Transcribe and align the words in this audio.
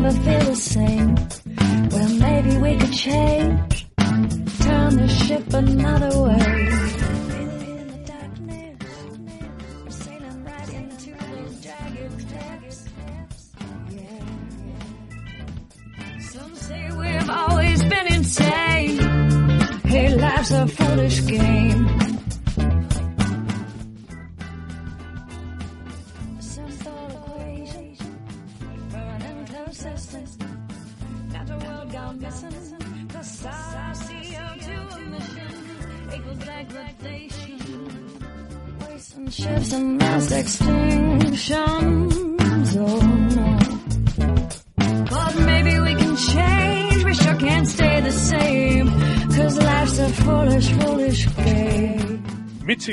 Do 0.00 0.06
feel 0.12 0.40
the 0.40 0.56
same? 0.56 1.14
Well, 1.90 2.08
maybe 2.14 2.56
we 2.56 2.78
could 2.78 2.90
change, 2.90 3.86
turn 3.98 4.96
the 4.96 5.08
ship 5.08 5.52
another 5.52 6.22
way. 6.22 6.39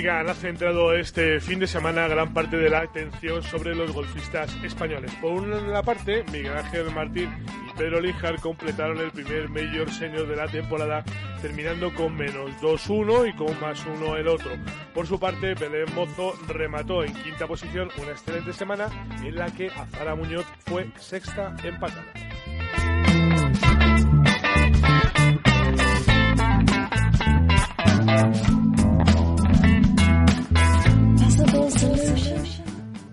Michigan 0.07 0.29
ha 0.29 0.35
centrado 0.35 0.93
este 0.93 1.41
fin 1.41 1.59
de 1.59 1.67
semana 1.67 2.07
gran 2.07 2.33
parte 2.33 2.55
de 2.55 2.69
la 2.69 2.79
atención 2.79 3.43
sobre 3.43 3.75
los 3.75 3.91
golfistas 3.91 4.55
españoles. 4.63 5.11
Por 5.19 5.33
una 5.33 5.83
parte, 5.83 6.23
Miguel 6.31 6.55
Ángel 6.55 6.89
Martín 6.91 7.29
y 7.67 7.77
Pedro 7.77 7.99
Lijar 7.99 8.39
completaron 8.39 8.99
el 8.99 9.11
primer 9.11 9.49
Major 9.49 9.91
Senior 9.91 10.25
de 10.25 10.37
la 10.37 10.47
temporada, 10.47 11.03
terminando 11.41 11.93
con 11.93 12.15
menos 12.15 12.51
2-1 12.61 13.27
y 13.27 13.33
con 13.35 13.59
más 13.59 13.85
1 13.85 14.15
el 14.15 14.29
otro. 14.29 14.51
Por 14.93 15.05
su 15.07 15.19
parte, 15.19 15.55
Belén 15.55 15.93
Mozo 15.93 16.35
remató 16.47 17.03
en 17.03 17.13
quinta 17.13 17.45
posición 17.45 17.89
una 18.01 18.11
excelente 18.11 18.53
semana 18.53 18.87
en 19.25 19.35
la 19.35 19.47
que 19.47 19.67
Azara 19.67 20.15
Muñoz 20.15 20.45
fue 20.65 20.89
sexta 20.99 21.53
empatada. 21.65 22.05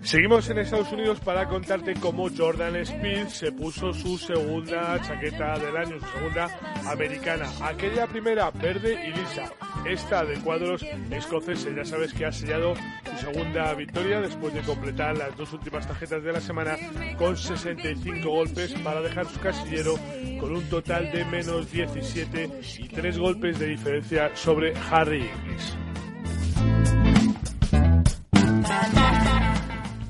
Seguimos 0.05 0.47
en 0.51 0.59
Estados 0.59 0.91
Unidos 0.91 1.19
para 1.19 1.47
contarte 1.47 1.95
cómo 1.95 2.29
Jordan 2.29 2.75
Speed 2.75 3.27
se 3.27 3.51
puso 3.51 3.91
su 3.91 4.19
segunda 4.19 5.01
chaqueta 5.01 5.57
del 5.57 5.75
año, 5.75 5.99
su 5.99 6.05
segunda 6.05 6.47
americana. 6.85 7.49
Aquella 7.63 8.05
primera 8.05 8.51
verde 8.51 9.03
y 9.03 9.17
lisa. 9.17 9.51
Esta 9.83 10.23
de 10.23 10.35
cuadros 10.41 10.85
escoceses. 11.09 11.75
Ya 11.75 11.83
sabes 11.83 12.13
que 12.13 12.23
ha 12.23 12.31
sellado 12.31 12.75
su 12.75 13.25
segunda 13.25 13.73
victoria 13.73 14.21
después 14.21 14.53
de 14.53 14.61
completar 14.61 15.17
las 15.17 15.35
dos 15.35 15.51
últimas 15.53 15.87
tarjetas 15.87 16.23
de 16.23 16.33
la 16.33 16.39
semana 16.39 16.77
con 17.17 17.35
65 17.35 18.29
golpes 18.29 18.73
para 18.83 19.01
dejar 19.01 19.25
su 19.25 19.39
casillero 19.39 19.95
con 20.39 20.55
un 20.55 20.69
total 20.69 21.11
de 21.11 21.25
menos 21.25 21.71
17 21.71 22.61
y 22.77 22.89
3 22.89 23.17
golpes 23.17 23.57
de 23.57 23.69
diferencia 23.69 24.35
sobre 24.35 24.75
Harry 24.91 25.27
Inglis. 25.45 25.84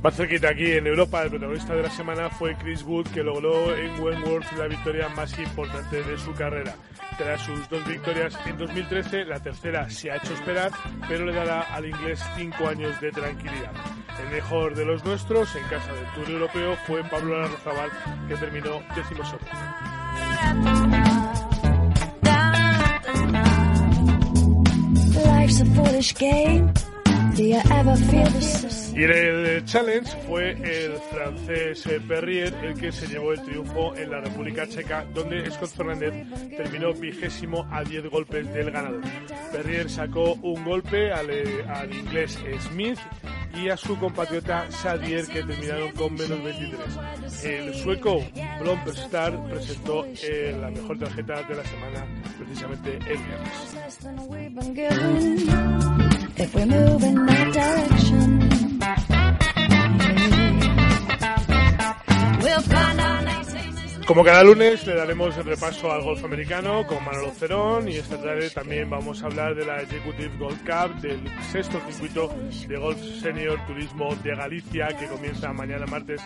Más 0.05 0.17
cerquita 0.17 0.49
aquí 0.49 0.71
en 0.73 0.85
Europa, 0.85 1.23
el 1.23 1.31
protagonista 1.31 1.73
de 1.73 1.81
la 1.81 1.89
semana 1.89 2.29
fue 2.29 2.55
Chris 2.57 2.83
Wood, 2.83 3.07
que 3.07 3.23
logró 3.23 3.75
en 3.75 3.99
Wentworth 3.99 4.51
la 4.55 4.67
victoria 4.67 5.09
más 5.09 5.35
importante 5.39 6.03
de 6.03 6.15
su 6.19 6.31
carrera. 6.33 6.75
Tras 7.17 7.41
sus 7.41 7.67
dos 7.69 7.83
victorias 7.87 8.37
en 8.45 8.55
2013, 8.55 9.25
la 9.25 9.39
tercera 9.39 9.89
se 9.89 10.11
ha 10.11 10.17
hecho 10.17 10.35
esperar, 10.35 10.69
pero 11.09 11.25
le 11.25 11.33
dará 11.33 11.61
al 11.73 11.87
inglés 11.87 12.23
cinco 12.37 12.67
años 12.67 13.01
de 13.01 13.09
tranquilidad. 13.09 13.71
El 14.23 14.29
mejor 14.29 14.75
de 14.75 14.85
los 14.85 15.03
nuestros, 15.03 15.55
en 15.55 15.63
casa 15.63 15.91
del 15.91 16.05
Tour 16.13 16.29
Europeo, 16.29 16.75
fue 16.85 17.03
Pablo 17.05 17.41
Larrazabal, 17.41 17.89
que 18.27 18.35
terminó 18.35 18.83
décimo 18.95 19.23
Y 28.95 29.03
en 29.03 29.11
el 29.11 29.65
challenge 29.65 30.09
fue 30.25 30.51
el 30.51 30.93
francés 31.11 31.85
eh, 31.85 31.99
Perrier 32.07 32.53
el 32.63 32.79
que 32.79 32.93
se 32.93 33.07
llevó 33.07 33.33
el 33.33 33.41
triunfo 33.41 33.93
en 33.97 34.09
la 34.09 34.21
República 34.21 34.65
Checa, 34.69 35.05
donde 35.13 35.51
Scott 35.51 35.71
Fernández 35.71 36.13
terminó 36.55 36.93
vigésimo 36.93 37.67
a 37.69 37.83
10 37.83 38.09
golpes 38.09 38.53
del 38.53 38.71
ganador. 38.71 39.01
Perrier 39.51 39.89
sacó 39.89 40.35
un 40.35 40.63
golpe 40.63 41.11
al, 41.11 41.29
eh, 41.29 41.65
inglés 41.91 42.39
Smith 42.69 42.97
y 43.53 43.67
a 43.69 43.75
su 43.75 43.97
compatriota 43.97 44.71
Sadier, 44.71 45.27
que 45.27 45.43
terminaron 45.43 45.91
con 45.91 46.13
menos 46.13 46.41
23. 46.41 47.43
El 47.43 47.73
sueco 47.73 48.23
Blomstedt 48.61 49.49
presentó 49.49 50.05
eh, 50.05 50.57
la 50.59 50.69
mejor 50.69 50.97
tarjeta 50.99 51.43
de 51.43 51.55
la 51.55 51.65
semana, 51.65 52.05
precisamente 52.37 52.97
el 52.97 53.17
viernes. 53.17 53.51
Como 64.05 64.23
cada 64.23 64.43
lunes 64.43 64.85
le 64.85 64.95
daremos 64.95 65.35
el 65.35 65.45
repaso 65.45 65.91
al 65.91 66.03
golf 66.03 66.23
americano 66.23 66.85
con 66.85 67.03
Manolo 67.03 67.31
Cerón 67.31 67.89
y 67.89 67.95
esta 67.95 68.21
tarde 68.21 68.51
también 68.51 68.87
vamos 68.87 69.23
a 69.23 69.25
hablar 69.25 69.55
de 69.55 69.65
la 69.65 69.81
Executive 69.81 70.37
Golf 70.37 70.59
Cup, 70.59 71.01
del 71.01 71.21
sexto 71.51 71.81
circuito 71.89 72.29
de 72.67 72.77
golf 72.77 72.99
senior 73.19 73.59
turismo 73.65 74.15
de 74.17 74.35
Galicia 74.35 74.89
que 74.89 75.07
comienza 75.07 75.51
mañana 75.53 75.87
martes 75.87 76.21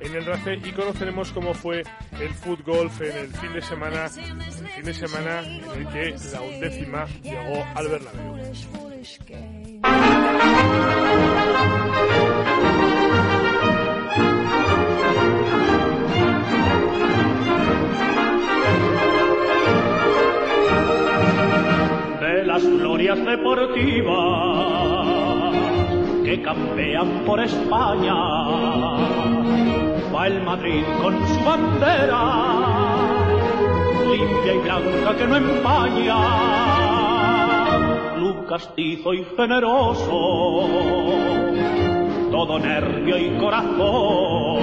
en 0.00 0.14
el 0.14 0.26
RACE 0.26 0.60
y 0.62 0.72
conoceremos 0.72 1.32
cómo 1.32 1.54
fue 1.54 1.82
el 2.20 2.34
foot 2.34 2.62
golf 2.66 3.00
en 3.00 3.16
el 3.16 3.28
fin 3.28 3.54
de 3.54 3.62
semana, 3.62 4.04
el 4.04 4.68
fin 4.68 4.84
de 4.84 4.92
semana 4.92 5.40
en 5.40 5.64
el 5.64 5.88
que 5.88 6.14
la 6.32 6.42
undécima 6.42 7.06
llegó 7.22 7.64
al 7.74 7.88
Bernabéu. 7.88 8.36
Glorias 23.02 23.24
deportivas 23.26 24.16
que 26.24 26.40
campean 26.42 27.24
por 27.26 27.40
España. 27.40 28.14
Va 30.14 30.26
el 30.28 30.42
Madrid 30.42 30.84
con 31.02 31.14
su 31.26 31.44
bandera, 31.44 32.44
limpia 34.08 34.54
y 34.54 34.58
blanca 34.58 35.16
que 35.16 35.26
no 35.26 35.36
empaña. 35.36 36.16
Club 38.14 38.46
castizo 38.48 39.14
y 39.14 39.24
generoso, 39.36 40.68
todo 42.30 42.58
nervio 42.60 43.18
y 43.18 43.30
corazón. 43.38 44.62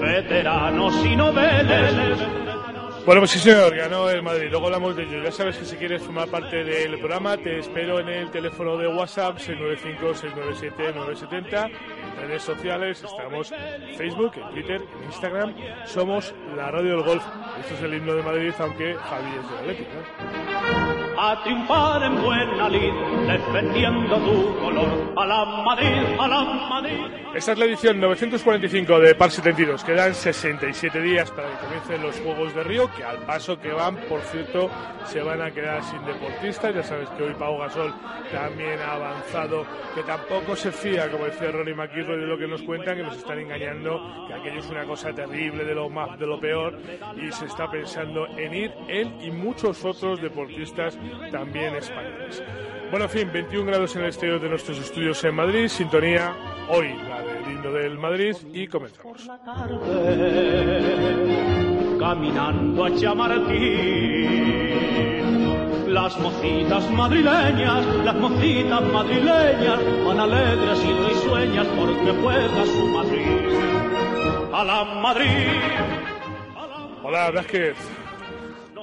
Veteranos 0.00 1.06
y 1.06 1.16
noveles. 1.16 2.45
Bueno, 3.06 3.20
pues 3.20 3.30
sí, 3.30 3.38
señor, 3.38 3.74
ganó 3.76 4.10
el 4.10 4.20
Madrid. 4.20 4.48
Luego 4.50 4.66
hablamos 4.66 4.96
de 4.96 5.04
ello. 5.04 5.22
Ya 5.22 5.30
sabes 5.30 5.56
que 5.56 5.64
si 5.64 5.76
quieres 5.76 6.02
formar 6.02 6.28
parte 6.28 6.64
del 6.64 6.98
programa, 6.98 7.36
te 7.36 7.60
espero 7.60 8.00
en 8.00 8.08
el 8.08 8.32
teléfono 8.32 8.76
de 8.76 8.88
WhatsApp 8.88 9.38
695-697-970. 9.38 11.70
En 11.70 12.16
redes 12.16 12.42
sociales 12.42 13.04
estamos 13.04 13.52
en 13.52 13.94
Facebook, 13.94 14.32
en 14.34 14.50
Twitter, 14.50 14.82
en 14.98 15.04
Instagram. 15.04 15.54
Somos 15.84 16.34
la 16.56 16.72
radio 16.72 16.96
del 16.96 17.04
golf. 17.04 17.22
Esto 17.60 17.74
es 17.74 17.82
el 17.82 17.94
himno 17.94 18.12
de 18.12 18.24
Madrid, 18.24 18.52
aunque 18.58 18.94
Javi 18.94 19.30
es 19.38 19.50
de 19.50 19.56
Atlético. 19.56 19.90
¿eh? 19.90 20.45
A 21.18 21.42
triunfar 21.42 22.02
en 22.02 22.22
buena 22.22 22.68
lid, 22.68 22.92
defendiendo 23.26 24.16
tu 24.16 24.58
color. 24.58 25.12
A 25.16 25.26
la 25.26 25.44
Madrid, 25.44 26.02
a 26.18 26.28
la 26.28 26.44
Madrid. 26.44 27.26
Esta 27.34 27.52
es 27.52 27.58
la 27.58 27.64
edición 27.64 28.00
945 28.00 29.00
de 29.00 29.14
Par 29.14 29.30
72. 29.30 29.84
Quedan 29.84 30.14
67 30.14 31.00
días 31.00 31.30
para 31.30 31.48
que 31.50 31.64
comiencen 31.64 32.02
los 32.02 32.18
Juegos 32.20 32.54
de 32.54 32.64
Río, 32.64 32.90
que 32.94 33.04
al 33.04 33.18
paso 33.18 33.58
que 33.58 33.72
van, 33.72 33.96
por 34.08 34.20
cierto, 34.22 34.70
se 35.04 35.22
van 35.22 35.42
a 35.42 35.50
quedar 35.50 35.82
sin 35.82 36.04
deportistas. 36.04 36.74
Ya 36.74 36.82
sabes 36.82 37.08
que 37.10 37.22
hoy 37.22 37.34
Pau 37.34 37.58
Gasol 37.58 37.94
también 38.32 38.80
ha 38.80 38.92
avanzado, 38.92 39.66
que 39.94 40.02
tampoco 40.02 40.56
se 40.56 40.72
fía, 40.72 41.10
como 41.10 41.26
decía 41.26 41.50
Ronnie 41.50 41.74
McIlroy, 41.74 42.20
de 42.20 42.26
lo 42.26 42.38
que 42.38 42.46
nos 42.46 42.62
cuentan, 42.62 42.96
que 42.96 43.02
nos 43.02 43.16
están 43.16 43.38
engañando, 43.38 44.26
que 44.28 44.34
aquello 44.34 44.60
es 44.60 44.70
una 44.70 44.84
cosa 44.84 45.12
terrible, 45.12 45.64
de 45.64 45.74
lo 45.74 45.88
más, 45.88 46.18
de 46.18 46.26
lo 46.26 46.40
peor, 46.40 46.78
y 47.16 47.30
se 47.32 47.46
está 47.46 47.70
pensando 47.70 48.26
en 48.28 48.54
ir 48.54 48.72
él 48.88 49.12
y 49.20 49.30
muchos 49.30 49.84
otros 49.84 50.20
deportistas 50.20 50.98
también 51.30 51.74
españoles. 51.76 52.42
Bueno, 52.90 53.06
en 53.06 53.10
fin, 53.10 53.30
21 53.32 53.66
grados 53.66 53.96
en 53.96 54.02
el 54.02 54.08
exterior 54.08 54.40
de 54.40 54.48
nuestros 54.48 54.78
estudios 54.78 55.22
en 55.24 55.34
Madrid, 55.34 55.66
sintonía 55.68 56.32
hoy 56.68 56.94
la 57.08 57.20
de 57.20 57.52
himno 57.52 57.72
del 57.72 57.98
Madrid 57.98 58.36
y 58.52 58.66
comenzamos. 58.68 59.28
Caminando 61.98 62.84
a 62.84 62.94
Chamartín. 62.94 64.46
Las 65.92 66.18
mocitas 66.20 66.90
madrileñas, 66.90 67.86
las 68.04 68.14
mocitas 68.16 68.82
madrileñas, 68.82 69.80
van 70.04 70.20
alegres 70.20 70.84
y 70.84 70.92
risueñas 71.08 71.66
porque 71.68 72.12
juega 72.22 72.66
su 72.66 72.86
Madrid. 72.88 73.48
A 74.52 74.64
la 74.64 74.84
Madrid. 74.84 75.48
a 76.54 76.66
la 76.66 76.88
Hola, 77.02 77.30
Blázquez. 77.30 78.05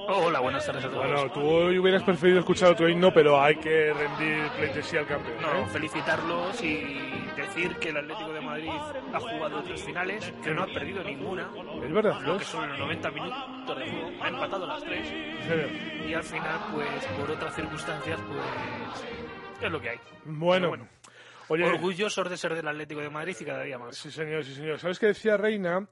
Hola, 0.07 0.39
buenas 0.41 0.65
tardes 0.65 0.83
a 0.85 0.89
todos. 0.89 1.05
Bueno, 1.05 1.31
tú 1.31 1.41
hoy 1.41 1.79
hubieras 1.79 2.03
preferido 2.03 2.39
escuchar 2.39 2.71
otro 2.71 2.89
himno, 2.89 3.13
pero 3.13 3.41
hay 3.41 3.55
que 3.55 3.93
rendir 3.93 4.49
pleitesía 4.57 5.01
al 5.01 5.07
campeón. 5.07 5.41
No, 5.41 5.61
¿eh? 5.61 5.65
felicitarlos 5.71 6.61
y 6.63 7.23
decir 7.37 7.75
que 7.77 7.89
el 7.89 7.97
Atlético 7.97 8.33
de 8.33 8.41
Madrid 8.41 8.69
ha 9.13 9.19
jugado 9.19 9.63
tres 9.63 9.83
finales, 9.83 10.33
que 10.43 10.51
no 10.51 10.63
ha 10.63 10.67
perdido 10.67 11.03
ninguna, 11.03 11.47
Es 11.83 11.91
verdad, 11.93 12.19
lo 12.21 12.33
¿no? 12.33 12.37
que 12.39 12.45
son 12.45 12.67
los 12.69 12.79
90 12.79 13.11
minutos 13.11 13.77
de 13.79 13.89
juego, 13.91 14.11
ha 14.23 14.27
empatado 14.27 14.67
las 14.67 14.83
tres 14.83 15.13
y 16.07 16.13
al 16.13 16.23
final, 16.23 16.59
pues 16.73 17.05
por 17.17 17.31
otras 17.31 17.55
circunstancias, 17.55 18.19
pues 18.27 19.61
es 19.61 19.71
lo 19.71 19.79
que 19.79 19.89
hay. 19.89 19.99
Bueno, 20.25 20.71
Pero 20.71 20.87
oye, 21.47 21.63
Orgullosos 21.65 22.29
de 22.29 22.37
ser 22.37 22.55
del 22.55 22.67
Atlético 22.67 23.01
de 23.01 23.09
Madrid 23.09 23.35
y 23.39 23.45
cada 23.45 23.63
día 23.63 23.77
más. 23.77 23.95
sí 23.95 24.11
señor, 24.11 24.43
sí 24.43 24.53
señor. 24.53 24.79
¿Sabes 24.79 24.99
qué 24.99 25.07
decía 25.07 25.37
Reina? 25.37 25.87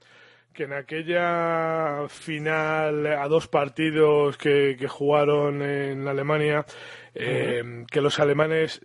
Que 0.54 0.64
en 0.64 0.74
aquella 0.74 2.08
final 2.10 3.06
a 3.08 3.28
dos 3.30 3.48
partidos 3.48 4.38
que, 4.38 4.76
que 4.78 4.88
jugaron 4.88 5.62
en 5.62 6.08
Alemania, 6.08 6.66
eh, 7.16 7.86
que 7.90 8.02
los 8.02 8.20
alemanes 8.20 8.82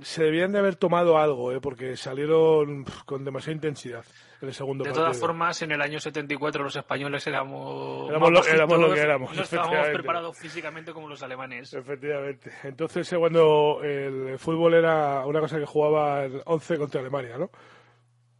se 0.00 0.24
debían 0.24 0.52
de 0.52 0.60
haber 0.60 0.76
tomado 0.76 1.18
algo, 1.18 1.52
eh, 1.52 1.60
porque 1.60 1.96
salieron 1.98 2.84
con 3.04 3.22
demasiada 3.24 3.52
intensidad 3.54 4.02
en 4.40 4.48
el 4.48 4.54
segundo 4.54 4.82
De 4.84 4.88
partido. 4.90 5.04
todas 5.04 5.20
formas, 5.20 5.60
en 5.60 5.72
el 5.72 5.82
año 5.82 6.00
74 6.00 6.64
los 6.64 6.74
españoles 6.74 7.26
éramos, 7.26 8.08
Éramos 8.08 8.30
lo- 8.30 8.44
éramos 8.46 8.78
lo 8.78 8.88
bajitos, 8.88 8.94
que 8.94 9.00
éramos, 9.02 9.36
No 9.36 9.42
estábamos 9.42 9.88
preparados 9.88 10.38
físicamente 10.38 10.92
como 10.94 11.06
los 11.06 11.22
alemanes. 11.22 11.74
Efectivamente. 11.74 12.50
Entonces, 12.64 13.12
eh, 13.12 13.18
cuando 13.18 13.80
el 13.82 14.38
fútbol 14.38 14.72
era 14.72 15.26
una 15.26 15.40
cosa 15.40 15.58
que 15.58 15.66
jugaba 15.66 16.24
el 16.24 16.40
11 16.46 16.78
contra 16.78 17.02
Alemania, 17.02 17.36
¿no? 17.36 17.50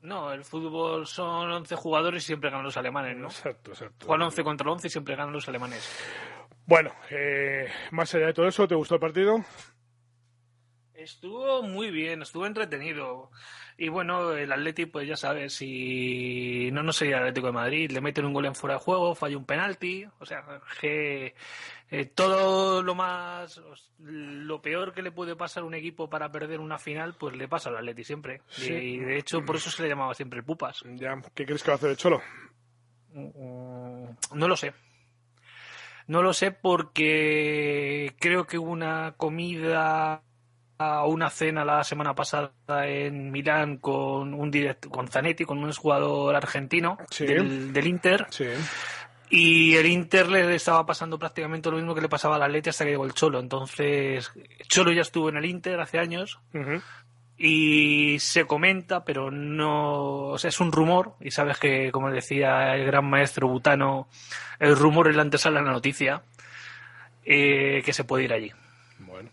No, 0.02 0.32
el 0.32 0.44
fútbol 0.44 1.06
son 1.06 1.50
11 1.50 1.76
jugadores 1.76 2.22
y 2.24 2.26
siempre 2.26 2.50
ganan 2.50 2.64
los 2.64 2.76
alemanes, 2.76 3.16
¿no? 3.16 3.26
Exacto, 3.26 3.72
exacto. 3.72 4.06
Juegan 4.06 4.26
11 4.26 4.44
contra 4.44 4.70
11 4.70 4.86
y 4.86 4.90
siempre 4.90 5.14
ganan 5.14 5.32
los 5.32 5.48
alemanes. 5.48 5.88
Bueno, 6.66 6.92
eh, 7.10 7.68
más 7.90 8.14
allá 8.14 8.26
de 8.26 8.32
todo 8.32 8.46
eso, 8.46 8.66
¿te 8.66 8.74
gustó 8.74 8.94
el 8.94 9.00
partido? 9.00 9.44
Estuvo 10.94 11.62
muy 11.62 11.90
bien, 11.90 12.22
estuvo 12.22 12.46
entretenido. 12.46 13.30
Y 13.82 13.88
bueno, 13.88 14.32
el 14.34 14.52
Atleti, 14.52 14.84
pues 14.84 15.08
ya 15.08 15.16
sabes, 15.16 15.54
si 15.54 16.68
no, 16.70 16.82
no 16.82 16.92
sería 16.92 17.16
el 17.16 17.22
Atlético 17.22 17.46
de 17.46 17.54
Madrid, 17.54 17.90
le 17.90 18.02
meten 18.02 18.26
un 18.26 18.34
gol 18.34 18.44
en 18.44 18.54
fuera 18.54 18.74
de 18.74 18.80
juego, 18.80 19.14
falla 19.14 19.38
un 19.38 19.46
penalti. 19.46 20.04
O 20.18 20.26
sea, 20.26 20.44
que 20.82 21.34
eh, 21.90 22.04
todo 22.04 22.82
lo 22.82 22.94
más, 22.94 23.58
lo 23.98 24.60
peor 24.60 24.92
que 24.92 25.00
le 25.00 25.12
puede 25.12 25.34
pasar 25.34 25.62
a 25.62 25.66
un 25.66 25.72
equipo 25.72 26.10
para 26.10 26.30
perder 26.30 26.60
una 26.60 26.78
final, 26.78 27.14
pues 27.14 27.34
le 27.34 27.48
pasa 27.48 27.70
al 27.70 27.78
Atleti 27.78 28.04
siempre. 28.04 28.42
Sí. 28.48 28.70
Y 28.70 28.98
de 28.98 29.16
hecho, 29.16 29.42
por 29.46 29.56
eso 29.56 29.70
se 29.70 29.82
le 29.82 29.88
llamaba 29.88 30.12
siempre 30.12 30.40
el 30.40 30.44
Pupas. 30.44 30.84
Ya, 30.96 31.16
¿qué 31.34 31.46
crees 31.46 31.62
que 31.62 31.70
va 31.70 31.74
a 31.74 31.76
hacer 31.76 31.88
el 31.88 31.96
Cholo? 31.96 32.20
Mm, 33.14 34.10
No 34.34 34.46
lo 34.46 34.56
sé. 34.58 34.74
No 36.06 36.20
lo 36.20 36.34
sé 36.34 36.50
porque 36.50 38.14
creo 38.20 38.46
que 38.46 38.58
hubo 38.58 38.72
una 38.72 39.14
comida 39.16 40.22
o 40.80 41.08
una 41.08 41.28
cena 41.30 41.64
la 41.64 41.84
semana 41.84 42.14
pasada 42.14 42.52
en 42.86 43.30
Milán 43.30 43.76
con 43.76 44.32
un 44.34 44.50
direct, 44.50 44.86
con 44.86 45.08
Zanetti, 45.08 45.44
con 45.44 45.62
un 45.62 45.72
jugador 45.72 46.34
argentino 46.34 46.96
Sí. 47.10 47.26
del, 47.26 47.72
del 47.72 47.86
Inter 47.86 48.26
Sí. 48.30 48.46
y 49.28 49.76
el 49.76 49.86
Inter 49.86 50.28
le 50.28 50.54
estaba 50.54 50.86
pasando 50.86 51.18
prácticamente 51.18 51.70
lo 51.70 51.76
mismo 51.76 51.94
que 51.94 52.00
le 52.00 52.08
pasaba 52.08 52.36
al 52.36 52.42
Atleti 52.44 52.70
hasta 52.70 52.84
que 52.84 52.92
llegó 52.92 53.04
el 53.04 53.12
Cholo. 53.14 53.40
Entonces, 53.40 54.32
Cholo 54.68 54.92
ya 54.92 55.02
estuvo 55.02 55.28
en 55.28 55.36
el 55.36 55.44
Inter 55.44 55.78
hace 55.80 55.98
años 55.98 56.40
y 57.36 58.18
se 58.18 58.46
comenta, 58.46 59.04
pero 59.04 59.30
no, 59.30 60.28
o 60.30 60.38
sea, 60.38 60.48
es 60.48 60.60
un 60.60 60.72
rumor 60.72 61.14
y 61.20 61.30
sabes 61.30 61.58
que, 61.58 61.90
como 61.92 62.10
decía 62.10 62.74
el 62.74 62.86
gran 62.86 63.04
maestro 63.08 63.48
Butano, 63.48 64.08
el 64.58 64.76
rumor 64.76 65.08
es 65.08 65.16
la 65.16 65.22
antesala 65.22 65.60
de 65.60 65.66
la 65.66 65.72
noticia, 65.72 66.22
eh, 67.24 67.82
que 67.84 67.92
se 67.92 68.04
puede 68.04 68.24
ir 68.24 68.32
allí. 68.32 68.50
Bueno. 68.98 69.28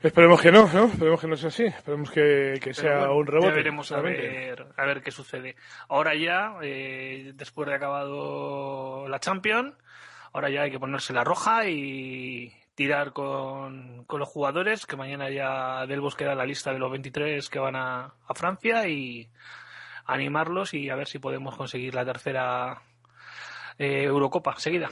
Esperemos 0.00 0.40
que 0.40 0.52
no, 0.52 0.68
¿no? 0.72 0.84
Esperemos 0.84 1.20
que 1.20 1.26
no 1.26 1.36
sea 1.36 1.48
así. 1.48 1.64
Esperemos 1.64 2.10
que, 2.10 2.60
que 2.62 2.72
sea 2.72 2.98
bueno, 2.98 3.16
un 3.16 3.26
rebote. 3.26 3.48
ya 3.48 3.54
veremos 3.54 3.90
a 3.92 4.00
ver, 4.00 4.66
a 4.76 4.86
ver 4.86 5.02
qué 5.02 5.10
sucede. 5.10 5.56
Ahora 5.88 6.14
ya, 6.14 6.54
eh, 6.62 7.32
después 7.34 7.68
de 7.68 7.74
acabado 7.74 9.08
la 9.08 9.18
Champions, 9.18 9.74
ahora 10.32 10.50
ya 10.50 10.62
hay 10.62 10.70
que 10.70 10.78
ponerse 10.78 11.12
la 11.12 11.24
roja 11.24 11.68
y 11.68 12.52
tirar 12.76 13.12
con, 13.12 14.04
con 14.04 14.20
los 14.20 14.28
jugadores, 14.28 14.86
que 14.86 14.94
mañana 14.94 15.30
ya 15.30 15.84
del 15.86 16.00
Bosque 16.00 16.24
da 16.24 16.36
la 16.36 16.46
lista 16.46 16.72
de 16.72 16.78
los 16.78 16.92
23 16.92 17.48
que 17.50 17.58
van 17.58 17.74
a, 17.74 18.14
a 18.26 18.34
Francia 18.34 18.86
y 18.86 19.28
animarlos 20.06 20.74
y 20.74 20.88
a 20.90 20.94
ver 20.94 21.08
si 21.08 21.18
podemos 21.18 21.56
conseguir 21.56 21.96
la 21.96 22.04
tercera 22.04 22.82
eh, 23.78 24.04
Eurocopa 24.04 24.58
seguida. 24.58 24.88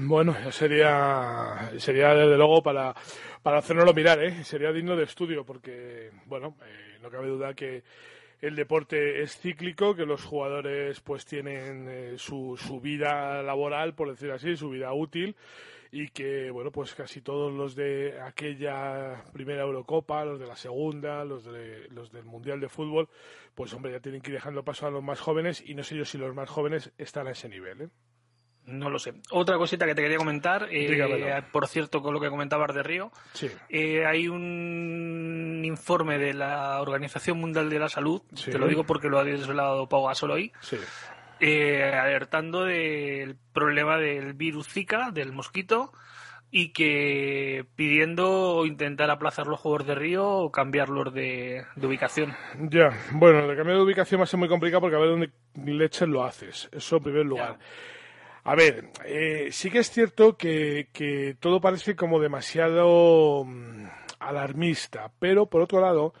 Bueno, 0.00 0.36
ya 0.44 0.52
sería, 0.52 1.70
sería 1.78 2.14
desde 2.14 2.36
luego 2.36 2.62
para, 2.62 2.94
para 3.42 3.58
hacernoslo 3.58 3.94
mirar, 3.94 4.22
¿eh? 4.22 4.44
Sería 4.44 4.72
digno 4.72 4.94
de 4.96 5.04
estudio 5.04 5.44
porque, 5.44 6.10
bueno, 6.26 6.56
eh, 6.64 6.98
no 7.02 7.10
cabe 7.10 7.28
duda 7.28 7.54
que 7.54 7.82
el 8.40 8.54
deporte 8.54 9.22
es 9.22 9.38
cíclico, 9.38 9.94
que 9.94 10.04
los 10.04 10.22
jugadores 10.22 11.00
pues 11.00 11.24
tienen 11.24 11.86
eh, 11.88 12.14
su, 12.18 12.56
su 12.56 12.80
vida 12.80 13.42
laboral, 13.42 13.94
por 13.94 14.10
decir 14.10 14.30
así, 14.30 14.56
su 14.56 14.68
vida 14.68 14.92
útil 14.92 15.34
y 15.90 16.08
que, 16.08 16.50
bueno, 16.50 16.70
pues 16.70 16.94
casi 16.94 17.22
todos 17.22 17.52
los 17.52 17.74
de 17.74 18.20
aquella 18.20 19.24
primera 19.32 19.62
Eurocopa, 19.62 20.24
los 20.24 20.38
de 20.38 20.46
la 20.46 20.56
segunda, 20.56 21.24
los, 21.24 21.44
de, 21.44 21.88
los 21.88 22.12
del 22.12 22.24
Mundial 22.24 22.60
de 22.60 22.68
Fútbol, 22.68 23.08
pues 23.54 23.72
hombre, 23.72 23.92
ya 23.92 24.00
tienen 24.00 24.20
que 24.20 24.30
ir 24.30 24.36
dejando 24.36 24.64
paso 24.64 24.86
a 24.86 24.90
los 24.90 25.02
más 25.02 25.20
jóvenes 25.20 25.62
y 25.64 25.74
no 25.74 25.82
sé 25.82 25.96
yo 25.96 26.04
si 26.04 26.18
los 26.18 26.34
más 26.34 26.50
jóvenes 26.50 26.92
están 26.98 27.28
a 27.28 27.30
ese 27.30 27.48
nivel, 27.48 27.82
¿eh? 27.82 27.88
No 28.66 28.90
lo 28.90 28.98
sé. 28.98 29.14
Otra 29.30 29.56
cosita 29.58 29.86
que 29.86 29.94
te 29.94 30.02
quería 30.02 30.16
comentar, 30.18 30.66
eh, 30.70 31.42
por 31.52 31.68
cierto, 31.68 32.02
con 32.02 32.12
lo 32.12 32.20
que 32.20 32.28
comentabas 32.28 32.74
de 32.74 32.82
Río, 32.82 33.12
Sí. 33.32 33.48
Eh, 33.68 34.04
hay 34.04 34.26
un 34.28 35.62
informe 35.64 36.18
de 36.18 36.34
la 36.34 36.80
Organización 36.80 37.38
Mundial 37.38 37.70
de 37.70 37.78
la 37.78 37.88
Salud, 37.88 38.22
Sí. 38.34 38.50
te 38.50 38.58
lo 38.58 38.66
digo 38.66 38.84
porque 38.84 39.08
lo 39.08 39.18
ha 39.18 39.24
desvelado 39.24 39.88
Pau 39.88 40.06
Gasol 40.06 40.32
hoy, 40.32 40.52
Sí. 40.60 40.76
eh, 41.40 41.84
alertando 41.94 42.64
del 42.64 43.36
problema 43.52 43.98
del 43.98 44.32
virus 44.34 44.68
Zika, 44.68 45.10
del 45.12 45.32
mosquito, 45.32 45.92
y 46.50 46.72
que 46.72 47.66
pidiendo 47.74 48.64
intentar 48.66 49.10
aplazar 49.10 49.46
los 49.46 49.60
Juegos 49.60 49.86
de 49.86 49.94
Río 49.96 50.26
o 50.28 50.50
cambiarlos 50.52 51.12
de, 51.12 51.64
de 51.74 51.86
ubicación. 51.86 52.34
Ya, 52.70 52.90
bueno, 53.12 53.40
el 53.50 53.56
cambio 53.56 53.76
de 53.76 53.82
ubicación 53.82 54.20
va 54.20 54.24
a 54.24 54.26
ser 54.28 54.38
muy 54.38 54.48
complicado 54.48 54.80
porque 54.80 54.96
a 54.96 55.00
ver 55.00 55.08
dónde 55.10 55.30
leches 55.64 56.08
lo 56.08 56.24
haces. 56.24 56.68
Eso 56.72 56.96
en 56.96 57.02
primer 57.02 57.26
lugar. 57.26 57.58
A 58.48 58.54
ver, 58.54 58.90
eh, 59.04 59.48
sí 59.50 59.70
que 59.72 59.80
es 59.80 59.90
cierto 59.90 60.36
que, 60.36 60.88
que 60.92 61.36
todo 61.40 61.60
parece 61.60 61.96
como 61.96 62.20
demasiado 62.20 63.44
mm, 63.44 63.86
alarmista, 64.20 65.10
pero 65.18 65.46
por 65.46 65.62
otro 65.62 65.80
lado, 65.80 66.14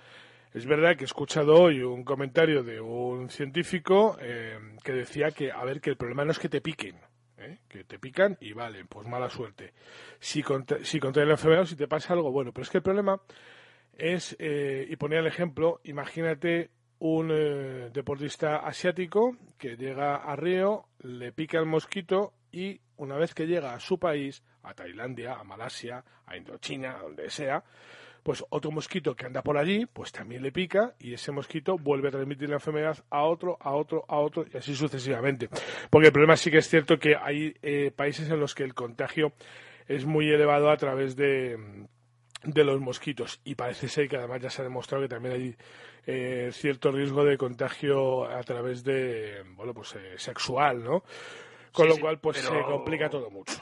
es 0.52 0.66
verdad 0.66 0.96
que 0.96 1.04
he 1.04 1.06
escuchado 1.06 1.54
hoy 1.54 1.82
un 1.82 2.02
comentario 2.02 2.64
de 2.64 2.80
un 2.80 3.30
científico 3.30 4.16
eh, 4.20 4.58
que 4.82 4.92
decía 4.92 5.30
que, 5.30 5.52
a 5.52 5.62
ver, 5.62 5.80
que 5.80 5.90
el 5.90 5.96
problema 5.96 6.24
no 6.24 6.32
es 6.32 6.40
que 6.40 6.48
te 6.48 6.60
piquen, 6.60 6.96
¿eh? 7.38 7.58
que 7.68 7.84
te 7.84 8.00
pican 8.00 8.36
y 8.40 8.54
vale, 8.54 8.84
pues 8.86 9.06
mala 9.06 9.30
suerte. 9.30 9.72
Si, 10.18 10.42
contra, 10.42 10.84
si 10.84 10.98
contraes 10.98 11.28
la 11.28 11.34
enfermedad 11.34 11.62
o 11.62 11.66
si 11.66 11.76
te 11.76 11.86
pasa 11.86 12.12
algo, 12.12 12.32
bueno, 12.32 12.50
pero 12.52 12.64
es 12.64 12.70
que 12.70 12.78
el 12.78 12.82
problema 12.82 13.20
es, 13.96 14.34
eh, 14.40 14.84
y 14.90 14.96
ponía 14.96 15.20
el 15.20 15.28
ejemplo, 15.28 15.80
imagínate 15.84 16.70
un 17.14 17.30
eh, 17.30 17.90
deportista 17.92 18.56
asiático 18.56 19.36
que 19.58 19.76
llega 19.76 20.16
a 20.16 20.34
Río, 20.34 20.86
le 21.02 21.32
pica 21.32 21.58
el 21.58 21.66
mosquito 21.66 22.32
y 22.50 22.80
una 22.96 23.16
vez 23.16 23.32
que 23.32 23.46
llega 23.46 23.74
a 23.74 23.80
su 23.80 23.98
país, 23.98 24.42
a 24.64 24.74
Tailandia, 24.74 25.34
a 25.34 25.44
Malasia, 25.44 26.04
a 26.26 26.36
Indochina, 26.36 26.96
a 26.96 27.02
donde 27.02 27.30
sea, 27.30 27.62
pues 28.24 28.44
otro 28.50 28.72
mosquito 28.72 29.14
que 29.14 29.26
anda 29.26 29.42
por 29.42 29.56
allí, 29.56 29.86
pues 29.86 30.10
también 30.10 30.42
le 30.42 30.50
pica 30.50 30.94
y 30.98 31.14
ese 31.14 31.30
mosquito 31.30 31.78
vuelve 31.78 32.08
a 32.08 32.10
transmitir 32.10 32.48
la 32.48 32.56
enfermedad 32.56 32.98
a 33.08 33.22
otro, 33.22 33.56
a 33.60 33.70
otro, 33.70 34.04
a 34.08 34.18
otro 34.18 34.44
y 34.52 34.56
así 34.56 34.74
sucesivamente. 34.74 35.48
Porque 35.90 36.08
el 36.08 36.12
problema 36.12 36.36
sí 36.36 36.50
que 36.50 36.58
es 36.58 36.68
cierto 36.68 36.98
que 36.98 37.14
hay 37.14 37.54
eh, 37.62 37.92
países 37.94 38.28
en 38.28 38.40
los 38.40 38.56
que 38.56 38.64
el 38.64 38.74
contagio 38.74 39.32
es 39.86 40.04
muy 40.06 40.28
elevado 40.28 40.70
a 40.70 40.76
través 40.76 41.14
de, 41.14 41.86
de 42.46 42.64
los 42.64 42.80
mosquitos. 42.80 43.40
Y 43.44 43.54
parece 43.54 43.88
ser 43.88 44.08
que 44.08 44.16
además 44.16 44.40
ya 44.40 44.50
se 44.50 44.62
ha 44.62 44.64
demostrado 44.64 45.02
que 45.02 45.08
también 45.08 45.34
hay 45.34 45.56
eh, 46.06 46.50
cierto 46.52 46.90
riesgo 46.92 47.24
de 47.24 47.36
contagio 47.36 48.24
a 48.24 48.42
través 48.42 48.82
de 48.84 49.42
bueno 49.56 49.74
pues 49.74 49.94
eh, 49.96 50.14
sexual 50.18 50.82
no 50.84 51.02
con 51.72 51.86
Sí, 51.90 51.94
lo 51.94 52.00
cual 52.00 52.18
pues 52.20 52.38
pero- 52.40 52.58
se 52.60 52.64
complica 52.64 53.10
todo 53.10 53.28
mucho. 53.30 53.60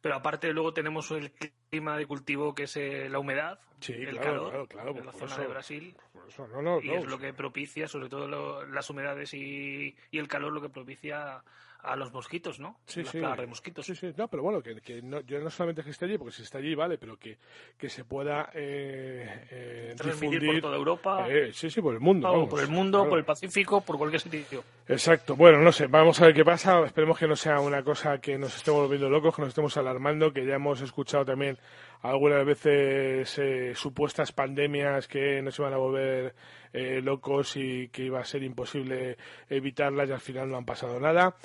Pero 0.00 0.14
aparte 0.16 0.52
luego 0.52 0.72
tenemos 0.72 1.10
el 1.10 1.32
clima 1.32 1.96
de 1.96 2.06
cultivo 2.06 2.54
que 2.54 2.64
es 2.64 2.76
eh, 2.76 3.08
la 3.08 3.18
humedad, 3.18 3.58
Sí, 3.80 3.92
el 3.92 4.10
claro, 4.18 4.22
calor 4.22 4.50
claro, 4.50 4.66
claro, 4.68 4.98
en 4.98 5.06
la 5.06 5.12
zona 5.12 5.32
eso. 5.32 5.40
de 5.42 5.46
Brasil. 5.48 5.96
Eso, 6.28 6.46
no, 6.48 6.62
no, 6.62 6.80
y 6.80 6.88
no, 6.88 6.94
es 6.96 7.06
lo 7.06 7.18
que 7.18 7.32
propicia, 7.34 7.88
sobre 7.88 8.08
todo 8.08 8.26
lo- 8.28 8.64
las 8.66 8.88
humedades 8.90 9.32
y, 9.34 9.96
y 10.10 10.18
el 10.18 10.28
calor, 10.28 10.52
lo 10.52 10.60
que 10.62 10.68
propicia 10.68 11.42
a 11.82 11.96
los 11.96 12.12
mosquitos, 12.12 12.58
¿no? 12.58 12.78
Sí, 12.86 13.02
Las 13.02 13.10
sí. 13.12 13.18
de 13.20 13.46
mosquitos. 13.46 13.86
Sí, 13.86 13.94
sí, 13.94 14.12
no, 14.16 14.28
pero 14.28 14.42
bueno, 14.42 14.62
que, 14.62 14.80
que 14.80 15.02
no, 15.02 15.20
yo 15.20 15.38
no 15.40 15.50
solamente 15.50 15.82
que 15.82 15.90
esté 15.90 16.04
allí, 16.06 16.18
porque 16.18 16.32
si 16.32 16.42
está 16.42 16.58
allí, 16.58 16.74
vale, 16.74 16.98
pero 16.98 17.16
que, 17.16 17.38
que 17.78 17.88
se 17.88 18.04
pueda 18.04 18.50
eh, 18.54 19.46
eh, 19.50 19.94
Transmitir 19.96 20.40
difundir. 20.40 20.60
por 20.62 20.68
toda 20.70 20.76
Europa, 20.76 21.26
eh, 21.28 21.50
sí, 21.52 21.70
sí, 21.70 21.80
por 21.80 21.94
el 21.94 22.00
mundo. 22.00 22.30
vamos, 22.30 22.48
por 22.48 22.60
el 22.60 22.68
mundo, 22.68 22.98
claro. 22.98 23.10
por 23.10 23.18
el 23.18 23.24
Pacífico, 23.24 23.80
por 23.80 23.98
cualquier 23.98 24.20
sitio. 24.20 24.64
Exacto. 24.88 25.36
Bueno, 25.36 25.58
no 25.60 25.72
sé, 25.72 25.86
vamos 25.86 26.20
a 26.20 26.26
ver 26.26 26.34
qué 26.34 26.44
pasa. 26.44 26.84
Esperemos 26.84 27.18
que 27.18 27.26
no 27.26 27.36
sea 27.36 27.60
una 27.60 27.82
cosa 27.82 28.18
que 28.20 28.38
nos 28.38 28.56
estemos 28.56 28.82
volviendo 28.82 29.08
locos, 29.08 29.34
que 29.34 29.42
nos 29.42 29.48
estemos 29.50 29.76
alarmando, 29.76 30.32
que 30.32 30.44
ya 30.46 30.54
hemos 30.54 30.80
escuchado 30.80 31.24
también 31.24 31.58
algunas 32.02 32.44
veces 32.44 33.38
eh, 33.38 33.72
supuestas 33.74 34.32
pandemias 34.32 35.08
que 35.08 35.42
nos 35.42 35.58
iban 35.58 35.72
a 35.72 35.78
volver 35.78 36.34
eh, 36.72 37.00
locos 37.02 37.56
y 37.56 37.88
que 37.88 38.04
iba 38.04 38.20
a 38.20 38.24
ser 38.24 38.42
imposible 38.42 39.16
evitarlas 39.48 40.08
y 40.08 40.12
al 40.12 40.20
final 40.20 40.48
no 40.50 40.56
han 40.56 40.64
pasado 40.66 41.00
nada. 41.00 41.36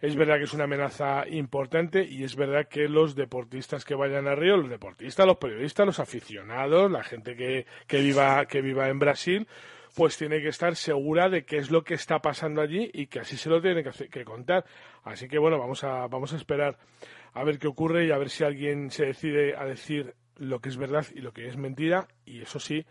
Es 0.00 0.14
verdad 0.14 0.36
que 0.38 0.44
es 0.44 0.52
una 0.54 0.64
amenaza 0.64 1.26
importante 1.28 2.04
y 2.08 2.22
es 2.22 2.36
verdad 2.36 2.68
que 2.68 2.88
los 2.88 3.16
deportistas 3.16 3.84
que 3.84 3.96
vayan 3.96 4.28
a 4.28 4.36
Río, 4.36 4.56
los 4.56 4.70
deportistas, 4.70 5.26
los 5.26 5.38
periodistas, 5.38 5.86
los 5.86 5.98
aficionados, 5.98 6.88
la 6.90 7.02
gente 7.02 7.34
que, 7.34 7.66
que 7.88 7.98
viva, 8.00 8.46
que 8.46 8.60
viva 8.62 8.88
en 8.88 9.00
Brasil, 9.00 9.48
pues 9.96 10.16
tiene 10.16 10.40
que 10.40 10.48
estar 10.50 10.76
segura 10.76 11.28
de 11.28 11.44
qué 11.44 11.56
es 11.56 11.72
lo 11.72 11.82
que 11.82 11.94
está 11.94 12.20
pasando 12.20 12.60
allí 12.60 12.88
y 12.94 13.08
que 13.08 13.18
así 13.18 13.36
se 13.36 13.50
lo 13.50 13.60
tiene 13.60 13.82
que, 13.82 13.88
hacer- 13.88 14.08
que 14.08 14.24
contar. 14.24 14.64
Así 15.02 15.26
que 15.26 15.38
bueno, 15.38 15.58
vamos 15.58 15.82
a, 15.82 16.06
vamos 16.06 16.32
a 16.32 16.36
esperar 16.36 16.78
a 17.34 17.44
ver 17.44 17.58
qué 17.58 17.66
ocurre 17.68 18.06
y 18.06 18.10
a 18.10 18.18
ver 18.18 18.30
si 18.30 18.44
alguien 18.44 18.90
se 18.90 19.06
decide 19.06 19.56
a 19.56 19.64
decir 19.64 20.14
lo 20.36 20.60
que 20.60 20.68
es 20.68 20.76
verdad 20.76 21.06
y 21.14 21.20
lo 21.20 21.32
que 21.32 21.48
es 21.48 21.56
mentira. 21.56 22.06
Y 22.24 22.42
eso 22.42 22.58
sí, 22.60 22.84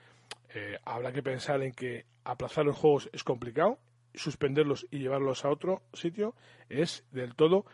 eh, 0.53 0.77
habrá 0.86 1.12
que 1.12 1.24
pensar 1.24 1.62
en 1.63 1.72
que 1.74 2.06
aplazar 2.24 2.65
los 2.65 2.75
juegos 2.77 3.10
es 3.13 3.24
complicado, 3.24 3.79
suspenderlos 4.13 4.88
y 4.91 5.00
llevarlos 5.00 5.46
a 5.46 5.50
otro 5.50 5.82
sitio 5.94 6.34
es 6.70 7.06
del 7.12 7.36
todo 7.36 7.65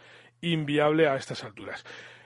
inviable 0.41 1.07
a 1.07 1.15
estas 1.15 1.43
alturas. 1.43 1.83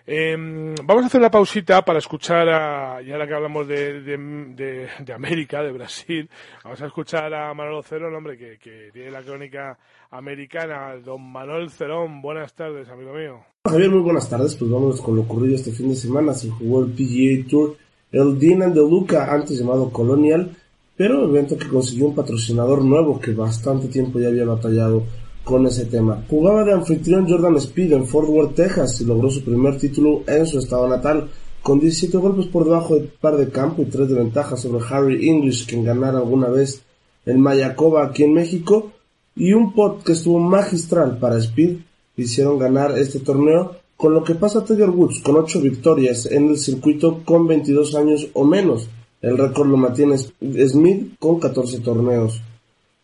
Eh, 0.10 0.36
vamos 0.84 1.04
a 1.04 1.08
hacer 1.08 1.20
una 1.20 1.30
pausita 1.30 1.84
para 1.84 2.00
escuchar 2.00 2.48
a, 2.48 3.02
y 3.02 3.12
ahora 3.12 3.28
que 3.28 3.34
hablamos 3.34 3.68
de, 3.68 4.02
de, 4.02 4.88
de- 5.00 5.14
América, 5.14 5.62
de 5.62 5.72
Brasil, 5.74 6.30
vamos 6.64 6.82
a 6.82 6.86
escuchar 6.86 7.34
a 7.34 7.54
Manolo 7.54 7.84
Cerón, 7.84 8.16
hombre, 8.16 8.38
que, 8.38 8.58
que 8.58 8.90
tiene 8.94 9.12
la 9.12 9.22
crónica 9.22 9.78
americana. 10.10 10.96
Don 10.96 11.22
Manuel 11.30 11.70
Cerón, 11.70 12.22
buenas 12.22 12.54
tardes, 12.56 12.88
amigo 12.88 13.14
mío. 13.14 13.46
Javier, 13.70 13.92
muy 13.92 14.02
buenas 14.02 14.30
tardes. 14.30 14.56
Pues 14.56 14.72
vamos 14.72 15.02
con 15.02 15.16
lo 15.16 15.24
ocurrido 15.24 15.56
este 15.56 15.72
fin 15.72 15.90
de 15.90 15.96
semana. 15.96 16.34
Se 16.34 16.50
jugó 16.50 16.84
el 16.84 16.92
PGA 16.92 17.48
Tour, 17.50 17.76
el 18.12 18.40
Dinan 18.40 18.74
de 18.74 18.80
Luca, 18.80 19.34
antes 19.34 19.60
llamado 19.60 19.90
Colonial, 19.90 20.56
pero 20.96 21.26
evento 21.26 21.58
que 21.58 21.68
consiguió 21.68 22.08
un 22.08 22.16
patrocinador 22.16 22.84
nuevo 22.84 23.20
que 23.20 23.34
bastante 23.34 23.88
tiempo 23.88 24.20
ya 24.20 24.30
había 24.30 24.46
batallado 24.46 25.04
con 25.44 25.66
ese 25.66 25.86
tema. 25.86 26.24
Jugaba 26.30 26.64
de 26.64 26.74
anfitrión 26.74 27.28
Jordan 27.28 27.58
Speed 27.58 27.94
en 27.94 28.08
Fort 28.08 28.30
Worth, 28.30 28.56
Texas, 28.56 29.02
y 29.02 29.06
logró 29.06 29.30
su 29.30 29.44
primer 29.44 29.78
título 29.78 30.24
en 30.28 30.46
su 30.46 30.60
estado 30.60 30.88
natal, 30.88 31.30
con 31.62 31.80
17 31.80 32.18
golpes 32.18 32.48
por 32.48 32.64
debajo 32.64 32.96
del 32.96 33.06
par 33.08 33.36
de 33.38 33.50
campo 33.50 33.82
y 33.82 33.86
3 33.86 34.08
de 34.10 34.16
ventaja 34.16 34.56
sobre 34.56 34.84
Harry 34.90 35.30
English, 35.30 35.68
quien 35.68 35.84
ganara 35.84 36.20
alguna 36.20 36.48
vez 36.48 36.84
el 37.26 37.38
Mayacoba 37.38 38.06
aquí 38.06 38.24
en 38.24 38.34
México, 38.34 38.92
y 39.36 39.54
un 39.54 39.74
pot 39.74 40.04
que 40.04 40.14
estuvo 40.14 40.40
magistral 40.40 41.18
para 41.20 41.38
Speed 41.38 41.78
hicieron 42.18 42.60
ganar 42.60 42.98
este 42.98 43.20
torneo, 43.20 43.76
con 43.96 44.14
lo 44.14 44.24
que 44.24 44.36
pasa 44.36 44.66
Tiger 44.66 44.90
Woods 44.90 45.22
con 45.22 45.38
8 45.38 45.62
victorias 45.62 46.26
en 46.26 46.50
el 46.50 46.58
circuito 46.58 47.22
con 47.24 47.48
22 47.48 47.96
años 47.96 48.28
o 48.34 48.44
menos. 48.44 48.90
El 49.22 49.38
récord 49.38 49.70
lo 49.70 49.78
mantiene 49.78 50.18
Smith 50.18 51.16
con 51.20 51.40
14 51.40 51.80
torneos. 51.80 52.42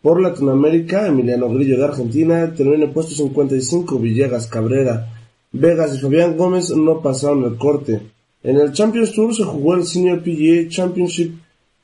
Por 0.01 0.22
Latinoamérica, 0.22 1.08
Emiliano 1.08 1.50
Grillo 1.50 1.77
de 1.77 1.86
Argentina 1.86 2.53
terminó 2.53 2.75
en 2.75 2.84
el 2.84 2.91
puesto 2.91 3.15
55, 3.15 3.98
Villegas, 3.98 4.48
Cabrera, 4.48 5.13
Vegas 5.53 5.96
y 5.96 6.00
Fabián 6.00 6.36
Gómez 6.36 6.72
no 6.72 7.00
pasaron 7.01 7.46
el 7.46 7.58
corte. 7.58 8.01
En 8.43 8.58
el 8.58 8.74
Champions 8.74 9.13
Tour 9.13 9.34
se 9.34 9.43
jugó 9.43 9.75
el 9.75 9.86
Senior 9.86 10.22
PGA 10.22 10.67
Championship 10.67 11.36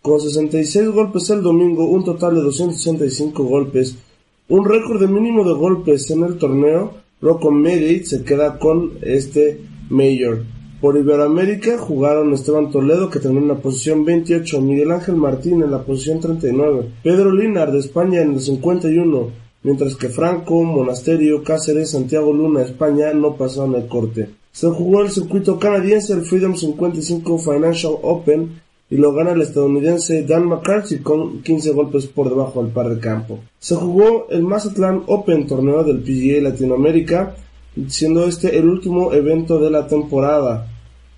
con 0.02 0.20
66 0.20 0.90
golpes 0.90 1.30
el 1.30 1.42
domingo, 1.42 1.86
un 1.86 2.04
total 2.04 2.36
de 2.36 2.42
265 2.42 3.44
golpes, 3.44 3.96
un 4.48 4.66
récord 4.66 5.00
de 5.00 5.08
mínimo 5.08 5.44
de 5.44 5.54
golpes 5.54 6.10
en 6.12 6.24
el 6.24 6.38
torneo. 6.38 6.96
Rocco 7.22 7.52
Mediate 7.52 8.06
se 8.06 8.24
queda 8.24 8.58
con 8.60 8.94
este 9.02 9.60
Major. 9.90 10.44
Por 10.80 10.98
Iberoamérica 10.98 11.78
jugaron 11.78 12.32
Esteban 12.34 12.72
Toledo 12.72 13.10
que 13.10 13.20
terminó 13.20 13.42
en 13.42 13.48
la 13.50 13.62
posición 13.62 14.06
28, 14.06 14.62
Miguel 14.62 14.92
Ángel 14.92 15.16
Martín 15.16 15.62
en 15.62 15.72
la 15.72 15.84
posición 15.84 16.22
39, 16.22 16.90
Pedro 17.04 17.34
Linar 17.34 17.74
de 17.74 17.80
España 17.80 18.22
en 18.22 18.36
el 18.36 18.40
51, 18.40 19.30
mientras 19.64 19.98
que 19.98 20.08
Franco, 20.08 20.64
Monasterio, 20.64 21.44
Cáceres, 21.44 21.92
Santiago 21.92 22.32
Luna, 22.32 22.62
España 22.62 23.14
no 23.14 23.36
pasaron 23.36 23.76
el 23.76 23.88
corte. 23.88 24.30
Se 24.54 24.68
jugó 24.70 25.02
el 25.02 25.10
circuito 25.10 25.60
canadiense 25.60 26.14
el 26.14 26.22
Freedom 26.22 26.56
55 26.56 27.38
Financial 27.40 27.94
Open 28.02 28.62
y 28.90 28.98
lo 28.98 29.14
gana 29.14 29.32
el 29.32 29.42
estadounidense 29.42 30.24
Dan 30.24 30.48
McCarthy 30.48 31.00
con 31.00 31.42
15 31.44 31.72
golpes 31.72 32.08
por 32.08 32.30
debajo 32.30 32.64
del 32.64 32.72
par 32.72 32.90
de 32.90 33.00
campo. 33.00 33.40
Se 33.60 33.76
jugó 33.76 34.28
el 34.30 34.44
Mazatlán 34.44 35.04
Open 35.08 35.46
torneo 35.46 35.84
del 35.84 36.00
PGA 36.00 36.42
Latinoamérica, 36.42 37.36
siendo 37.88 38.26
este 38.26 38.58
el 38.58 38.68
último 38.68 39.14
evento 39.14 39.60
de 39.60 39.70
la 39.70 39.88
temporada. 39.88 40.68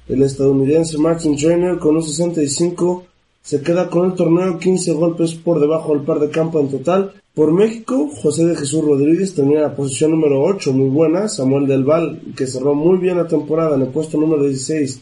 El 0.08 0.24
estadounidense 0.24 0.98
Martin 0.98 1.38
Trainer 1.38 1.78
con 1.78 1.96
un 1.96 2.04
65 2.04 3.06
se 3.42 3.62
queda 3.62 3.90
con 3.90 4.12
el 4.12 4.16
torneo 4.16 4.60
15 4.60 4.94
golpes 4.94 5.34
por 5.34 5.60
debajo 5.60 5.94
del 5.94 6.04
par 6.04 6.20
de 6.20 6.30
campo 6.30 6.60
en 6.60 6.70
total. 6.70 7.14
Por 7.34 7.54
México, 7.54 8.10
José 8.22 8.46
de 8.46 8.58
Jesús 8.58 8.84
Rodríguez 8.84 9.38
en 9.40 9.56
la 9.56 9.74
posición 9.74 10.12
número 10.12 10.44
8, 10.44 10.74
muy 10.74 10.90
buena. 10.90 11.30
Samuel 11.30 11.66
Del 11.66 11.86
Val, 11.86 12.22
que 12.36 12.46
cerró 12.46 12.76
muy 12.76 12.98
bien 12.98 13.18
la 13.18 13.28
temporada 13.28 13.76
en 13.76 13.84
el 13.84 13.88
puesto 13.88 14.18
número 14.18 14.44
16. 14.44 15.02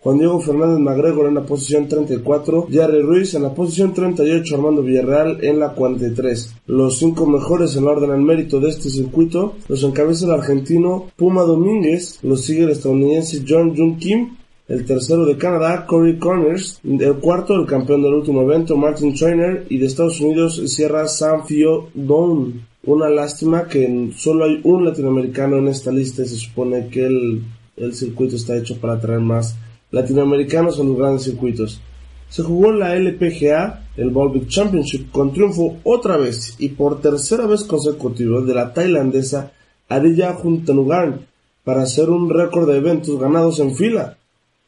Juan 0.00 0.18
Diego 0.18 0.40
Fernández 0.40 0.78
Magregor 0.78 1.26
en 1.26 1.34
la 1.34 1.46
posición 1.46 1.88
34, 1.88 2.68
Jerry 2.70 3.02
Ruiz 3.02 3.34
en 3.34 3.42
la 3.42 3.54
posición 3.54 3.92
38, 3.92 4.54
Armando 4.54 4.82
Villarreal 4.82 5.42
en 5.42 5.58
la 5.58 5.70
43. 5.70 6.54
Los 6.66 6.98
cinco 6.98 7.26
mejores 7.26 7.74
en 7.76 7.88
orden 7.88 8.10
al 8.10 8.20
mérito 8.20 8.60
de 8.60 8.68
este 8.68 8.88
circuito 8.88 9.54
los 9.68 9.82
encabeza 9.82 10.26
el 10.26 10.32
argentino 10.32 11.06
Puma 11.16 11.42
Domínguez, 11.42 12.20
los 12.22 12.42
sigue 12.42 12.64
el 12.64 12.70
estadounidense 12.70 13.42
John 13.48 13.74
Jun 13.74 13.96
Kim, 13.96 14.36
el 14.68 14.84
tercero 14.84 15.24
de 15.24 15.36
Canadá, 15.38 15.86
Corey 15.86 16.18
Corners, 16.18 16.80
el 16.84 17.14
cuarto, 17.16 17.54
el 17.54 17.66
campeón 17.66 18.02
del 18.02 18.14
último 18.14 18.42
evento, 18.42 18.76
Martin 18.76 19.14
Trainer, 19.14 19.64
y 19.68 19.78
de 19.78 19.86
Estados 19.86 20.20
Unidos 20.20 20.60
cierra 20.66 21.08
Sam 21.08 21.46
Fio 21.46 21.88
Down. 21.94 22.66
Una 22.84 23.08
lástima 23.08 23.66
que 23.66 24.10
solo 24.16 24.44
hay 24.44 24.60
un 24.62 24.84
latinoamericano 24.84 25.56
en 25.56 25.68
esta 25.68 25.90
lista 25.90 26.22
y 26.22 26.26
se 26.26 26.36
supone 26.36 26.88
que 26.88 27.06
el, 27.06 27.42
el 27.76 27.94
circuito 27.94 28.36
está 28.36 28.56
hecho 28.56 28.76
para 28.80 28.94
atraer 28.94 29.20
más 29.20 29.56
latinoamericanos 29.90 30.78
en 30.78 30.88
los 30.88 30.98
grandes 30.98 31.24
circuitos. 31.24 31.80
Se 32.28 32.42
jugó 32.42 32.72
la 32.72 32.96
LPGA, 32.96 33.88
el 33.96 34.10
Baltic 34.10 34.48
Championship, 34.48 35.10
con 35.10 35.32
triunfo 35.32 35.76
otra 35.84 36.16
vez 36.16 36.56
y 36.58 36.70
por 36.70 37.00
tercera 37.00 37.46
vez 37.46 37.64
consecutiva 37.64 38.40
de 38.40 38.54
la 38.54 38.72
tailandesa 38.72 39.52
Ariya 39.88 40.34
Juntanugarn 40.34 41.26
para 41.64 41.82
hacer 41.82 42.10
un 42.10 42.28
récord 42.28 42.68
de 42.68 42.78
eventos 42.78 43.18
ganados 43.18 43.60
en 43.60 43.74
fila. 43.74 44.16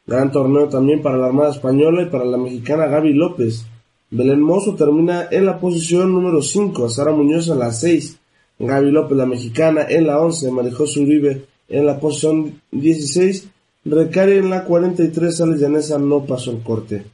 Gran 0.07 0.31
torneo 0.31 0.69
también 0.69 1.01
para 1.01 1.17
la 1.17 1.27
Armada 1.27 1.51
Española 1.51 2.03
y 2.03 2.05
para 2.05 2.25
la 2.25 2.37
mexicana 2.37 2.87
Gaby 2.87 3.13
López. 3.13 3.65
Belén 4.11 4.41
Mozo 4.41 4.75
termina 4.75 5.27
en 5.29 5.45
la 5.45 5.59
posición 5.59 6.11
número 6.11 6.41
5, 6.41 6.89
Sara 6.89 7.11
Muñoz 7.11 7.47
en 7.49 7.59
la 7.59 7.71
6, 7.71 8.17
Gaby 8.57 8.91
López 8.91 9.17
la 9.17 9.25
mexicana 9.25 9.85
en 9.87 10.07
la 10.07 10.19
11, 10.19 10.51
Marijose 10.51 11.01
Uribe 11.01 11.45
en 11.67 11.85
la 11.85 11.99
posición 11.99 12.59
16, 12.71 13.49
Recari 13.85 14.37
en 14.37 14.49
la 14.49 14.65
43, 14.65 15.39
Alex 15.39 15.61
Llanesa 15.61 15.97
no 15.97 16.25
pasó 16.25 16.51
el 16.51 16.59
corte. 16.59 17.05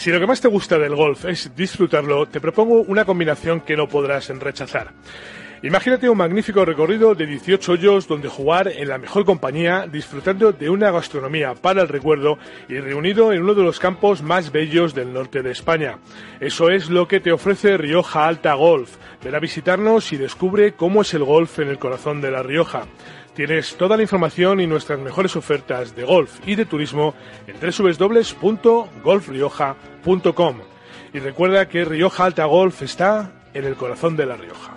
Si 0.07 0.13
lo 0.13 0.21
que 0.21 0.25
más 0.25 0.39
te 0.39 0.47
gusta 0.47 0.79
del 0.79 0.95
golf 0.95 1.25
es 1.25 1.53
disfrutarlo, 1.53 2.27
te 2.27 2.39
propongo 2.39 2.79
una 2.83 3.03
combinación 3.03 3.59
que 3.59 3.75
no 3.75 3.89
podrás 3.89 4.29
rechazar. 4.29 4.93
Imagínate 5.63 6.07
un 6.07 6.17
magnífico 6.17 6.63
recorrido 6.65 7.15
de 7.15 7.25
18 7.25 7.71
hoyos 7.71 8.07
donde 8.07 8.27
jugar 8.27 8.67
en 8.67 8.89
la 8.89 8.99
mejor 8.99 9.25
compañía, 9.25 9.87
disfrutando 9.91 10.51
de 10.51 10.69
una 10.69 10.91
gastronomía 10.91 11.55
para 11.55 11.81
el 11.81 11.87
recuerdo 11.87 12.37
y 12.69 12.79
reunido 12.79 13.33
en 13.33 13.41
uno 13.41 13.55
de 13.55 13.63
los 13.63 13.79
campos 13.79 14.21
más 14.21 14.51
bellos 14.51 14.93
del 14.93 15.11
norte 15.11 15.41
de 15.41 15.49
España. 15.49 15.97
Eso 16.39 16.69
es 16.69 16.91
lo 16.91 17.07
que 17.07 17.19
te 17.19 17.31
ofrece 17.31 17.75
Rioja 17.75 18.27
Alta 18.27 18.53
Golf. 18.53 18.97
Ven 19.23 19.33
a 19.33 19.39
visitarnos 19.39 20.13
y 20.13 20.17
descubre 20.17 20.73
cómo 20.73 21.01
es 21.01 21.15
el 21.15 21.23
golf 21.23 21.57
en 21.57 21.69
el 21.69 21.79
corazón 21.79 22.21
de 22.21 22.29
La 22.29 22.43
Rioja. 22.43 22.83
Tienes 23.33 23.77
toda 23.77 23.97
la 23.97 24.03
información 24.03 24.59
y 24.59 24.67
nuestras 24.67 24.99
mejores 24.99 25.35
ofertas 25.35 25.95
de 25.95 26.03
golf 26.03 26.35
y 26.45 26.53
de 26.53 26.65
turismo 26.65 27.15
en 27.47 27.55
www.golfrioja.com. 27.59 30.57
Y 31.13 31.20
recuerda 31.20 31.67
que 31.67 31.83
Rioja 31.83 32.25
Alta 32.25 32.46
Golf 32.46 32.83
está 32.83 33.31
en 33.55 33.65
el 33.65 33.75
corazón 33.75 34.15
de 34.15 34.27
La 34.27 34.35
Rioja. 34.35 34.76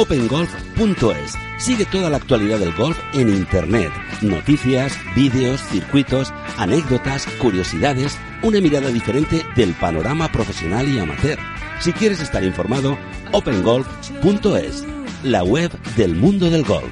OpenGolf.es 0.00 1.34
Sigue 1.58 1.84
toda 1.84 2.08
la 2.08 2.16
actualidad 2.16 2.58
del 2.58 2.72
golf 2.72 2.98
en 3.12 3.28
Internet. 3.28 3.92
Noticias, 4.22 4.98
vídeos, 5.14 5.60
circuitos, 5.60 6.32
anécdotas, 6.56 7.26
curiosidades, 7.38 8.16
una 8.42 8.62
mirada 8.62 8.88
diferente 8.88 9.44
del 9.56 9.74
panorama 9.74 10.32
profesional 10.32 10.88
y 10.88 10.98
amateur. 10.98 11.38
Si 11.80 11.92
quieres 11.92 12.20
estar 12.20 12.42
informado, 12.44 12.96
opengolf.es, 13.32 14.86
la 15.22 15.44
web 15.44 15.70
del 15.96 16.14
mundo 16.14 16.48
del 16.48 16.64
golf. 16.64 16.90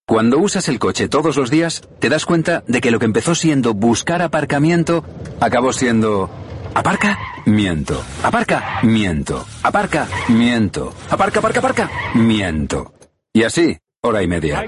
Cuando 0.07 0.38
usas 0.39 0.69
el 0.69 0.79
coche 0.79 1.07
todos 1.07 1.35
los 1.35 1.49
días, 1.49 1.81
te 1.99 2.09
das 2.09 2.25
cuenta 2.25 2.63
de 2.67 2.79
que 2.81 2.91
lo 2.91 2.99
que 2.99 3.05
empezó 3.05 3.35
siendo 3.35 3.73
buscar 3.73 4.21
aparcamiento, 4.21 5.03
acabó 5.39 5.73
siendo... 5.73 6.29
¿Aparca? 6.73 7.17
Miento. 7.45 8.03
¿Aparca? 8.23 8.79
Miento. 8.83 9.45
¿Aparca? 9.63 10.07
Miento. 10.27 10.93
¿Aparca, 11.09 11.39
aparca, 11.39 11.59
aparca? 11.59 11.89
Miento. 12.15 12.93
Y 13.33 13.43
así, 13.43 13.77
hora 14.01 14.21
y 14.21 14.27
media. 14.27 14.65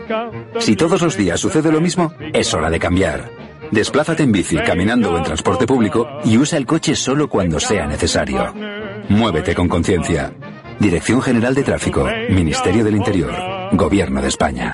Si 0.59 0.75
todos 0.75 1.01
los 1.01 1.17
días 1.17 1.39
sucede 1.39 1.71
lo 1.71 1.81
mismo, 1.81 2.13
es 2.33 2.53
hora 2.53 2.69
de 2.69 2.79
cambiar. 2.79 3.36
Desplázate 3.71 4.23
en 4.23 4.31
bici, 4.31 4.57
caminando 4.57 5.11
o 5.11 5.17
en 5.17 5.23
transporte 5.23 5.65
público 5.65 6.07
y 6.23 6.37
usa 6.37 6.57
el 6.57 6.65
coche 6.65 6.95
solo 6.95 7.27
cuando 7.29 7.59
sea 7.59 7.85
necesario. 7.85 8.53
Muévete 9.09 9.53
con 9.55 9.67
conciencia. 9.67 10.33
Dirección 10.79 11.21
General 11.21 11.55
de 11.55 11.63
Tráfico, 11.63 12.07
Ministerio 12.29 12.83
del 12.83 12.95
Interior, 12.95 13.33
Gobierno 13.71 14.21
de 14.21 14.27
España. 14.27 14.73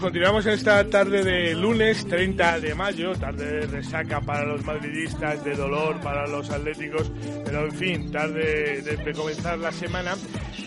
Continuamos 0.00 0.46
en 0.46 0.52
esta 0.52 0.88
tarde 0.88 1.22
de 1.22 1.54
lunes 1.54 2.06
30 2.06 2.60
de 2.60 2.74
mayo, 2.74 3.12
tarde 3.14 3.60
de 3.60 3.66
resaca 3.66 4.20
para 4.20 4.46
los 4.46 4.64
madridistas, 4.64 5.44
de 5.44 5.54
dolor 5.54 6.00
para 6.00 6.26
los 6.26 6.48
atléticos, 6.48 7.12
pero 7.44 7.66
en 7.66 7.72
fin, 7.72 8.10
tarde 8.10 8.80
de, 8.80 9.12
comenzar 9.12 9.58
la 9.58 9.70
semana. 9.70 10.14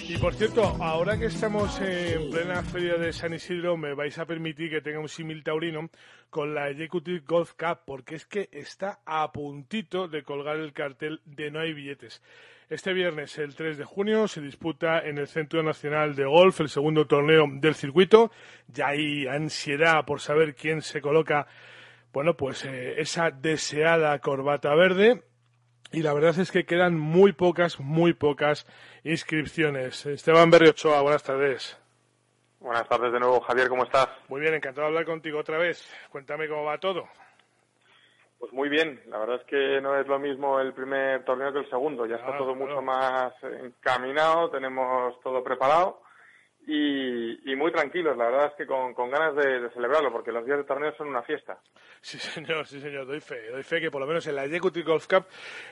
Y 0.07 0.17
por 0.17 0.35
cierto, 0.35 0.63
ahora 0.79 1.17
que 1.17 1.25
estamos 1.25 1.81
en 1.81 2.29
plena 2.29 2.61
feria 2.61 2.95
de 2.95 3.11
San 3.11 3.33
Isidro, 3.33 3.75
me 3.75 3.95
vais 3.95 4.17
a 4.19 4.25
permitir 4.25 4.69
que 4.69 4.81
tenga 4.81 4.99
un 4.99 5.09
símil 5.09 5.43
taurino 5.43 5.89
con 6.29 6.53
la 6.53 6.69
Executive 6.69 7.23
Golf 7.25 7.53
Cup, 7.53 7.79
porque 7.85 8.15
es 8.15 8.25
que 8.27 8.49
está 8.51 8.99
a 9.05 9.31
puntito 9.31 10.07
de 10.07 10.23
colgar 10.23 10.57
el 10.57 10.73
cartel 10.73 11.21
de 11.25 11.49
no 11.49 11.59
hay 11.59 11.73
billetes. 11.73 12.21
Este 12.69 12.93
viernes, 12.93 13.37
el 13.37 13.55
3 13.55 13.77
de 13.77 13.83
junio, 13.83 14.27
se 14.27 14.41
disputa 14.41 14.99
en 14.99 15.17
el 15.17 15.27
Centro 15.27 15.61
Nacional 15.63 16.15
de 16.15 16.25
Golf 16.25 16.61
el 16.61 16.69
segundo 16.69 17.05
torneo 17.05 17.45
del 17.47 17.75
circuito. 17.75 18.31
Ya 18.67 18.87
hay 18.87 19.27
ansiedad 19.27 20.05
por 20.05 20.21
saber 20.21 20.55
quién 20.55 20.81
se 20.81 21.01
coloca, 21.01 21.47
bueno, 22.13 22.35
pues 22.35 22.63
eh, 22.65 23.01
esa 23.01 23.31
deseada 23.31 24.17
corbata 24.19 24.73
verde. 24.75 25.23
y 25.91 26.01
la 26.01 26.13
verdad 26.13 26.39
es 26.39 26.51
que 26.51 26.65
quedan 26.65 26.97
muy 26.97 27.33
pocas, 27.33 27.79
muy 27.79 28.13
pocas 28.13 28.65
inscripciones. 29.03 30.05
Esteban 30.05 30.49
Berriochoa, 30.49 31.01
buenas 31.01 31.23
tardes. 31.23 31.77
Buenas 32.59 32.87
tardes 32.87 33.11
de 33.11 33.19
nuevo, 33.19 33.41
Javier, 33.41 33.67
¿cómo 33.67 33.83
estás? 33.83 34.07
Muy 34.29 34.39
bien, 34.39 34.53
encantado 34.53 34.87
de 34.87 34.93
hablar 34.93 35.05
contigo 35.05 35.39
otra 35.39 35.57
vez. 35.57 35.85
Cuéntame 36.09 36.47
cómo 36.47 36.63
va 36.63 36.77
todo. 36.77 37.09
Pues 38.43 38.51
muy 38.51 38.67
bien, 38.67 38.99
la 39.07 39.19
verdad 39.19 39.37
es 39.37 39.45
que 39.45 39.79
no 39.79 39.97
es 39.97 40.05
lo 40.05 40.19
mismo 40.19 40.59
el 40.59 40.73
primer 40.73 41.23
torneo 41.23 41.53
que 41.53 41.59
el 41.59 41.69
segundo, 41.69 42.05
ya 42.05 42.17
está 42.17 42.37
todo 42.37 42.53
mucho 42.53 42.81
más 42.81 43.31
encaminado, 43.41 44.49
tenemos 44.49 45.17
todo 45.21 45.41
preparado 45.41 46.01
y, 46.67 47.55
muy 47.55 47.71
tranquilos, 47.71 48.17
la 48.17 48.25
verdad 48.25 48.47
es 48.47 48.53
que 48.57 48.65
con, 48.65 48.93
ganas 49.09 49.33
de, 49.37 49.69
celebrarlo, 49.69 50.11
porque 50.11 50.33
los 50.33 50.45
días 50.45 50.57
de 50.57 50.65
torneo 50.65 50.93
son 50.97 51.07
una 51.07 51.23
fiesta. 51.23 51.57
Sí, 52.01 52.17
señor, 52.19 52.67
sí, 52.67 52.81
señor, 52.81 53.05
doy 53.05 53.21
fe, 53.21 53.49
doy 53.49 53.63
fe 53.63 53.79
que 53.79 53.89
por 53.89 54.01
lo 54.01 54.07
menos 54.07 54.27
en 54.27 54.35
la 54.35 54.43
Executive 54.43 54.85
Golf 54.91 55.07
Cup 55.07 55.25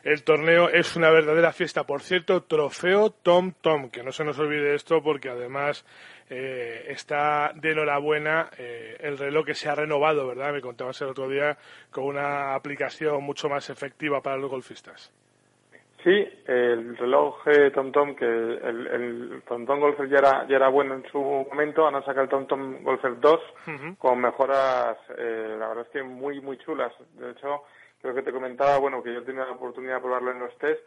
el 0.04 0.24
torneo 0.24 0.70
es 0.70 0.96
una 0.96 1.10
verdadera 1.10 1.52
fiesta. 1.52 1.84
Por 1.84 2.02
cierto, 2.02 2.44
trofeo 2.44 3.10
Tom 3.10 3.52
Tom, 3.60 3.90
que 3.90 4.02
no 4.02 4.14
se 4.14 4.24
nos 4.24 4.40
olvide 4.40 4.76
esto 4.76 5.04
porque 5.04 5.28
además 5.28 5.86
eh, 6.34 6.86
está 6.88 7.52
de 7.54 7.72
enhorabuena 7.72 8.50
eh, 8.58 8.96
el 9.02 9.18
reloj 9.18 9.46
que 9.46 9.54
se 9.54 9.68
ha 9.68 9.76
renovado, 9.76 10.26
¿verdad? 10.28 10.54
Me 10.54 10.62
contabas 10.62 11.02
el 11.02 11.10
otro 11.10 11.28
día 11.28 11.58
con 11.92 12.06
una 12.06 12.56
aplicación 12.56 13.22
mucho 13.22 13.50
más 13.50 13.70
efectiva 13.70 14.22
para 14.22 14.38
los 14.38 14.50
golfistas. 14.50 15.12
Sí, 16.04 16.28
el 16.48 16.98
reloj 16.98 17.44
TomTom, 17.74 18.16
que 18.16 18.26
el, 18.26 18.88
el 18.88 19.44
TomTom 19.46 19.80
Golfer 19.82 20.10
ya 20.10 20.18
era, 20.20 20.48
ya 20.48 20.56
era 20.56 20.70
bueno 20.70 20.96
en 20.96 21.04
su 21.12 21.20
momento, 21.20 21.86
han 21.86 21.94
sacado 22.06 22.22
el 22.22 22.30
TomTom 22.30 22.82
Golfer 22.82 23.20
2 23.20 23.40
con 24.00 24.20
mejoras, 24.20 24.98
eh, 25.18 25.58
la 25.60 25.68
verdad 25.68 25.86
es 25.86 25.92
que 25.92 26.02
muy, 26.02 26.40
muy 26.40 26.58
chulas. 26.58 26.94
De 27.20 27.32
hecho, 27.32 27.66
creo 28.02 28.16
que 28.16 28.24
te 28.24 28.32
comentaba, 28.32 28.78
bueno, 28.78 29.02
que 29.04 29.14
yo 29.14 29.20
he 29.20 29.24
tenido 29.26 29.46
la 29.46 29.52
oportunidad 29.52 29.96
de 29.96 30.02
probarlo 30.02 30.32
en 30.32 30.40
los 30.40 30.58
test 30.58 30.82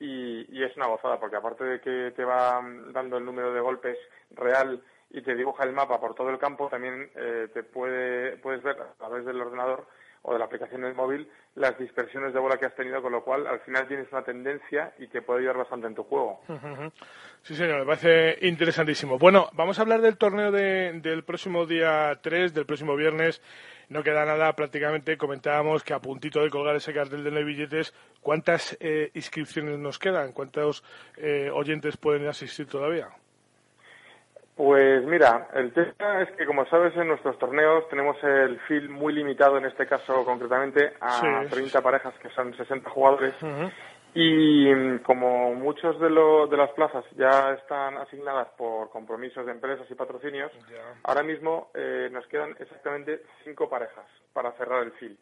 y, 0.00 0.46
y 0.56 0.62
es 0.62 0.76
una 0.76 0.86
gozada, 0.86 1.18
porque 1.18 1.36
aparte 1.36 1.64
de 1.64 1.80
que 1.80 2.12
te 2.14 2.24
va 2.24 2.60
dando 2.92 3.16
el 3.16 3.24
número 3.24 3.52
de 3.52 3.60
golpes 3.60 3.96
real 4.32 4.82
y 5.10 5.22
te 5.22 5.34
dibuja 5.34 5.64
el 5.64 5.72
mapa 5.72 6.00
por 6.00 6.14
todo 6.14 6.30
el 6.30 6.38
campo, 6.38 6.68
también 6.68 7.10
eh, 7.14 7.48
te 7.52 7.62
puede, 7.62 8.36
puedes 8.38 8.62
ver 8.62 8.76
a 8.80 8.92
través 8.98 9.24
del 9.24 9.40
ordenador 9.40 9.86
o 10.22 10.32
de 10.32 10.38
la 10.38 10.46
aplicación 10.46 10.82
del 10.82 10.94
móvil 10.94 11.30
las 11.54 11.78
dispersiones 11.78 12.32
de 12.32 12.40
bola 12.40 12.56
que 12.56 12.66
has 12.66 12.74
tenido, 12.74 13.00
con 13.02 13.12
lo 13.12 13.24
cual 13.24 13.46
al 13.46 13.60
final 13.60 13.86
tienes 13.88 14.10
una 14.12 14.22
tendencia 14.22 14.92
y 14.98 15.08
te 15.08 15.22
puede 15.22 15.40
ayudar 15.40 15.58
bastante 15.58 15.86
en 15.86 15.94
tu 15.94 16.04
juego. 16.04 16.40
Sí, 17.42 17.54
señor, 17.54 17.80
me 17.80 17.86
parece 17.86 18.46
interesantísimo. 18.46 19.18
Bueno, 19.18 19.48
vamos 19.54 19.78
a 19.78 19.82
hablar 19.82 20.00
del 20.00 20.18
torneo 20.18 20.52
del 20.52 21.24
próximo 21.24 21.66
día 21.66 22.18
3, 22.22 22.54
del 22.54 22.66
próximo 22.66 22.94
viernes. 22.96 23.40
No 23.88 24.02
queda 24.02 24.26
nada, 24.26 24.52
prácticamente 24.52 25.16
comentábamos 25.16 25.82
que 25.82 25.94
a 25.94 26.00
puntito 26.00 26.42
de 26.42 26.50
colgar 26.50 26.76
ese 26.76 26.92
cartel 26.92 27.24
de 27.24 27.30
no 27.30 27.44
billetes, 27.44 27.94
¿cuántas 28.20 28.76
eh, 28.80 29.10
inscripciones 29.14 29.78
nos 29.78 29.98
quedan? 29.98 30.32
¿Cuántos 30.32 30.84
eh, 31.16 31.50
oyentes 31.52 31.96
pueden 31.96 32.26
asistir 32.28 32.66
todavía? 32.66 33.08
Pues 34.56 35.04
mira, 35.04 35.48
el 35.54 35.72
tema 35.72 36.20
es 36.20 36.30
que 36.32 36.44
como 36.44 36.66
sabes 36.66 36.94
en 36.96 37.06
nuestros 37.06 37.38
torneos 37.38 37.88
tenemos 37.88 38.16
el 38.24 38.58
field 38.66 38.90
muy 38.90 39.14
limitado, 39.14 39.56
en 39.56 39.64
este 39.64 39.86
caso 39.86 40.24
concretamente 40.24 40.94
a 41.00 41.44
30 41.48 41.80
parejas 41.80 42.12
que 42.20 42.28
son 42.30 42.52
60 42.56 42.90
jugadores 42.90 43.34
y 44.14 44.74
mm, 44.74 44.98
como 45.00 45.54
muchos 45.54 45.98
de, 46.00 46.08
de 46.08 46.56
las 46.56 46.70
plazas 46.72 47.04
ya 47.16 47.52
están 47.52 47.96
asignadas 47.98 48.48
por 48.56 48.90
compromisos 48.90 49.44
de 49.46 49.52
empresas 49.52 49.90
y 49.90 49.94
patrocinios, 49.94 50.52
ahora 51.04 51.22
mismo 51.22 51.70
eh, 51.74 52.08
nos 52.10 52.26
quedan 52.26 52.54
exactamente 52.58 53.22
cinco 53.44 53.68
parejas 53.68 54.06
para 54.32 54.52
cerrar 54.52 54.82
el 54.82 54.92
field. 54.92 55.18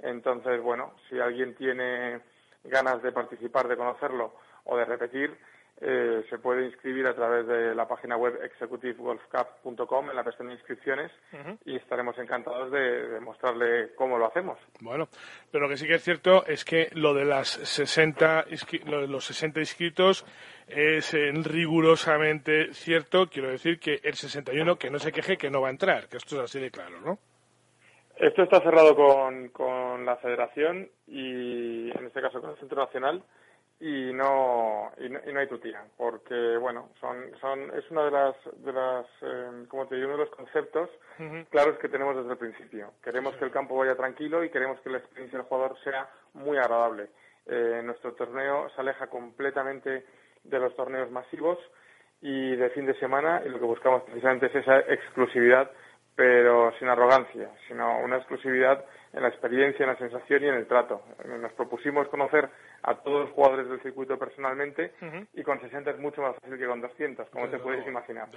Entonces, 0.00 0.62
bueno, 0.62 0.94
si 1.08 1.18
alguien 1.20 1.54
tiene 1.54 2.20
ganas 2.64 3.02
de 3.02 3.12
participar, 3.12 3.68
de 3.68 3.76
conocerlo 3.76 4.34
o 4.64 4.76
de 4.76 4.84
repetir, 4.84 5.36
eh, 5.82 6.24
se 6.28 6.38
puede 6.38 6.66
inscribir 6.66 7.06
a 7.06 7.14
través 7.14 7.46
de 7.46 7.74
la 7.74 7.88
página 7.88 8.14
web 8.16 8.38
executivegolfcup.com 8.44 10.10
en 10.10 10.16
la 10.16 10.22
pestaña 10.22 10.50
de 10.50 10.56
inscripciones 10.56 11.10
y 11.64 11.76
estaremos 11.76 12.18
encantados 12.18 12.70
de, 12.70 13.18
mostrarle 13.20 13.94
cómo 13.94 14.18
lo 14.18 14.26
hacemos. 14.26 14.58
Bueno, 14.80 15.08
pero 15.50 15.64
lo 15.64 15.70
que 15.70 15.78
sí 15.78 15.86
que 15.86 15.94
es 15.94 16.04
cierto 16.04 16.44
es 16.44 16.66
que 16.66 16.90
lo 16.92 17.14
de 17.14 17.24
las 17.24 17.48
60 17.48 18.44
los 18.84 19.24
60 19.24 19.60
inscritos 19.60 20.26
es 20.68 21.14
eh, 21.14 21.32
rigurosamente 21.32 22.74
cierto. 22.74 23.28
Quiero 23.28 23.50
decir 23.50 23.80
que 23.80 24.00
el 24.02 24.14
61 24.14 24.76
que 24.76 24.90
no 24.90 24.98
se 24.98 25.12
queje 25.12 25.38
que 25.38 25.48
no 25.48 25.62
va 25.62 25.68
a 25.68 25.72
entrar, 25.72 26.08
que 26.08 26.18
esto 26.18 26.36
es 26.36 26.42
así 26.42 26.60
de 26.60 26.70
claro, 26.70 27.00
¿no? 27.00 27.18
Esto 28.16 28.42
está 28.42 28.60
cerrado 28.60 28.94
con, 28.94 29.48
con 29.48 30.04
la 30.04 30.16
federación 30.16 30.90
y 31.06 31.90
en 31.90 32.04
este 32.04 32.20
caso 32.20 32.38
con 32.42 32.50
el 32.50 32.56
Centro 32.58 32.84
Nacional 32.84 33.24
y 33.80 34.12
no, 34.12 34.92
y 34.98 35.08
no, 35.08 35.20
y 35.26 35.32
no 35.32 35.40
hay 35.40 35.48
tutía, 35.48 35.82
porque 35.96 36.58
bueno, 36.58 36.90
son, 37.00 37.16
son, 37.40 37.74
es 37.74 37.90
una 37.90 38.04
de 38.04 38.10
las, 38.10 38.36
de 38.62 38.72
las 38.72 39.06
eh, 39.22 39.64
como 39.68 39.86
te 39.86 39.96
digo, 39.96 40.08
uno 40.08 40.18
de 40.18 40.24
los 40.24 40.34
conceptos 40.34 40.90
claros 41.50 41.78
que 41.78 41.88
tenemos 41.88 42.16
desde 42.16 42.32
el 42.32 42.38
principio. 42.38 42.92
Queremos 43.02 43.34
que 43.36 43.44
el 43.46 43.50
campo 43.50 43.76
vaya 43.76 43.94
tranquilo 43.94 44.44
y 44.44 44.50
queremos 44.50 44.80
que 44.80 44.90
la 44.90 44.98
experiencia 44.98 45.38
del 45.38 45.48
jugador 45.48 45.78
sea 45.82 46.08
muy 46.34 46.58
agradable. 46.58 47.08
Eh, 47.46 47.80
nuestro 47.82 48.12
torneo 48.12 48.68
se 48.70 48.80
aleja 48.80 49.06
completamente 49.08 50.04
de 50.44 50.58
los 50.58 50.74
torneos 50.76 51.10
masivos 51.10 51.58
y 52.20 52.56
de 52.56 52.70
fin 52.70 52.86
de 52.86 52.98
semana 52.98 53.42
y 53.44 53.48
lo 53.48 53.58
que 53.58 53.64
buscamos 53.64 54.02
precisamente 54.02 54.46
es 54.46 54.56
esa 54.56 54.80
exclusividad, 54.80 55.70
pero 56.20 56.70
sin 56.78 56.86
arrogancia, 56.86 57.48
sino 57.66 57.98
una 58.00 58.18
exclusividad 58.18 58.84
en 59.14 59.22
la 59.22 59.28
experiencia, 59.28 59.84
en 59.84 59.92
la 59.92 59.96
sensación 59.96 60.44
y 60.44 60.48
en 60.48 60.54
el 60.54 60.66
trato. 60.66 61.00
Nos 61.24 61.50
propusimos 61.54 62.08
conocer 62.08 62.46
a 62.82 62.94
todos 62.96 63.20
los 63.20 63.30
jugadores 63.30 63.70
del 63.70 63.80
circuito 63.80 64.18
personalmente 64.18 64.92
y 65.32 65.42
con 65.42 65.58
60 65.58 65.92
es 65.92 65.98
mucho 65.98 66.20
más 66.20 66.36
fácil 66.36 66.58
que 66.58 66.66
con 66.66 66.82
200, 66.82 67.30
como 67.30 67.48
te 67.48 67.58
puedes 67.58 67.86
imaginar. 67.86 68.28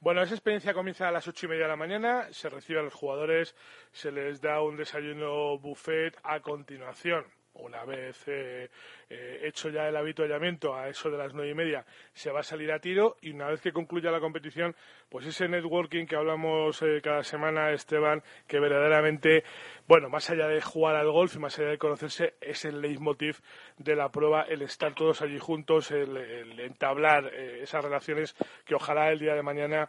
Bueno, 0.00 0.20
esa 0.20 0.34
experiencia 0.34 0.74
comienza 0.74 1.08
a 1.08 1.10
las 1.10 1.26
ocho 1.26 1.46
y 1.46 1.48
media 1.48 1.62
de 1.62 1.70
la 1.70 1.76
mañana, 1.76 2.26
se 2.32 2.50
recibe 2.50 2.80
a 2.80 2.82
los 2.82 2.92
jugadores, 2.92 3.56
se 3.92 4.12
les 4.12 4.42
da 4.42 4.60
un 4.60 4.76
desayuno 4.76 5.58
buffet 5.58 6.14
a 6.22 6.40
continuación 6.40 7.24
una 7.60 7.84
vez 7.84 8.22
eh, 8.26 8.68
eh, 9.08 9.40
hecho 9.44 9.68
ya 9.68 9.88
el 9.88 9.96
habituallamiento 9.96 10.74
a 10.74 10.88
eso 10.88 11.10
de 11.10 11.18
las 11.18 11.34
nueve 11.34 11.50
y 11.50 11.54
media, 11.54 11.84
se 12.12 12.30
va 12.30 12.40
a 12.40 12.42
salir 12.42 12.72
a 12.72 12.80
tiro 12.80 13.16
y 13.20 13.30
una 13.30 13.48
vez 13.48 13.60
que 13.60 13.72
concluya 13.72 14.10
la 14.10 14.20
competición, 14.20 14.74
pues 15.08 15.26
ese 15.26 15.48
networking 15.48 16.06
que 16.06 16.16
hablamos 16.16 16.80
eh, 16.82 17.00
cada 17.02 17.22
semana, 17.22 17.72
Esteban, 17.72 18.22
que 18.46 18.60
verdaderamente, 18.60 19.44
bueno, 19.86 20.08
más 20.08 20.30
allá 20.30 20.46
de 20.48 20.60
jugar 20.60 20.96
al 20.96 21.10
golf 21.10 21.36
y 21.36 21.38
más 21.38 21.58
allá 21.58 21.70
de 21.70 21.78
conocerse, 21.78 22.34
es 22.40 22.64
el 22.64 22.80
leitmotiv 22.80 23.40
de 23.78 23.96
la 23.96 24.10
prueba, 24.10 24.42
el 24.42 24.62
estar 24.62 24.94
todos 24.94 25.22
allí 25.22 25.38
juntos, 25.38 25.90
el, 25.90 26.60
entablar 26.60 27.32
esas 27.34 27.84
relaciones 27.84 28.34
que 28.64 28.74
ojalá 28.74 29.10
el 29.10 29.18
día 29.18 29.34
de 29.34 29.42
mañana, 29.42 29.88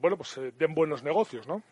bueno, 0.00 0.16
pues 0.16 0.40
den 0.56 0.74
buenos 0.74 1.02
negocios, 1.02 1.46
¿no? 1.46 1.62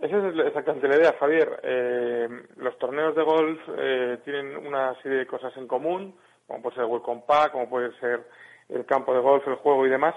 Esa 0.00 0.28
es 0.28 0.46
exactamente 0.46 0.86
la 0.86 0.96
idea, 0.96 1.16
Javier. 1.18 1.60
Eh, 1.62 2.28
los 2.58 2.78
torneos 2.78 3.16
de 3.16 3.22
golf 3.24 3.60
eh, 3.76 4.18
tienen 4.24 4.56
una 4.56 4.94
serie 5.02 5.18
de 5.18 5.26
cosas 5.26 5.56
en 5.56 5.66
común, 5.66 6.14
como 6.46 6.62
puede 6.62 6.76
ser 6.76 6.84
el 6.84 6.90
Welcome 6.90 7.24
Pack, 7.26 7.52
como 7.52 7.68
puede 7.68 7.90
ser 7.98 8.20
el 8.68 8.86
campo 8.86 9.12
de 9.12 9.20
golf, 9.20 9.46
el 9.48 9.56
juego 9.56 9.84
y 9.86 9.90
demás. 9.90 10.14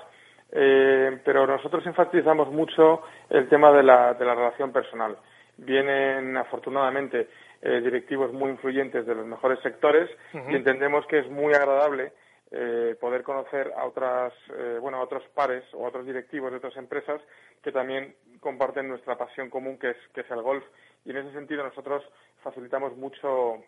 Eh, 0.51 1.19
pero 1.25 1.47
nosotros 1.47 1.83
enfatizamos 1.87 2.51
mucho 2.51 3.01
el 3.29 3.49
tema 3.49 3.71
de 3.71 3.81
la, 3.81 4.13
de 4.13 4.23
la 4.23 4.35
relación 4.35 4.71
personal. 4.71 5.17
Vienen, 5.57 6.37
afortunadamente, 6.37 7.27
directivos 7.61 8.33
muy 8.33 8.49
influyentes 8.49 9.05
de 9.05 9.13
los 9.13 9.25
mejores 9.25 9.59
sectores 9.59 10.09
y 10.33 10.55
entendemos 10.55 11.05
que 11.05 11.19
es 11.19 11.29
muy 11.29 11.53
agradable 11.53 12.11
eh, 12.51 12.97
poder 12.99 13.23
conocer 13.23 13.71
a 13.77 13.85
otras, 13.85 14.33
eh, 14.57 14.77
bueno, 14.81 14.97
a 14.97 15.03
otros 15.03 15.23
pares 15.33 15.63
o 15.73 15.85
a 15.85 15.89
otros 15.89 16.05
directivos 16.05 16.51
de 16.51 16.57
otras 16.57 16.75
empresas 16.75 17.21
que 17.63 17.71
también 17.71 18.15
comparten 18.39 18.89
nuestra 18.89 19.17
pasión 19.17 19.49
común 19.49 19.77
que 19.77 19.91
es, 19.91 19.97
que 20.13 20.21
es 20.21 20.31
el 20.31 20.41
golf. 20.41 20.63
Y 21.05 21.11
en 21.11 21.17
ese 21.17 21.31
sentido 21.31 21.63
nosotros 21.63 22.03
facilitamos 22.43 22.97
mucho 22.97 23.63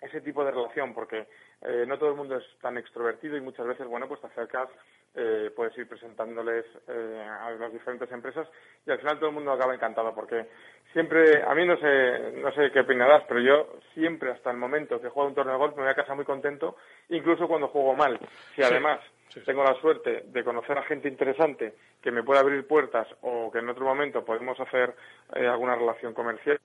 ese 0.00 0.20
tipo 0.20 0.44
de 0.44 0.50
relación 0.50 0.92
porque 0.92 1.26
eh, 1.62 1.84
no 1.86 1.98
todo 1.98 2.10
el 2.10 2.16
mundo 2.16 2.36
es 2.36 2.44
tan 2.60 2.76
extrovertido 2.78 3.36
y 3.36 3.40
muchas 3.40 3.66
veces, 3.66 3.86
bueno, 3.86 4.08
pues 4.08 4.20
te 4.20 4.26
acercas, 4.26 4.68
eh, 5.16 5.50
puedes 5.54 5.76
ir 5.78 5.88
presentándoles 5.88 6.64
eh, 6.88 7.26
a 7.40 7.50
las 7.52 7.72
diferentes 7.72 8.10
empresas 8.12 8.46
y 8.86 8.90
al 8.90 8.98
final 8.98 9.18
todo 9.18 9.30
el 9.30 9.34
mundo 9.34 9.50
acaba 9.50 9.74
encantado 9.74 10.14
porque 10.14 10.46
siempre, 10.92 11.42
a 11.42 11.54
mí 11.54 11.66
no 11.66 11.76
sé, 11.78 12.32
no 12.42 12.52
sé 12.52 12.70
qué 12.70 12.80
opinarás, 12.80 13.24
pero 13.26 13.40
yo 13.40 13.78
siempre 13.94 14.30
hasta 14.30 14.50
el 14.50 14.58
momento 14.58 15.00
que 15.00 15.08
juego 15.08 15.28
un 15.28 15.34
torneo 15.34 15.54
de 15.54 15.58
golf 15.58 15.76
me 15.76 15.82
voy 15.82 15.90
a 15.90 15.94
casa 15.94 16.14
muy 16.14 16.24
contento, 16.24 16.76
incluso 17.08 17.48
cuando 17.48 17.68
juego 17.68 17.94
mal. 17.94 18.18
Si 18.54 18.62
además 18.62 19.00
tengo 19.44 19.64
la 19.64 19.74
suerte 19.80 20.24
de 20.26 20.44
conocer 20.44 20.76
a 20.78 20.82
gente 20.82 21.08
interesante 21.08 21.74
que 22.02 22.10
me 22.10 22.22
pueda 22.22 22.40
abrir 22.40 22.66
puertas 22.66 23.08
o 23.22 23.50
que 23.50 23.58
en 23.58 23.68
otro 23.68 23.84
momento 23.84 24.24
podemos 24.24 24.58
hacer 24.60 24.94
alguna 25.32 25.76
relación 25.76 26.14
comercial, 26.14 26.60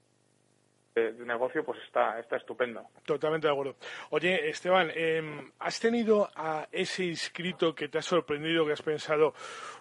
de, 1.11 1.25
negocio, 1.25 1.63
pues 1.63 1.79
está, 1.85 2.19
está 2.19 2.37
estupendo. 2.37 2.83
Totalmente 3.05 3.47
de 3.47 3.53
acuerdo. 3.53 3.75
Oye, 4.09 4.49
Esteban, 4.49 4.91
em, 4.93 5.51
¿has 5.59 5.79
tenido 5.79 6.29
a 6.35 6.67
ese 6.71 7.05
inscrito 7.05 7.73
que 7.73 7.87
te 7.87 7.97
ha 7.97 8.01
sorprendido, 8.01 8.65
que 8.65 8.73
has 8.73 8.81
pensado, 8.81 9.33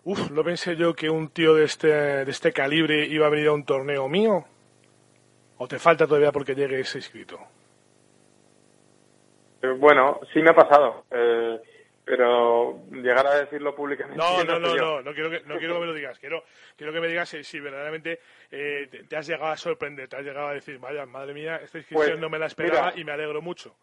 uff, 0.04 0.30
no 0.30 0.42
pensé 0.44 0.76
yo 0.76 0.94
que 0.94 1.10
un 1.10 1.28
tío 1.28 1.54
de 1.54 1.64
este, 1.64 1.88
de 2.24 2.30
este 2.30 2.52
calibre 2.52 3.06
iba 3.06 3.26
a 3.26 3.30
venir 3.30 3.48
a 3.48 3.52
un 3.52 3.64
torneo 3.64 4.08
mío? 4.08 4.44
¿O 5.58 5.68
te 5.68 5.78
falta 5.78 6.06
todavía 6.06 6.32
porque 6.32 6.54
llegue 6.54 6.80
ese 6.80 6.98
inscrito? 6.98 7.38
Eh, 9.62 9.68
bueno, 9.78 10.20
sí 10.32 10.40
me 10.40 10.50
ha 10.50 10.54
pasado. 10.54 11.04
Eh, 11.10 11.60
pero 12.04 12.80
llegar 12.90 13.26
a 13.26 13.36
decirlo 13.36 13.74
públicamente. 13.74 14.18
No, 14.22 14.42
no, 14.44 14.58
no, 14.58 14.74
no, 14.74 15.02
no 15.02 15.14
quiero 15.14 15.30
que, 15.30 15.40
no 15.40 15.58
quiero 15.58 15.74
que 15.74 15.80
me 15.80 15.86
lo 15.86 15.94
digas. 15.94 16.18
Quiero, 16.18 16.44
quiero 16.76 16.92
que 16.92 17.00
me 17.00 17.08
digas 17.08 17.28
si, 17.28 17.44
si 17.44 17.60
verdaderamente 17.60 18.20
eh, 18.50 18.88
te, 18.90 19.04
te 19.04 19.16
has 19.16 19.26
llegado 19.26 19.52
a 19.52 19.56
sorprender, 19.56 20.08
te 20.08 20.16
has 20.16 20.24
llegado 20.24 20.48
a 20.48 20.54
decir, 20.54 20.78
vaya, 20.78 21.06
madre 21.06 21.34
mía, 21.34 21.56
esta 21.56 21.78
inscripción 21.78 22.10
Pues, 22.10 22.20
no 22.20 22.28
me 22.28 22.38
la 22.38 22.46
esperaba 22.46 22.88
mira. 22.88 23.00
y 23.00 23.04
me 23.04 23.12
alegro 23.12 23.42
mucho. 23.42 23.74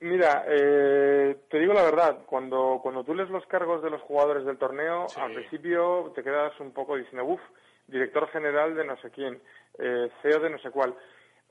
Mira, 0.00 0.44
eh, 0.46 1.36
te 1.48 1.58
digo 1.58 1.72
la 1.72 1.82
verdad, 1.82 2.18
cuando, 2.26 2.80
cuando 2.82 3.02
tú 3.02 3.14
lees 3.14 3.30
los 3.30 3.46
cargos 3.46 3.82
de 3.82 3.88
los 3.88 4.02
jugadores 4.02 4.44
del 4.44 4.58
torneo, 4.58 5.06
al 5.16 5.32
principio 5.32 6.12
te 6.14 6.22
quedas 6.22 6.52
un 6.60 6.72
poco 6.72 6.96
diciendo, 6.96 7.24
uff, 7.24 7.40
director 7.86 8.28
general 8.28 8.74
de 8.74 8.84
no 8.84 8.96
sé 8.98 9.10
quién, 9.10 9.40
eh, 9.78 10.10
CEO 10.20 10.40
de 10.40 10.50
no 10.50 10.58
sé 10.58 10.70
cuál, 10.70 10.94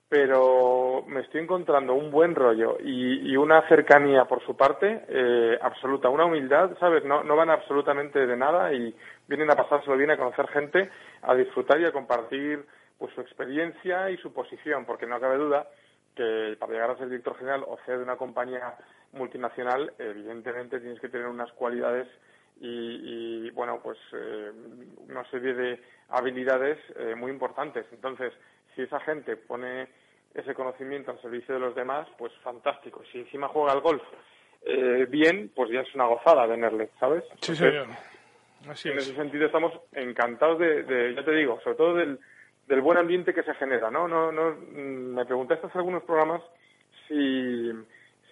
pero 0.08 1.04
me 1.08 1.22
estoy 1.22 1.42
encontrando 1.42 1.94
un 1.94 2.12
buen 2.12 2.36
rollo 2.36 2.78
y, 2.80 3.36
una 3.36 3.68
cercanía 3.68 4.26
por 4.26 4.44
su 4.46 4.56
parte 4.56 5.04
eh, 5.10 5.58
absoluta, 5.62 6.10
una 6.10 6.26
humildad, 6.26 6.78
¿sabes? 6.80 7.04
No, 7.04 7.24
no 7.24 7.36
van 7.36 7.50
absolutamente 7.50 8.26
de 8.26 8.38
nada 8.38 8.72
y 8.74 8.96
vienen 9.28 9.52
a 9.52 9.56
pasárselo 9.56 9.98
bien, 9.98 10.12
a 10.12 10.18
conocer 10.18 10.48
gente, 10.48 10.90
a 11.22 11.36
disfrutar 11.36 11.80
y 11.80 11.86
a 11.86 11.92
compartir 11.92 12.66
pues 12.98 13.14
su 13.14 13.22
experiencia 13.22 14.10
y 14.10 14.18
su 14.18 14.32
posición, 14.32 14.86
porque 14.86 15.06
no 15.06 15.20
cabe 15.20 15.38
duda 15.38 15.68
que 16.16 16.56
para 16.60 16.72
llegar 16.72 16.92
a 16.92 16.98
ser 16.98 17.10
director 17.10 17.38
general 17.38 17.66
o 17.68 17.78
CEO 17.86 17.98
de 17.98 18.04
una 18.04 18.16
compañía 18.16 18.76
multinacional, 19.12 19.92
evidentemente 20.00 20.80
tienes 20.80 21.00
que 21.00 21.10
tener 21.10 21.28
unas 21.28 21.52
cualidades 21.54 22.08
y, 22.62 23.48
y, 23.48 23.50
bueno, 23.52 23.82
pues 23.84 23.98
eh, 24.14 24.52
una 25.10 25.30
serie 25.30 25.54
de 25.54 25.82
habilidades 26.10 26.78
eh, 26.96 27.16
muy 27.16 27.32
importantes. 27.32 27.86
Entonces, 27.92 28.32
si 28.76 28.84
esa 28.84 29.00
gente 29.02 29.38
pone 29.38 29.88
ese 30.34 30.54
conocimiento 30.54 31.12
al 31.12 31.22
servicio 31.22 31.54
de 31.54 31.62
los 31.62 31.76
demás, 31.76 32.08
pues 32.18 32.34
fantástico. 32.44 33.02
Si 33.12 33.20
encima 33.20 33.48
juega 33.48 33.72
al 33.72 33.82
golf 33.82 34.04
eh, 34.66 35.06
bien, 35.10 35.52
pues 35.56 35.70
ya 35.72 35.82
es 35.82 35.96
una 35.96 36.06
gozada 36.08 36.48
tenerle, 36.48 36.90
¿sabes? 37.00 37.24
Sí, 37.42 37.54
Entonces, 37.54 37.58
señor. 37.58 37.88
Así 38.70 38.90
en 38.90 38.98
es. 38.98 39.08
ese 39.08 39.16
sentido 39.16 39.46
estamos 39.46 39.74
encantados 39.94 40.60
de, 40.60 40.84
de, 40.84 41.14
ya 41.16 41.24
te 41.24 41.32
digo, 41.32 41.60
sobre 41.64 41.78
todo 41.78 41.94
del, 41.94 42.20
del 42.68 42.82
buen 42.82 42.98
ambiente 42.98 43.34
que 43.34 43.44
se 43.44 43.54
genera, 43.56 43.92
¿no? 43.92 44.08
no, 44.08 44.32
no 44.32 44.52
mm, 44.56 45.14
me 45.16 45.26
preguntaste 45.26 45.68
hace 45.68 45.78
algunos 45.78 46.04
programas 46.04 46.42
si, 47.08 47.72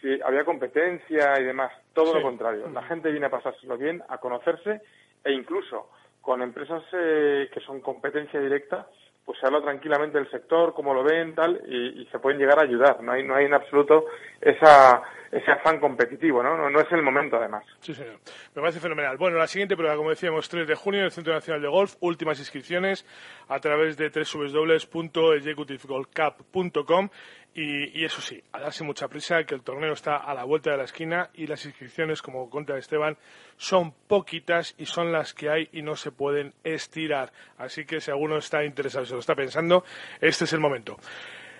si 0.02 0.20
había 0.26 0.44
competencia 0.44 1.40
y 1.40 1.44
demás. 1.44 1.72
Todo 1.94 2.08
Sí. 2.08 2.14
lo 2.18 2.22
contrario. 2.24 2.68
La 2.74 2.82
gente 2.84 3.12
viene 3.12 3.28
a 3.28 3.32
pasárselo 3.32 3.78
bien, 3.78 4.02
a 4.10 4.18
conocerse 4.18 4.82
e 5.24 5.32
incluso 5.32 5.90
con 6.22 6.42
empresas 6.42 6.84
eh, 6.94 7.50
que 7.54 7.60
son 7.60 7.80
competencia 7.82 8.40
directa, 8.40 8.88
pues 9.26 9.40
se 9.40 9.46
habla 9.46 9.62
tranquilamente 9.62 10.18
del 10.18 10.30
sector, 10.30 10.74
cómo 10.74 10.94
lo 10.94 11.04
ven, 11.04 11.34
tal, 11.34 11.62
y, 11.68 12.02
y 12.02 12.06
se 12.08 12.20
pueden 12.20 12.40
llegar 12.40 12.60
a 12.60 12.64
ayudar. 12.64 13.02
No 13.02 13.14
hay, 13.14 13.24
no 13.24 13.36
hay 13.36 13.46
en 13.46 13.54
absoluto 13.54 14.06
esa, 14.42 15.02
ese 15.34 15.52
afán 15.52 15.80
competitivo, 15.80 16.42
¿no? 16.44 16.58
¿no? 16.58 16.70
No 16.70 16.80
es 16.80 16.92
el 16.92 17.02
momento, 17.02 17.38
además. 17.38 17.64
Sí, 17.80 17.94
señor. 17.94 18.20
Me 18.54 18.62
parece 18.62 18.80
fenomenal. 18.80 19.18
Bueno, 19.18 19.38
la 19.38 19.48
siguiente 19.48 19.76
prueba, 19.76 19.96
como 19.96 20.10
decíamos, 20.10 20.48
3 20.50 20.68
de 20.68 20.76
junio 20.76 21.00
en 21.00 21.06
el 21.06 21.12
Centro 21.12 21.34
Nacional 21.34 21.62
de 21.62 21.70
Golf. 21.70 21.96
Últimas 22.02 22.38
inscripciones 22.40 23.06
a 23.48 23.60
través 23.60 23.98
de 23.98 24.10
www.executivegolfcup.com. 24.10 27.10
Y, 27.56 28.00
y 28.00 28.04
eso 28.04 28.20
sí, 28.22 28.44
a 28.52 28.60
darse 28.60 28.84
mucha 28.84 29.08
prisa, 29.08 29.44
que 29.44 29.54
el 29.54 29.62
torneo 29.62 29.94
está 29.94 30.18
a 30.18 30.34
la 30.34 30.44
vuelta 30.44 30.72
de 30.72 30.78
la 30.78 30.86
esquina 30.86 31.30
y 31.36 31.46
las 31.46 31.66
inscripciones, 31.66 32.22
como 32.22 32.50
cuenta 32.50 32.76
Esteban, 32.78 33.16
son 33.58 33.92
poquitas 34.08 34.74
y 34.78 34.88
son 34.88 35.12
las 35.12 35.34
que 35.34 35.50
hay 35.50 35.70
y 35.72 35.84
no 35.84 35.96
se 35.96 36.12
pueden 36.12 36.54
estirar. 36.64 37.32
Así 37.58 37.86
que 37.86 38.02
si 38.02 38.10
alguno 38.10 38.38
está 38.38 38.64
interesado 38.64 39.06
se 39.06 39.14
lo 39.14 39.20
está 39.20 39.36
pensando, 39.36 39.84
este 40.20 40.46
es 40.46 40.54
el 40.54 40.60
momento. 40.60 40.98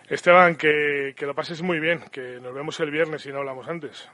Esteban, 0.10 0.56
que, 0.56 1.14
que 1.16 1.26
lo 1.26 1.36
pases 1.36 1.62
muy 1.62 1.80
bien, 1.80 2.02
que 2.12 2.40
nos 2.42 2.54
vemos 2.54 2.80
el 2.80 2.92
viernes 2.92 3.26
y 3.26 3.32
no 3.32 3.40
hablamos 3.40 3.68
antes. 3.68 4.10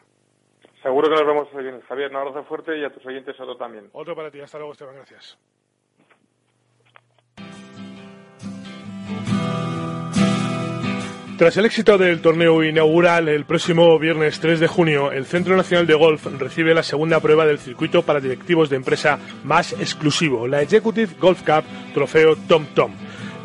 Seguro 0.82 1.10
que 1.10 1.16
nos 1.16 1.26
vemos 1.26 1.48
el 1.54 1.64
viernes. 1.64 1.84
Javier, 1.86 2.10
un 2.12 2.18
abrazo 2.18 2.44
fuerte 2.44 2.78
y 2.78 2.86
a 2.86 2.90
tus 2.90 3.06
oyentes 3.06 3.40
otro 3.40 3.58
también. 3.58 3.90
Otro 3.92 4.16
para 4.16 4.32
ti. 4.32 4.40
Hasta 4.40 4.58
luego, 4.58 4.74
Esteban. 4.74 4.96
Gracias. 4.96 5.38
Tras 11.40 11.56
el 11.56 11.66
éxito 11.66 11.98
del 11.98 12.20
torneo 12.20 12.62
inaugural 12.66 13.30
el 13.30 13.46
próximo 13.46 13.98
viernes 13.98 14.42
3 14.42 14.60
de 14.60 14.68
junio, 14.68 15.14
el 15.14 15.26
Centro 15.26 15.56
Nacional 15.56 15.88
de 15.88 15.94
Golf 15.94 16.26
recibe 16.38 16.74
la 16.74 16.84
segunda 16.84 17.22
prueba 17.22 17.46
del 17.46 17.60
circuito 17.60 18.02
para 18.02 18.20
directivos 18.20 18.70
de 18.70 18.76
empresa 18.76 19.18
más 19.46 19.72
exclusivo, 19.72 20.48
la 20.48 20.62
Executive 20.62 21.14
Golf 21.18 21.44
Cup 21.44 21.64
Trofeo 21.94 22.36
Tom 22.36 22.66
Tom. 22.76 22.92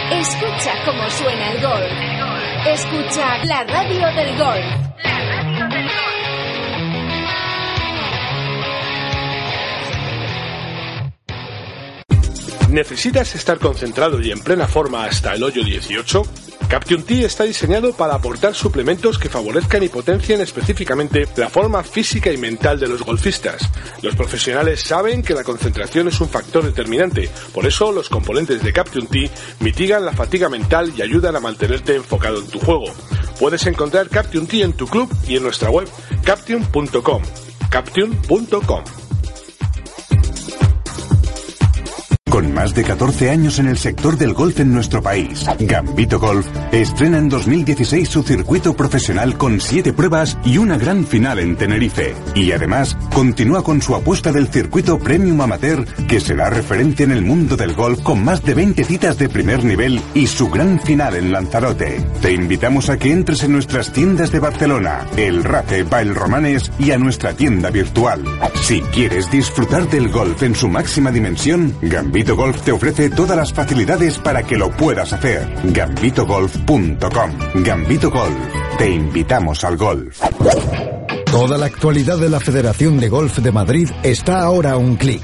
Escucha 0.09 0.73
cómo 0.85 1.09
suena 1.09 1.51
el 1.51 1.61
golf. 1.61 1.91
Escucha 2.65 3.43
la 3.43 3.63
radio 3.65 4.07
del 4.15 4.37
golf. 4.37 4.89
¿Necesitas 12.69 13.35
estar 13.35 13.57
concentrado 13.57 14.21
y 14.21 14.31
en 14.31 14.39
plena 14.39 14.65
forma 14.65 15.03
hasta 15.03 15.33
el 15.33 15.43
hoyo 15.43 15.61
18? 15.61 16.48
Caption 16.69 17.01
T 17.01 17.25
está 17.25 17.45
diseñado 17.45 17.93
para 17.93 18.13
aportar 18.13 18.53
suplementos 18.53 19.17
que 19.17 19.27
favorezcan 19.27 19.81
y 19.81 19.89
potencien 19.89 20.39
específicamente 20.39 21.27
la 21.35 21.49
forma 21.49 21.81
física 21.83 22.31
y 22.31 22.37
mental 22.37 22.79
de 22.79 22.87
los 22.87 23.01
golfistas. 23.01 23.67
Los 24.03 24.15
profesionales 24.15 24.79
saben 24.79 25.23
que 25.23 25.33
la 25.33 25.43
concentración 25.43 26.07
es 26.09 26.21
un 26.21 26.29
factor 26.29 26.63
determinante, 26.63 27.27
por 27.55 27.65
eso 27.65 27.91
los 27.91 28.07
componentes 28.07 28.61
de 28.61 28.71
Caption 28.71 29.07
T 29.07 29.31
mitigan 29.61 30.05
la 30.05 30.13
fatiga 30.13 30.47
mental 30.47 30.93
y 30.95 31.01
ayudan 31.01 31.35
a 31.35 31.39
mantenerte 31.39 31.95
enfocado 31.95 32.39
en 32.39 32.47
tu 32.47 32.59
juego. 32.59 32.85
Puedes 33.39 33.65
encontrar 33.65 34.07
Caption 34.07 34.45
T 34.45 34.61
en 34.61 34.73
tu 34.73 34.85
club 34.85 35.11
y 35.27 35.37
en 35.37 35.43
nuestra 35.43 35.71
web 35.71 35.89
caption.com. 36.23 37.23
Caption.com. 37.71 39.08
Con 42.29 42.53
más 42.53 42.75
de 42.75 42.83
14 42.83 43.31
años 43.31 43.57
en 43.57 43.67
el 43.67 43.77
sector 43.79 44.15
del 44.15 44.33
golf 44.33 44.59
en 44.59 44.71
nuestro 44.71 45.01
país, 45.01 45.45
Gambito 45.61 46.19
Golf 46.19 46.45
estrena 46.71 47.17
en 47.17 47.27
2016 47.27 48.07
su 48.07 48.21
circuito 48.21 48.75
profesional 48.75 49.35
con 49.35 49.59
7 49.59 49.93
pruebas 49.93 50.37
y 50.45 50.59
una 50.59 50.77
gran 50.77 51.05
final 51.05 51.39
en 51.39 51.55
Tenerife. 51.55 52.13
Y 52.35 52.51
además, 52.51 52.95
continúa 53.13 53.63
con 53.63 53.81
su 53.81 53.95
apuesta 53.95 54.31
del 54.31 54.47
circuito 54.47 54.99
Premium 54.99 55.41
Amateur, 55.41 55.85
que 56.07 56.19
será 56.19 56.51
referente 56.51 57.03
en 57.03 57.11
el 57.11 57.23
mundo 57.23 57.57
del 57.57 57.73
golf 57.73 58.01
con 58.03 58.23
más 58.23 58.43
de 58.43 58.53
20 58.53 58.83
citas 58.83 59.17
de 59.17 59.27
primer 59.27 59.63
nivel 59.63 59.99
y 60.13 60.27
su 60.27 60.49
gran 60.49 60.79
final 60.79 61.15
en 61.15 61.31
Lanzarote. 61.31 61.99
Te 62.21 62.31
invitamos 62.31 62.89
a 62.91 62.97
que 62.97 63.11
entres 63.11 63.41
en 63.43 63.53
nuestras 63.53 63.91
tiendas 63.91 64.31
de 64.31 64.39
Barcelona, 64.39 65.07
El 65.17 65.43
Race, 65.43 65.81
Bail 65.81 66.13
Romanes 66.13 66.71
y 66.77 66.91
a 66.91 66.99
nuestra 66.99 67.33
tienda 67.33 67.71
virtual. 67.71 68.23
Si 68.61 68.81
quieres 68.81 69.31
disfrutar 69.31 69.89
del 69.89 70.09
golf 70.09 70.43
en 70.43 70.53
su 70.53 70.69
máxima 70.69 71.11
dimensión, 71.11 71.73
Gambito 71.81 72.18
Golf 72.23 72.61
te 72.61 72.71
ofrece 72.71 73.09
todas 73.09 73.37
las 73.37 73.53
facilidades 73.53 74.19
para 74.19 74.43
que 74.43 74.57
lo 74.57 74.69
puedas 74.71 75.13
hacer. 75.13 75.47
Gambitogolf.com. 75.63 77.63
Gambito 77.63 78.11
Golf. 78.11 78.37
Te 78.77 78.89
invitamos 78.89 79.63
al 79.63 79.77
golf. 79.77 80.21
Toda 81.31 81.57
la 81.57 81.67
actualidad 81.67 82.17
de 82.17 82.29
la 82.29 82.39
Federación 82.39 82.99
de 82.99 83.07
Golf 83.07 83.37
de 83.37 83.51
Madrid 83.51 83.89
está 84.03 84.41
ahora 84.41 84.71
a 84.71 84.77
un 84.77 84.95
clic. 84.95 85.23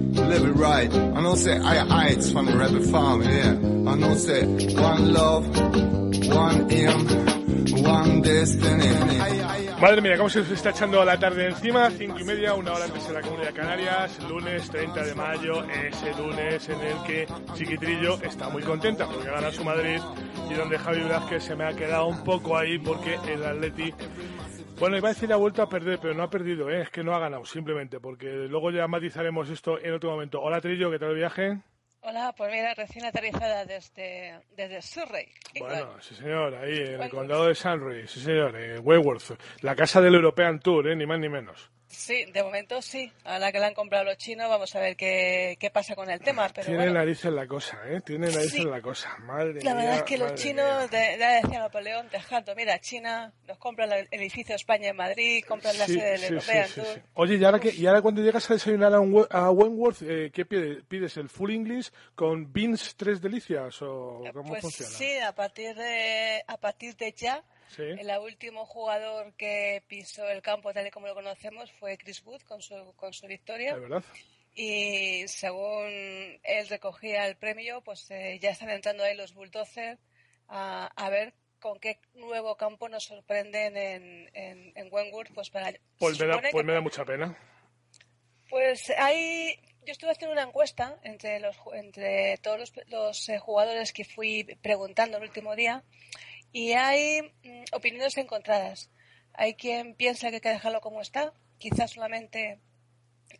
right. 0.39 0.91
Madre 9.81 10.01
mía, 10.01 10.15
cómo 10.15 10.29
se 10.29 10.41
está 10.41 10.69
echando 10.69 11.03
la 11.03 11.17
tarde 11.17 11.47
encima, 11.47 11.89
cinco 11.89 12.19
y 12.19 12.23
media, 12.23 12.53
una 12.53 12.73
hora 12.73 12.85
antes 12.85 13.07
en 13.07 13.13
la 13.15 13.21
Comunidad 13.21 13.53
Canarias, 13.53 14.19
lunes 14.29 14.69
30 14.69 15.03
de 15.03 15.15
mayo, 15.15 15.65
ese 15.65 16.13
lunes 16.21 16.69
en 16.69 16.79
el 16.81 17.03
que 17.03 17.27
Chiquitrillo 17.55 18.21
está 18.21 18.49
muy 18.49 18.61
contenta 18.61 19.07
porque 19.07 19.29
gana 19.29 19.51
su 19.51 19.63
Madrid. 19.63 19.99
Y 20.49 20.53
donde 20.53 20.77
Javi 20.77 21.01
Vázquez 21.01 21.43
se 21.43 21.55
me 21.55 21.65
ha 21.65 21.73
quedado 21.73 22.05
un 22.07 22.23
poco 22.23 22.57
ahí 22.57 22.77
porque 22.77 23.17
el 23.27 23.43
Atleti 23.43 23.93
bueno, 24.81 24.97
iba 24.97 25.09
a 25.09 25.13
decir 25.13 25.31
ha 25.31 25.35
vuelto 25.35 25.61
a 25.61 25.69
perder, 25.69 25.99
pero 26.01 26.15
no 26.15 26.23
ha 26.23 26.29
perdido, 26.29 26.69
¿eh? 26.71 26.81
es 26.81 26.89
que 26.89 27.03
no 27.03 27.15
ha 27.15 27.19
ganado, 27.19 27.45
simplemente, 27.45 27.99
porque 27.99 28.25
luego 28.25 28.71
ya 28.71 28.87
matizaremos 28.87 29.47
esto 29.49 29.79
en 29.79 29.93
otro 29.93 30.09
momento. 30.09 30.41
Hola 30.41 30.59
Trillo, 30.59 30.89
¿qué 30.89 30.97
tal 30.97 31.09
el 31.09 31.17
viaje? 31.17 31.59
Hola, 32.01 32.33
pues 32.35 32.51
mira, 32.51 32.73
recién 32.73 33.05
aterrizada 33.05 33.63
desde, 33.63 34.41
desde 34.57 34.81
Surrey. 34.81 35.27
Bueno, 35.59 36.01
sí 36.01 36.15
señor, 36.15 36.55
ahí 36.55 36.79
en 36.79 36.99
el 36.99 37.09
condado 37.11 37.45
de 37.45 37.53
Surrey, 37.53 38.07
sí 38.07 38.21
señor, 38.21 38.55
en 38.55 38.81
Wayworth, 38.83 39.39
la 39.61 39.75
casa 39.75 40.01
del 40.01 40.15
European 40.15 40.59
Tour, 40.59 40.87
¿eh? 40.87 40.95
ni 40.95 41.05
más 41.05 41.19
ni 41.19 41.29
menos. 41.29 41.69
Sí, 41.91 42.25
de 42.25 42.41
momento 42.41 42.81
sí. 42.81 43.11
Ahora 43.25 43.51
que 43.51 43.59
la 43.59 43.67
han 43.67 43.73
comprado 43.73 44.05
los 44.05 44.17
chinos, 44.17 44.49
vamos 44.49 44.73
a 44.75 44.79
ver 44.79 44.95
qué, 44.95 45.57
qué 45.59 45.69
pasa 45.69 45.93
con 45.95 46.09
el 46.09 46.19
tema. 46.21 46.49
Pero 46.53 46.67
Tiene 46.67 46.89
narices 46.91 47.31
la 47.31 47.45
cosa, 47.45 47.77
¿eh? 47.87 48.01
Tiene 48.01 48.27
narices 48.27 48.63
la 48.65 48.81
cosa. 48.81 49.15
Madre 49.19 49.61
La 49.61 49.73
verdad 49.73 49.91
mía, 49.91 49.95
es 49.97 50.03
que 50.03 50.17
los 50.17 50.33
chinos, 50.35 50.89
de, 50.89 51.17
ya 51.19 51.41
decía 51.41 51.59
Napoleón, 51.59 52.07
dejando, 52.11 52.55
mira, 52.55 52.79
China 52.79 53.31
nos 53.47 53.57
compra 53.57 53.85
el 53.85 54.07
edificio 54.11 54.55
España 54.55 54.89
en 54.89 54.95
Madrid, 54.95 55.43
compran 55.47 55.77
la 55.77 55.85
Sí, 55.85 55.93
sede 55.93 56.11
del 56.17 56.41
sí, 56.41 56.51
sí, 56.51 56.57
sí, 56.75 56.81
sí. 56.93 57.01
Oye, 57.13 57.35
¿y 57.35 57.43
ahora, 57.43 57.59
que, 57.59 57.73
¿y 57.73 57.85
ahora 57.85 58.01
cuando 58.01 58.21
llegas 58.21 58.49
a 58.49 58.53
desayunar 58.53 58.93
a, 58.93 58.99
un 58.99 59.27
a 59.29 59.51
Wentworth, 59.51 60.01
eh, 60.03 60.31
qué 60.33 60.45
pides? 60.45 60.83
¿Pides 60.87 61.17
el 61.17 61.29
full 61.29 61.51
English 61.51 61.91
con 62.15 62.51
beans 62.51 62.95
tres 62.95 63.21
delicias 63.21 63.81
o 63.81 64.23
cómo 64.33 64.49
Pues 64.49 64.61
funciona? 64.61 64.91
sí, 64.91 65.17
a 65.19 65.33
partir 65.33 65.75
de, 65.75 66.43
a 66.47 66.57
partir 66.57 66.95
de 66.95 67.11
ya, 67.11 67.43
Sí. 67.75 67.83
el 67.83 68.09
último 68.19 68.65
jugador 68.65 69.33
que 69.35 69.81
pisó 69.87 70.27
el 70.29 70.41
campo 70.41 70.73
tal 70.73 70.87
y 70.87 70.91
como 70.91 71.07
lo 71.07 71.13
conocemos 71.15 71.71
fue 71.73 71.97
Chris 71.97 72.21
Wood 72.25 72.41
con 72.41 72.61
su, 72.61 72.93
con 72.95 73.13
su 73.13 73.27
victoria. 73.27 73.73
¿De 73.75 73.79
verdad? 73.79 74.03
Y 74.53 75.25
según 75.27 75.87
él 76.43 76.67
recogía 76.69 77.25
el 77.27 77.37
premio, 77.37 77.81
pues 77.81 78.11
eh, 78.11 78.37
ya 78.41 78.49
están 78.49 78.69
entrando 78.69 79.03
ahí 79.03 79.15
los 79.15 79.33
bulldozers 79.33 79.97
a, 80.49 80.87
a 80.87 81.09
ver 81.09 81.33
con 81.59 81.79
qué 81.79 81.99
nuevo 82.15 82.57
campo 82.57 82.89
nos 82.89 83.05
sorprenden 83.05 83.77
en, 83.77 84.29
en, 84.33 84.73
en 84.75 84.87
Wentworth, 84.91 85.31
pues 85.33 85.49
para... 85.49 85.71
Pues, 85.99 86.19
me 86.19 86.27
da, 86.27 86.41
pues 86.41 86.51
que- 86.53 86.63
me 86.63 86.73
da 86.73 86.81
mucha 86.81 87.05
pena. 87.05 87.37
pues 88.49 88.89
hay, 88.97 89.55
yo 89.85 89.93
estuve 89.93 90.11
haciendo 90.11 90.33
una 90.33 90.43
encuesta 90.43 90.99
entre 91.03 91.39
los 91.39 91.55
entre 91.73 92.37
todos 92.39 92.59
los, 92.59 92.73
los, 92.87 93.29
eh, 93.29 93.39
jugadores 93.39 93.93
que 93.93 94.03
fui 94.03 94.43
preguntando 94.61 95.17
el 95.17 95.23
último 95.23 95.55
día 95.55 95.83
y 96.51 96.73
hay 96.73 97.21
mm, 97.43 97.63
opiniones 97.73 98.17
encontradas. 98.17 98.89
Hay 99.33 99.55
quien 99.55 99.95
piensa 99.95 100.29
que 100.29 100.35
hay 100.35 100.41
que 100.41 100.49
dejarlo 100.49 100.81
como 100.81 101.01
está, 101.01 101.33
quizás 101.57 101.91
solamente 101.91 102.59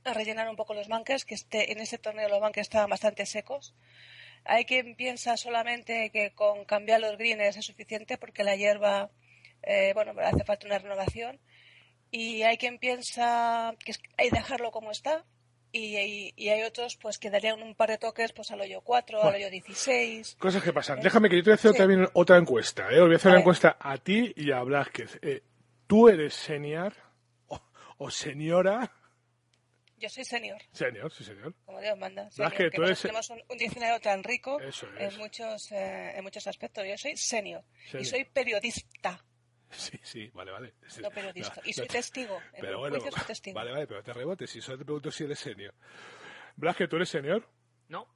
rellenar 0.03 0.49
un 0.49 0.55
poco 0.55 0.73
los 0.73 0.87
bunkers, 0.87 1.25
que 1.25 1.35
este, 1.35 1.71
en 1.71 1.79
ese 1.79 1.97
torneo 1.97 2.29
los 2.29 2.39
bunkers 2.39 2.67
estaban 2.67 2.89
bastante 2.89 3.25
secos. 3.25 3.75
Hay 4.43 4.65
quien 4.65 4.95
piensa 4.95 5.37
solamente 5.37 6.09
que 6.11 6.31
con 6.31 6.65
cambiar 6.65 7.01
los 7.01 7.17
greens 7.17 7.55
es 7.57 7.65
suficiente 7.65 8.17
porque 8.17 8.43
la 8.43 8.55
hierba, 8.55 9.11
eh, 9.61 9.91
bueno, 9.93 10.13
hace 10.21 10.43
falta 10.43 10.65
una 10.65 10.79
renovación. 10.79 11.39
Y 12.09 12.43
hay 12.43 12.57
quien 12.57 12.79
piensa 12.79 13.75
que 13.79 13.93
hay 14.17 14.29
que 14.29 14.35
dejarlo 14.35 14.71
como 14.71 14.91
está. 14.91 15.25
Y, 15.73 15.97
y- 15.97 16.33
y 16.35 16.49
hay 16.49 16.63
otros 16.63 16.97
pues 16.97 17.17
que 17.17 17.29
darían 17.29 17.61
un 17.63 17.75
par 17.75 17.89
de 17.89 17.97
toques 17.97 18.33
pues 18.33 18.51
al 18.51 18.59
hoyo 18.61 18.81
4, 18.81 19.23
al 19.23 19.35
hoyo 19.35 19.49
16. 19.49 20.35
Cosas 20.39 20.61
que 20.63 20.73
pasan. 20.73 20.99
Eh, 20.99 21.01
Déjame 21.03 21.29
que 21.29 21.37
yo 21.37 21.43
te 21.43 21.49
voy 21.49 21.53
a 21.53 21.55
hacer 21.55 21.71
sí. 21.71 21.77
también 21.77 22.07
otra 22.13 22.37
encuesta. 22.37 22.89
¿eh? 22.91 22.99
Os 22.99 23.05
voy 23.07 23.13
a 23.13 23.15
hacer 23.15 23.29
A 23.29 23.31
una 23.31 23.37
ver. 23.37 23.41
encuesta 23.43 23.77
a 23.79 23.97
ti 23.97 24.33
y 24.35 24.51
a 24.51 24.61
Blázquez. 24.63 25.17
Eh, 25.21 25.43
¿Tú 25.87 26.09
eres 26.09 26.33
senior 26.33 26.93
o, 27.47 27.61
o 27.99 28.11
señora? 28.11 28.91
Yo 29.97 30.09
soy 30.09 30.25
senior, 30.25 30.59
Senior, 30.71 31.11
sí 31.13 31.23
señor. 31.23 31.53
como 31.63 31.79
Dios 31.79 31.95
manda. 31.97 32.23
Blas, 32.23 32.33
senior, 32.33 32.51
que 32.53 32.69
que 32.71 32.75
tú 32.75 32.83
eres- 32.83 33.01
tenemos 33.03 33.29
un, 33.29 33.41
un 33.47 33.57
diccionario 33.57 33.99
tan 33.99 34.23
rico 34.23 34.59
Eso 34.59 34.87
es. 34.97 35.13
en 35.13 35.19
muchos, 35.19 35.71
eh, 35.71 36.13
en 36.17 36.23
muchos 36.23 36.47
aspectos. 36.47 36.83
Yo 36.87 36.97
soy 36.97 37.15
senior 37.15 37.63
Senior. 37.85 38.01
y 38.01 38.05
soy 38.05 38.25
periodista, 38.25 39.23
Sí, 39.77 39.99
sí, 40.03 40.29
vale, 40.33 40.51
vale. 40.51 40.73
Sí. 40.87 41.01
no 41.01 41.09
periodista. 41.11 41.55
No, 41.55 41.61
y 41.65 41.73
soy 41.73 41.87
no 41.87 41.91
testigo. 41.93 42.41
En 42.53 42.61
Pero 42.61 42.79
bueno, 42.79 42.99
juicio 42.99 43.17
soy 43.17 43.25
testigo. 43.27 43.55
vale, 43.55 43.71
vale, 43.71 43.87
pero 43.87 44.03
te 44.03 44.13
rebotes. 44.13 44.49
Si 44.49 44.61
solo 44.61 44.77
te 44.77 44.85
pregunto 44.85 45.11
si 45.11 45.23
eres 45.23 45.39
senior. 45.39 45.73
Blázquez, 46.55 46.89
¿tú 46.89 46.95
eres 46.97 47.09
senior? 47.09 47.43
No. 47.87 48.07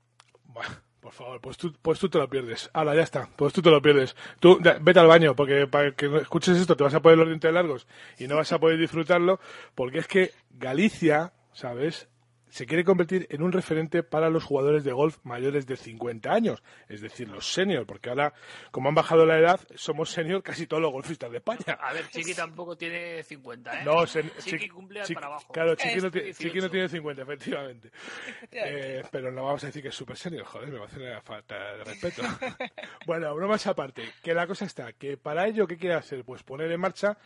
Buah, 0.44 0.68
por 1.00 1.12
favor, 1.13 1.41
pues 1.41 1.58
tú, 1.58 1.74
pues 1.82 2.00
tú 2.00 2.10
te 2.10 2.18
lo 2.18 2.30
pierdes. 2.30 2.70
Ahora, 2.74 2.94
ya 2.96 3.02
está. 3.04 3.30
Pues 3.36 3.54
tú 3.54 3.62
te 3.62 3.70
lo 3.72 3.82
pierdes. 3.82 4.15
Tú, 4.39 4.60
da- 4.62 4.78
vete 4.80 5.00
al 5.00 5.08
baño, 5.08 5.36
porque 5.36 5.65
para 5.68 5.91
que 5.96 6.06
escuches 6.18 6.58
esto 6.58 6.76
te 6.76 6.84
vas 6.84 6.94
a 6.94 7.02
poner 7.02 7.18
los 7.18 7.28
dientes 7.28 7.52
largos 7.54 7.88
y 8.20 8.28
no 8.28 8.36
vas 8.36 8.52
a 8.52 8.60
poder 8.60 8.78
disfrutarlo, 8.78 9.39
porque 9.74 10.00
es 10.00 10.08
que 10.08 10.32
Galicia, 10.52 11.34
¿sabes? 11.54 12.08
Se 12.49 12.65
quiere 12.65 12.84
convertir 12.86 13.27
en 13.31 13.41
un 13.41 13.51
referente 13.51 14.01
para 14.03 14.29
los 14.29 14.43
jugadores 14.45 14.84
de 14.86 14.93
golf 14.93 15.17
mayores 15.23 15.65
de 15.67 15.75
50 15.75 16.31
años, 16.31 16.63
es 16.88 17.01
decir, 17.01 17.27
los 17.27 17.51
senior, 17.51 17.86
porque 17.86 18.10
ahora, 18.10 18.34
como 18.71 18.88
han 18.88 18.95
bajado 18.95 19.25
la 19.25 19.38
edad, 19.38 19.60
somos 19.75 20.10
senior 20.12 20.41
casi 20.41 20.65
todos 20.65 20.81
los 20.81 20.91
golfistas 20.91 21.29
de 21.31 21.38
España. 21.38 21.77
A 21.81 21.91
ver, 21.91 22.08
Chiqui 22.10 22.34
tampoco 22.34 22.77
tiene 22.77 23.23
50, 23.23 23.81
¿eh? 23.81 23.84
No, 23.84 24.03
sen- 24.05 24.31
Chiqui 24.39 24.58
Chiqui- 24.67 24.71
cumple 24.71 25.01
al 25.01 25.05
Chiqui- 25.08 25.15
para 25.15 25.27
abajo. 25.27 25.51
Claro, 25.51 25.75
Chiqui 25.75 25.95
no, 26.01 26.10
Chiqui 26.10 26.60
no 26.60 26.69
18. 26.69 26.69
tiene 26.71 26.88
50, 26.89 27.21
efectivamente. 27.23 27.91
Eh, 28.51 29.03
pero 29.12 29.31
no 29.31 29.43
vamos 29.45 29.63
a 29.63 29.67
decir 29.67 29.81
que 29.81 29.89
es 29.89 29.95
super 29.95 30.15
senior, 30.15 30.45
joder, 30.45 30.69
me 30.69 30.77
va 30.77 30.86
a 30.86 30.88
hacer 30.88 31.01
una 31.01 31.21
falta 31.21 31.55
de 31.77 31.84
respeto. 31.84 32.21
bueno, 33.05 33.34
bromas 33.36 33.65
aparte, 33.67 34.03
que 34.23 34.34
la 34.34 34.47
cosa 34.47 34.65
está, 34.65 34.93
que 34.93 35.17
para 35.17 35.47
ello, 35.47 35.67
¿qué 35.67 35.77
quiere 35.77 35.95
hacer? 35.95 36.23
Pues 36.23 36.43
poner 36.43 36.71
en 36.71 36.79
marcha 36.79 37.17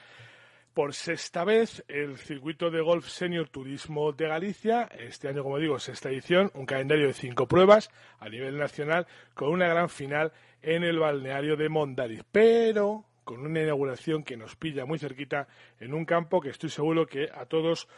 por 0.80 0.94
sexta 0.94 1.44
vez 1.44 1.84
el 1.90 2.18
circuito 2.18 2.72
de 2.72 2.80
golf 2.80 3.06
senior 3.06 3.50
turismo 3.50 4.14
de 4.14 4.30
Galicia. 4.30 4.88
Este 4.98 5.28
año, 5.28 5.44
como 5.44 5.58
digo, 5.58 5.78
sexta 5.78 6.08
edición, 6.08 6.52
un 6.54 6.66
calendario 6.66 7.08
de 7.08 7.14
cinco 7.14 7.50
pruebas 7.50 7.92
a 8.18 8.30
nivel 8.30 8.58
nacional 8.58 9.06
con 9.34 9.50
una 9.50 9.68
gran 9.68 9.90
final 9.90 10.32
en 10.62 10.86
el 10.86 10.98
balneario 10.98 11.58
de 11.58 11.68
Mondariz. 11.68 12.24
Pero 12.32 13.04
con 13.26 13.46
una 13.46 13.62
inauguración 13.62 14.24
que 14.24 14.38
nos 14.38 14.56
pilla 14.56 14.86
muy 14.86 15.00
cerquita 15.00 15.50
en 15.82 15.94
un 15.94 16.06
campo 16.06 16.40
que 16.40 16.48
estoy 16.48 16.70
seguro 16.70 17.08
que 17.08 17.28
a 17.30 17.46
todos 17.46 17.90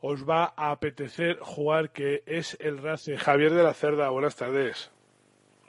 os 0.00 0.26
va 0.26 0.54
a 0.56 0.70
apetecer 0.70 1.36
jugar, 1.40 1.90
que 1.90 2.22
es 2.24 2.56
el 2.58 2.78
Racing. 2.78 3.16
Javier 3.16 3.52
de 3.52 3.64
la 3.64 3.74
Cerda, 3.74 4.08
buenas 4.08 4.36
tardes. 4.36 4.90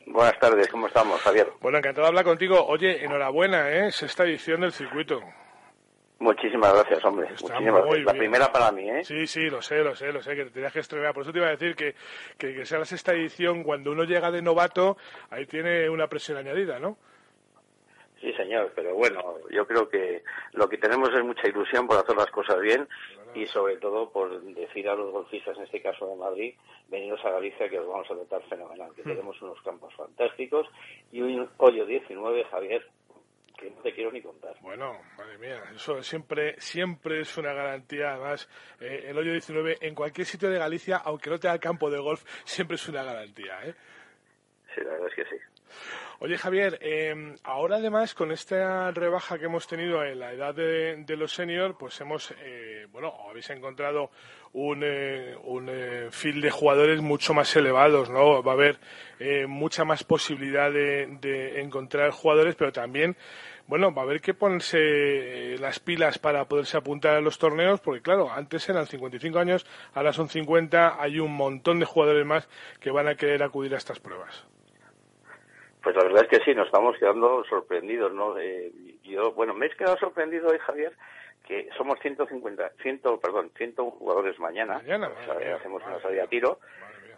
Buenas 0.05 0.39
tardes, 0.39 0.69
¿cómo 0.69 0.87
estamos, 0.87 1.19
Javier? 1.19 1.49
Bueno, 1.59 1.79
encantado 1.79 2.05
de 2.05 2.09
hablar 2.11 2.23
contigo. 2.23 2.65
Oye, 2.65 3.03
enhorabuena, 3.03 3.69
¿eh? 3.71 3.91
Sexta 3.91 4.23
edición 4.23 4.61
del 4.61 4.71
circuito. 4.71 5.19
Muchísimas 6.21 6.71
gracias, 6.73 7.03
hombre. 7.03 7.27
Está 7.33 7.47
Muchísimas 7.53 7.73
muy 7.85 7.89
gracias. 7.89 8.05
La 8.05 8.11
bien. 8.13 8.19
primera 8.21 8.51
para 8.51 8.71
mí, 8.71 8.89
¿eh? 8.89 9.03
Sí, 9.03 9.25
sí, 9.25 9.49
lo 9.49 9.61
sé, 9.61 9.83
lo 9.83 9.95
sé, 9.95 10.13
lo 10.13 10.21
sé, 10.21 10.35
que 10.35 10.45
te 10.45 10.51
tenías 10.51 10.71
que 10.71 10.79
estrenar. 10.79 11.13
Por 11.13 11.23
eso 11.23 11.31
te 11.31 11.39
iba 11.39 11.47
a 11.47 11.51
decir 11.57 11.75
que, 11.75 11.95
que, 12.37 12.53
que 12.53 12.65
sea 12.65 12.77
la 12.79 12.85
sexta 12.85 13.13
edición, 13.13 13.63
cuando 13.63 13.91
uno 13.91 14.03
llega 14.03 14.29
de 14.29 14.41
novato, 14.43 14.97
ahí 15.31 15.45
tiene 15.47 15.89
una 15.89 16.07
presión 16.07 16.37
añadida, 16.37 16.79
¿no? 16.79 16.97
Sí, 18.19 18.31
señor, 18.33 18.71
pero 18.75 18.93
bueno, 18.93 19.37
yo 19.49 19.65
creo 19.65 19.89
que 19.89 20.21
lo 20.53 20.69
que 20.69 20.77
tenemos 20.77 21.09
es 21.09 21.23
mucha 21.25 21.47
ilusión 21.47 21.87
por 21.87 21.97
hacer 21.97 22.15
las 22.15 22.29
cosas 22.29 22.61
bien 22.61 22.87
y 23.33 23.47
sobre 23.47 23.77
todo 23.77 24.11
por 24.11 24.39
decir 24.43 24.87
a 24.89 24.93
los 24.93 25.11
golfistas, 25.11 25.57
en 25.57 25.63
este 25.63 25.81
caso 25.81 26.05
de 26.07 26.15
Madrid, 26.17 26.53
veniros 26.89 27.19
a 27.25 27.31
Galicia 27.31 27.67
que 27.67 27.79
os 27.79 27.87
vamos 27.87 28.05
a 28.11 28.13
tratar 28.13 28.43
fenomenal, 28.47 28.91
que 28.95 29.01
Hmm. 29.01 29.07
tenemos 29.09 29.41
unos 29.41 29.59
campos 29.63 29.91
fantásticos 29.95 30.67
y 31.11 31.21
un 31.21 31.49
hoyo 31.57 31.83
19, 31.87 32.43
Javier, 32.51 32.85
que 33.61 33.69
no 33.69 33.81
te 33.81 33.93
quiero 33.93 34.11
ni 34.11 34.21
contar. 34.21 34.55
Bueno, 34.61 34.99
madre 35.17 35.37
mía, 35.37 35.61
eso 35.75 36.01
siempre, 36.01 36.59
siempre 36.59 37.21
es 37.21 37.37
una 37.37 37.53
garantía. 37.53 38.13
Además, 38.13 38.49
eh, 38.79 39.05
el 39.07 39.17
hoyo 39.17 39.31
19 39.31 39.77
en 39.81 39.93
cualquier 39.93 40.25
sitio 40.25 40.49
de 40.49 40.57
Galicia, 40.57 40.97
aunque 40.97 41.29
no 41.29 41.39
tenga 41.39 41.59
campo 41.59 41.89
de 41.89 41.99
golf, 41.99 42.23
siempre 42.43 42.75
es 42.75 42.87
una 42.89 43.03
garantía, 43.03 43.63
¿eh? 43.63 43.75
Sí, 44.73 44.81
la 44.81 44.91
verdad 44.91 45.07
es 45.09 45.15
que 45.15 45.25
sí. 45.25 45.41
Oye, 46.19 46.37
Javier, 46.37 46.77
eh, 46.81 47.35
ahora 47.43 47.77
además 47.77 48.13
con 48.13 48.31
esta 48.31 48.91
rebaja 48.91 49.39
que 49.39 49.45
hemos 49.45 49.67
tenido 49.67 50.03
en 50.03 50.19
la 50.19 50.31
edad 50.31 50.53
de, 50.53 50.97
de 50.97 51.17
los 51.17 51.33
seniors, 51.33 51.75
pues 51.79 51.99
hemos, 52.01 52.31
eh, 52.43 52.85
bueno, 52.91 53.11
habéis 53.27 53.49
encontrado 53.49 54.11
un, 54.53 54.83
eh, 54.83 55.35
un 55.43 55.67
eh, 55.69 56.09
field 56.11 56.43
de 56.43 56.51
jugadores 56.51 57.01
mucho 57.01 57.33
más 57.33 57.55
elevados, 57.55 58.11
¿no? 58.11 58.43
Va 58.43 58.51
a 58.51 58.55
haber 58.55 58.77
eh, 59.19 59.47
mucha 59.47 59.83
más 59.83 60.03
posibilidad 60.03 60.71
de, 60.71 61.07
de 61.19 61.61
encontrar 61.61 62.11
jugadores, 62.11 62.55
pero 62.55 62.71
también 62.71 63.15
bueno, 63.71 63.93
va 63.93 64.01
a 64.01 64.05
haber 64.05 64.19
que 64.19 64.33
ponerse 64.33 65.53
eh, 65.53 65.57
las 65.57 65.79
pilas 65.79 66.19
para 66.19 66.43
poderse 66.43 66.75
apuntar 66.75 67.15
a 67.15 67.21
los 67.21 67.39
torneos, 67.39 67.79
porque 67.79 68.01
claro, 68.01 68.29
antes 68.29 68.67
eran 68.67 68.85
55 68.85 69.39
años, 69.39 69.65
ahora 69.93 70.11
son 70.11 70.27
50, 70.27 71.01
hay 71.01 71.21
un 71.21 71.33
montón 71.33 71.79
de 71.79 71.85
jugadores 71.85 72.25
más 72.25 72.49
que 72.81 72.91
van 72.91 73.07
a 73.07 73.15
querer 73.15 73.41
acudir 73.43 73.73
a 73.73 73.77
estas 73.77 74.01
pruebas. 74.01 74.45
Pues 75.81 75.95
la 75.95 76.03
verdad 76.03 76.23
es 76.23 76.27
que 76.27 76.43
sí, 76.43 76.53
nos 76.53 76.65
estamos 76.65 76.97
quedando 76.97 77.45
sorprendidos, 77.45 78.11
¿no? 78.11 78.37
Eh, 78.37 78.73
yo, 79.03 79.31
bueno, 79.31 79.53
me 79.53 79.67
he 79.67 79.69
quedado 79.69 79.95
sorprendido 79.95 80.49
hoy, 80.49 80.59
Javier, 80.59 80.91
que 81.47 81.69
somos 81.77 81.97
150, 82.01 82.71
100, 82.81 82.99
perdón, 83.21 83.51
101 83.55 83.91
jugadores 83.91 84.37
mañana, 84.37 84.79
Mañana, 84.79 85.07
o 85.07 85.13
madre 85.13 85.25
sea, 85.25 85.35
mía, 85.35 85.55
hacemos 85.55 85.81
una 85.87 86.01
salida 86.01 86.25
a 86.25 86.27
tiro, 86.27 86.59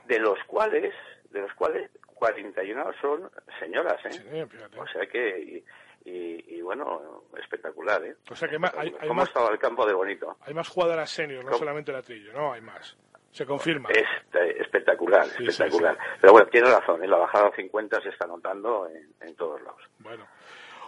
de 0.05 0.19
los 0.19 0.37
cuales, 0.45 0.93
de 1.31 1.41
los 1.41 1.53
cuales 1.55 1.89
41 2.13 2.91
son 3.01 3.31
señoras, 3.59 4.05
¿eh? 4.05 4.11
Sí. 4.11 4.77
O 4.77 4.85
sea 4.85 5.07
que, 5.07 5.63
y, 6.05 6.55
y- 6.57 6.61
bueno, 6.61 7.23
espectacular, 7.37 8.03
¿eh? 8.03 8.15
O 8.31 8.35
sea 8.35 8.47
que 8.49 8.55
hay, 8.55 8.87
hay 8.99 9.07
¿Cómo 9.07 9.21
más, 9.21 9.27
estaba 9.27 9.49
el 9.49 9.59
campo 9.59 9.85
de 9.85 9.93
bonito? 9.93 10.37
hay 10.41 10.53
más 10.53 10.67
jugadoras 10.69 11.09
senior, 11.09 11.43
no 11.43 11.49
¿Cómo? 11.51 11.59
solamente 11.59 11.91
la 11.91 12.01
trillo, 12.01 12.33
no, 12.33 12.53
hay 12.53 12.61
más. 12.61 12.97
Se 13.31 13.45
confirma. 13.45 13.89
Es 13.89 14.03
eh, 14.35 14.57
espectacular, 14.59 15.25
Sí, 15.25 15.37
sí, 15.39 15.43
espectacular. 15.49 15.97
Pero 16.21 16.33
bueno, 16.33 16.47
tiene 16.49 16.69
razón, 16.69 17.03
en 17.03 17.09
la 17.09 17.17
bajada 17.17 17.47
a 17.47 17.55
50 17.55 18.01
se 18.01 18.09
está 18.09 18.27
notando 18.27 18.87
en, 18.89 19.11
en 19.27 19.35
todos 19.35 19.61
lados. 19.61 19.81
Bueno. 19.99 20.25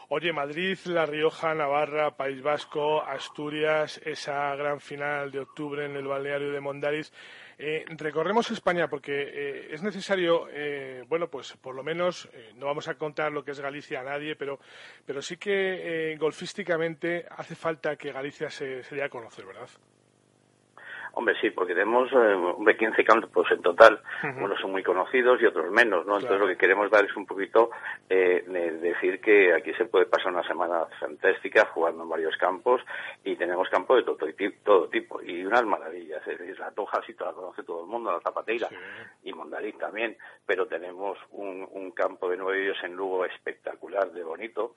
Oye, 0.09 0.31
Madrid, 0.31 0.77
La 0.85 1.07
Rioja, 1.07 1.55
Navarra, 1.55 2.15
País 2.15 2.39
Vasco, 2.43 3.01
Asturias, 3.01 3.99
esa 4.05 4.55
gran 4.55 4.79
final 4.79 5.31
de 5.31 5.39
octubre 5.39 5.83
en 5.83 5.95
el 5.95 6.05
balneario 6.05 6.51
de 6.51 6.59
Mondariz. 6.59 7.11
Eh, 7.57 7.85
recorremos 7.87 8.51
España 8.51 8.87
porque 8.87 9.13
eh, 9.13 9.67
es 9.71 9.81
necesario, 9.81 10.47
eh, 10.51 11.03
bueno, 11.07 11.27
pues 11.27 11.57
por 11.57 11.73
lo 11.73 11.83
menos, 11.83 12.29
eh, 12.33 12.51
no 12.55 12.67
vamos 12.67 12.87
a 12.87 12.95
contar 12.95 13.31
lo 13.31 13.43
que 13.43 13.51
es 13.51 13.59
Galicia 13.59 14.01
a 14.01 14.03
nadie, 14.03 14.35
pero, 14.35 14.59
pero 15.07 15.23
sí 15.23 15.37
que 15.37 16.15
golfísticamente 16.19 17.25
hace 17.27 17.55
falta 17.55 17.95
que 17.95 18.11
Galicia 18.11 18.51
se, 18.51 18.83
se 18.83 18.95
dé 18.95 19.03
a 19.03 19.09
conocer, 19.09 19.43
¿verdad? 19.45 19.69
Hombre, 21.17 21.33
sí, 21.39 21.49
porque 21.49 21.73
tenemos 21.73 22.11
eh, 22.11 22.33
hombre, 22.33 22.75
15 22.75 23.03
campos 23.05 23.47
en 23.49 23.61
total. 23.61 24.01
Ujú. 24.21 24.45
Unos 24.45 24.59
son 24.59 24.71
muy 24.71 24.83
conocidos 24.83 25.41
y 25.41 25.45
otros 25.45 25.71
menos, 25.71 26.05
¿no? 26.05 26.15
Entonces 26.15 26.39
lo 26.39 26.47
que 26.47 26.57
queremos 26.57 26.91
dar 26.91 27.05
es 27.05 27.15
un 27.15 27.25
poquito 27.25 27.71
eh, 28.09 28.43
de 28.45 28.71
decir 28.79 29.21
que 29.21 29.53
aquí 29.53 29.73
se 29.73 29.85
puede 29.85 30.05
pasar 30.05 30.33
una 30.33 30.45
semana 30.45 30.85
fantástica 30.99 31.65
jugando 31.73 32.03
en 32.03 32.09
varios 32.09 32.35
campos 32.37 32.81
y 33.23 33.35
tenemos 33.37 33.69
campos 33.69 33.97
de 33.97 34.03
todo, 34.03 34.17
todo 34.63 34.89
tipo 34.89 35.21
y 35.21 35.45
unas 35.45 35.65
maravillas. 35.65 36.21
Es 36.27 36.37
decir, 36.37 36.59
la 36.59 36.71
Toja 36.71 37.01
sí 37.05 37.15
la 37.17 37.31
conoce 37.31 37.63
todo 37.63 37.83
el 37.83 37.87
mundo, 37.87 38.11
la 38.11 38.19
Zapateira 38.19 38.67
y 39.23 39.31
Mondariz 39.33 39.77
también, 39.77 40.17
pero 40.45 40.67
tenemos 40.67 41.17
un, 41.31 41.65
un 41.71 41.91
campo 41.91 42.29
de 42.29 42.37
nueve 42.37 42.61
hoyos 42.61 42.83
en 42.83 42.93
Lugo 42.93 43.25
espectacular, 43.25 44.11
de 44.11 44.23
bonito, 44.23 44.75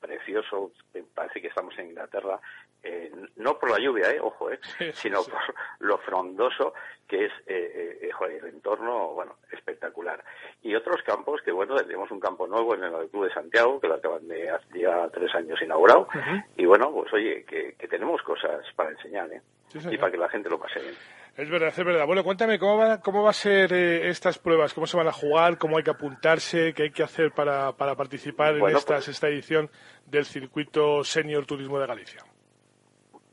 precioso, 0.00 0.72
eh, 0.92 1.04
parece 1.14 1.40
que 1.40 1.48
estamos 1.48 1.76
en 1.78 1.88
Inglaterra, 1.88 2.40
eh, 2.82 3.10
no 3.36 3.58
por 3.58 3.70
la 3.70 3.78
lluvia, 3.78 4.10
eh, 4.10 4.20
ojo, 4.20 4.50
eh, 4.50 4.60
sino 4.92 5.22
por 5.24 5.54
lo 5.80 5.98
frondoso 5.98 6.74
que 7.06 7.26
es 7.26 7.32
eh, 7.46 7.98
eh, 8.02 8.10
joder, 8.12 8.44
el 8.44 8.54
entorno, 8.54 9.08
bueno, 9.08 9.36
espectacular. 9.52 10.24
Y 10.62 10.74
otros 10.74 11.02
campos 11.02 11.42
que, 11.42 11.52
bueno, 11.52 11.76
tenemos 11.76 12.10
un 12.10 12.20
campo 12.20 12.46
nuevo 12.46 12.74
en 12.74 12.84
el 12.84 13.08
Club 13.10 13.24
de 13.26 13.34
Santiago, 13.34 13.80
que 13.80 13.88
lo 13.88 13.94
acaban 13.94 14.26
de 14.26 14.48
hace 14.50 14.80
ya 14.80 15.08
tres 15.10 15.34
años 15.34 15.60
inaugurado, 15.60 16.08
y 16.56 16.64
bueno, 16.64 16.90
pues 16.92 17.12
oye, 17.12 17.44
que, 17.44 17.74
que 17.74 17.88
tenemos 17.88 18.22
cosas 18.22 18.64
para 18.74 18.90
enseñar, 18.90 19.30
¿eh? 19.32 19.42
Sí, 19.68 19.80
y 19.90 19.98
para 19.98 20.12
que 20.12 20.18
la 20.18 20.28
gente 20.28 20.48
lo 20.48 20.58
pase 20.58 20.80
bien. 20.80 20.94
Es 21.36 21.50
verdad, 21.50 21.70
es 21.76 21.84
verdad. 21.84 22.06
Bueno, 22.06 22.22
cuéntame, 22.22 22.58
¿cómo 22.60 22.76
va, 22.78 23.00
cómo 23.00 23.22
va 23.24 23.30
a 23.30 23.32
ser 23.32 23.72
eh, 23.72 24.08
estas 24.08 24.38
pruebas? 24.38 24.72
¿Cómo 24.72 24.86
se 24.86 24.96
van 24.96 25.08
a 25.08 25.12
jugar? 25.12 25.58
¿Cómo 25.58 25.76
hay 25.76 25.82
que 25.82 25.90
apuntarse? 25.90 26.72
¿Qué 26.74 26.84
hay 26.84 26.90
que 26.92 27.02
hacer 27.02 27.32
para, 27.32 27.72
para 27.72 27.96
participar 27.96 28.54
en 28.56 28.60
estas, 28.68 28.84
pues- 28.84 29.08
esta 29.08 29.28
edición 29.28 29.68
del 30.06 30.24
circuito 30.26 31.02
Senior 31.02 31.44
Turismo 31.44 31.80
de 31.80 31.86
Galicia? 31.88 32.22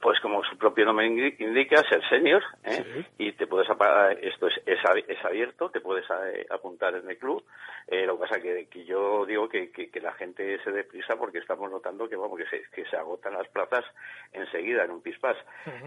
Pues 0.01 0.19
como 0.19 0.43
su 0.43 0.57
propio 0.57 0.83
nombre 0.85 1.05
indi- 1.07 1.35
indica, 1.39 1.83
ser 1.83 2.01
senior, 2.09 2.41
¿eh? 2.63 2.83
y 3.19 3.33
te 3.33 3.45
puedes 3.45 3.69
apa- 3.69 4.13
esto 4.13 4.47
es, 4.47 4.55
es, 4.65 4.79
ab- 4.79 5.05
es 5.07 5.23
abierto, 5.23 5.69
te 5.69 5.79
puedes 5.79 6.05
eh, 6.09 6.45
apuntar 6.49 6.95
en 6.95 7.07
el 7.09 7.17
club. 7.17 7.45
Eh, 7.87 8.05
lo 8.07 8.15
que 8.17 8.21
pasa 8.21 8.41
que, 8.41 8.67
que 8.67 8.83
yo 8.83 9.25
digo 9.25 9.47
que, 9.47 9.69
que, 9.71 9.89
que 9.91 9.99
la 10.01 10.13
gente 10.13 10.57
se 10.63 10.71
dé 10.71 10.83
prisa 10.85 11.15
porque 11.17 11.37
estamos 11.37 11.69
notando 11.69 12.09
que 12.09 12.15
vamos 12.15 12.39
que 12.39 12.45
se, 12.47 12.63
que 12.71 12.85
se 12.85 12.97
agotan 12.97 13.33
las 13.33 13.47
plazas 13.49 13.85
enseguida 14.33 14.83
en 14.85 14.91
un 14.91 15.01
pispás. 15.01 15.37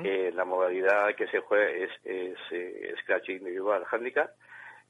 Eh, 0.04 0.30
la 0.34 0.44
modalidad 0.44 1.14
que 1.16 1.26
se 1.28 1.40
juega 1.40 1.68
es, 1.70 1.90
es 2.04 2.38
eh, 2.52 2.94
Scratch 3.02 3.30
Individual 3.30 3.84
Handicap. 3.90 4.30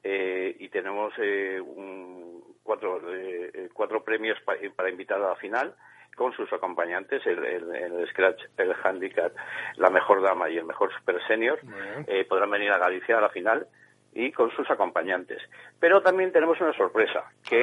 Eh, 0.02 0.54
y 0.58 0.68
tenemos 0.68 1.14
eh, 1.18 1.58
un- 1.60 2.42
cuatro, 2.62 3.00
eh, 3.10 3.68
cuatro 3.72 4.04
premios 4.04 4.38
pa- 4.42 4.56
para 4.76 4.90
invitar 4.90 5.18
a 5.22 5.28
la 5.30 5.36
final 5.36 5.74
con 6.16 6.32
sus 6.32 6.52
acompañantes, 6.52 7.26
el, 7.26 7.44
el- 7.44 7.74
el 7.74 8.08
Scratch, 8.08 8.42
el 8.56 8.74
Handicap, 8.82 9.32
la 9.76 9.90
mejor 9.90 10.22
dama 10.22 10.48
y 10.48 10.56
el 10.58 10.64
mejor 10.64 10.92
super 10.94 11.16
senior, 11.26 11.58
eh, 12.06 12.24
podrán 12.28 12.50
venir 12.50 12.70
a 12.70 12.78
Galicia 12.78 13.18
a 13.18 13.20
la 13.20 13.28
final 13.30 13.66
y 14.12 14.30
con 14.32 14.50
sus 14.52 14.70
acompañantes. 14.70 15.42
Pero 15.80 16.02
también 16.02 16.30
tenemos 16.32 16.60
una 16.60 16.72
sorpresa, 16.74 17.24
que 17.48 17.62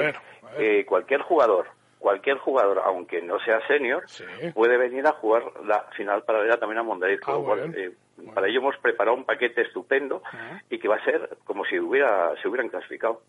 eh, 0.58 0.86
cualquier 0.86 1.22
jugador, 1.22 1.68
cualquier 2.02 2.38
jugador, 2.40 2.82
aunque 2.84 3.22
no 3.22 3.40
sea 3.40 3.66
senior, 3.68 4.04
puede 4.54 4.76
venir 4.78 5.06
a 5.08 5.14
jugar 5.14 5.44
la 5.66 5.84
final 5.96 6.24
paralela 6.24 6.58
también 6.58 6.80
a 6.80 6.84
Mondariz. 6.84 7.22
Ah, 7.26 7.38
bien. 7.56 7.74
eh, 7.78 7.92
para 8.36 8.48
ello 8.48 8.60
hemos 8.60 8.78
preparado 8.78 9.16
un 9.16 9.24
paquete 9.24 9.62
estupendo 9.62 10.22
y 10.70 10.78
que 10.80 10.88
va 10.88 10.96
a 10.98 11.04
ser 11.06 11.38
como 11.46 11.64
si 11.66 11.80
hubiera 11.80 12.34
se 12.42 12.48
hubieran 12.48 12.70
clasificado. 12.70 13.22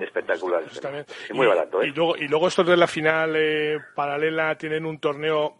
Espectacular. 0.00 0.62
Ah, 0.64 0.68
Está 0.70 0.90
bien. 0.90 1.04
Y 1.30 1.32
muy 1.32 1.46
barato, 1.46 1.82
¿eh? 1.82 1.88
Y 1.88 1.90
luego, 1.92 2.16
y 2.16 2.28
luego 2.28 2.48
estos 2.48 2.66
de 2.66 2.76
la 2.76 2.86
final 2.86 3.34
eh, 3.36 3.78
paralela 3.94 4.56
tienen 4.56 4.84
un 4.86 4.98
torneo 4.98 5.54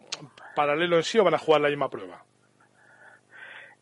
paralelo 0.55 0.97
en 0.97 1.03
sí 1.03 1.17
o 1.19 1.23
van 1.23 1.33
a 1.33 1.37
jugar 1.39 1.61
la 1.61 1.69
misma 1.69 1.89
prueba. 1.89 2.21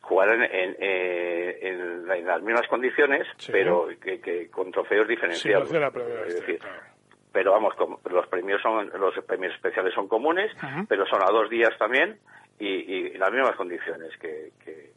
Jugar 0.02 0.30
en, 0.30 0.42
en, 0.44 0.76
eh, 0.80 1.60
en 1.62 2.12
en 2.12 2.28
las 2.28 2.42
mismas 2.42 2.68
condiciones, 2.68 3.26
pero 3.52 3.88
que, 4.02 4.20
que 4.20 4.50
con 4.50 4.72
trofeos 4.72 5.08
diferenciados. 5.08 5.68
Sí, 5.70 5.74
no 5.74 5.80
hace 5.80 5.86
la 5.86 5.92
prueba, 5.92 6.22
Es 6.28 6.36
este, 6.36 6.52
decir, 6.54 6.68
pero 7.34 7.52
vamos, 7.52 7.74
los 8.10 8.28
premios 8.28 8.62
son 8.62 8.90
los 8.98 9.14
premios 9.26 9.54
especiales 9.56 9.94
son 9.94 10.08
comunes, 10.08 10.52
pero 10.88 11.06
son 11.08 11.22
a 11.24 11.32
dos 11.32 11.50
días 11.50 11.72
también 11.80 12.20
y, 12.60 12.68
y 12.68 13.18
las 13.18 13.32
mismas 13.32 13.56
condiciones 13.56 14.16
que, 14.18 14.52
que, 14.64 14.94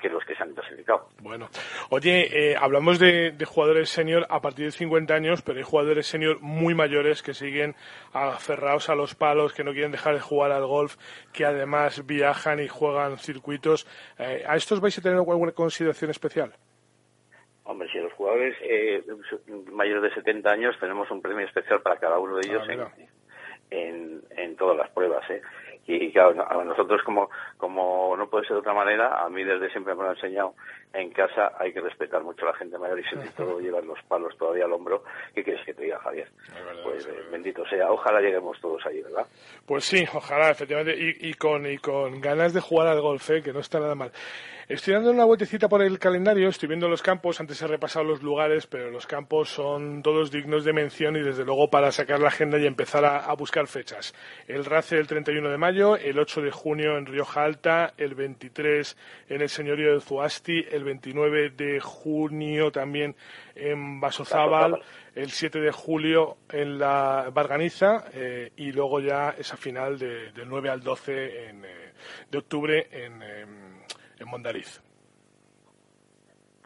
que 0.00 0.08
los 0.08 0.24
que 0.24 0.34
se 0.34 0.42
han 0.42 0.54
clasificado. 0.54 1.08
Bueno, 1.20 1.48
oye, 1.90 2.52
eh, 2.52 2.56
hablamos 2.58 2.98
de, 2.98 3.32
de 3.32 3.44
jugadores 3.44 3.90
senior 3.90 4.26
a 4.30 4.40
partir 4.40 4.64
de 4.64 4.72
50 4.72 5.14
años, 5.14 5.42
pero 5.42 5.58
hay 5.58 5.64
jugadores 5.64 6.06
senior 6.06 6.40
muy 6.40 6.74
mayores 6.74 7.22
que 7.22 7.34
siguen 7.34 7.74
aferrados 8.14 8.88
a 8.88 8.94
los 8.94 9.14
palos, 9.14 9.52
que 9.52 9.62
no 9.62 9.72
quieren 9.72 9.92
dejar 9.92 10.14
de 10.14 10.20
jugar 10.20 10.52
al 10.52 10.66
golf, 10.66 10.96
que 11.34 11.44
además 11.44 12.06
viajan 12.06 12.60
y 12.60 12.68
juegan 12.68 13.18
circuitos. 13.18 13.86
Eh, 14.18 14.42
¿A 14.48 14.56
estos 14.56 14.80
vais 14.80 14.96
a 14.98 15.02
tener 15.02 15.18
alguna 15.18 15.52
consideración 15.52 16.10
especial? 16.10 16.54
Hombre, 17.64 17.88
si 17.90 17.98
los 17.98 18.12
jugadores 18.12 18.54
eh, 18.62 19.02
mayores 19.72 20.02
de 20.02 20.14
70 20.14 20.50
años 20.50 20.76
tenemos 20.78 21.10
un 21.10 21.22
premio 21.22 21.46
especial 21.46 21.80
para 21.80 21.96
cada 21.98 22.18
uno 22.18 22.36
de 22.36 22.46
ellos 22.46 22.62
Ah, 22.64 22.68
mira. 22.68 22.92
en, 23.70 23.78
en, 23.78 24.22
en 24.36 24.56
todas 24.56 24.76
las 24.76 24.90
pruebas. 24.90 25.28
¿eh? 25.30 25.40
Y, 25.86 26.12
claro, 26.12 26.46
a 26.48 26.64
nosotros 26.64 27.02
como, 27.04 27.28
como 27.58 28.16
no 28.16 28.28
puede 28.30 28.44
ser 28.46 28.54
de 28.54 28.60
otra 28.60 28.72
manera, 28.72 29.22
a 29.22 29.28
mí 29.28 29.44
desde 29.44 29.70
siempre 29.70 29.94
me 29.94 30.02
lo 30.02 30.10
han 30.10 30.16
enseñado, 30.16 30.54
en 30.94 31.10
casa 31.10 31.52
hay 31.58 31.72
que 31.74 31.80
respetar 31.82 32.22
mucho 32.22 32.46
a 32.46 32.52
la 32.52 32.56
gente 32.56 32.78
mayor 32.78 33.00
y 33.00 33.04
sobre 33.04 33.28
todo 33.36 33.60
llevar 33.60 33.84
los 33.84 34.02
palos 34.04 34.34
todavía 34.38 34.64
al 34.64 34.72
hombro. 34.72 35.02
¿Qué 35.34 35.42
quieres 35.44 35.64
que 35.66 35.74
te 35.74 35.82
diga, 35.84 35.98
Javier? 35.98 36.28
Pues 36.84 37.06
eh, 37.06 37.12
bendito 37.30 37.66
sea, 37.66 37.90
ojalá 37.90 38.20
lleguemos 38.20 38.58
todos 38.60 38.84
ahí, 38.86 39.02
¿verdad? 39.02 39.26
Pues 39.66 39.84
sí, 39.84 40.04
ojalá, 40.14 40.50
efectivamente, 40.50 40.96
y, 40.98 41.30
y 41.30 41.34
con, 41.34 41.66
y 41.66 41.76
con 41.78 42.20
ganas 42.20 42.54
de 42.54 42.60
jugar 42.60 42.88
al 42.88 43.00
golf, 43.02 43.28
¿eh? 43.30 43.42
que 43.42 43.52
no 43.52 43.60
está 43.60 43.78
nada 43.80 43.94
mal. 43.94 44.10
Estoy 44.66 44.94
dando 44.94 45.10
una 45.10 45.26
vueltecita 45.26 45.68
por 45.68 45.82
el 45.82 45.98
calendario, 45.98 46.48
estoy 46.48 46.68
viendo 46.68 46.88
los 46.88 47.02
campos, 47.02 47.38
antes 47.38 47.60
he 47.60 47.66
repasado 47.66 48.04
los 48.06 48.22
lugares, 48.22 48.66
pero 48.66 48.90
los 48.90 49.06
campos 49.06 49.50
son 49.50 50.02
todos 50.02 50.30
dignos 50.30 50.64
de 50.64 50.72
mención 50.72 51.16
y 51.16 51.20
desde 51.20 51.44
luego 51.44 51.68
para 51.68 51.92
sacar 51.92 52.18
la 52.20 52.28
agenda 52.28 52.58
y 52.58 52.66
empezar 52.66 53.04
a, 53.04 53.18
a 53.26 53.34
buscar 53.34 53.66
fechas. 53.66 54.14
El 54.48 54.64
RACE 54.64 54.96
el 54.96 55.06
31 55.06 55.50
de 55.50 55.58
mayo, 55.58 55.96
el 55.96 56.18
8 56.18 56.40
de 56.40 56.50
junio 56.50 56.96
en 56.96 57.04
Rioja 57.04 57.44
Alta, 57.44 57.92
el 57.98 58.14
23 58.14 58.96
en 59.28 59.42
el 59.42 59.50
Señorío 59.50 59.92
de 59.92 60.00
Zuasti, 60.00 60.64
el 60.70 60.82
29 60.84 61.50
de 61.50 61.80
junio 61.80 62.72
también 62.72 63.16
en 63.56 64.00
Basozábal, 64.00 64.80
el 65.14 65.30
7 65.30 65.60
de 65.60 65.72
julio 65.72 66.38
en 66.50 66.78
la 66.78 67.30
Barganiza 67.34 68.06
eh, 68.14 68.50
y 68.56 68.72
luego 68.72 69.00
ya 69.00 69.34
esa 69.38 69.58
final 69.58 69.98
de- 69.98 70.32
del 70.32 70.48
9 70.48 70.70
al 70.70 70.80
12 70.82 71.48
en, 71.50 71.64
eh, 71.66 71.92
de 72.30 72.38
octubre 72.38 72.88
en, 72.90 73.22
em, 73.22 73.73
en 74.18 74.28
Mondariz. 74.28 74.80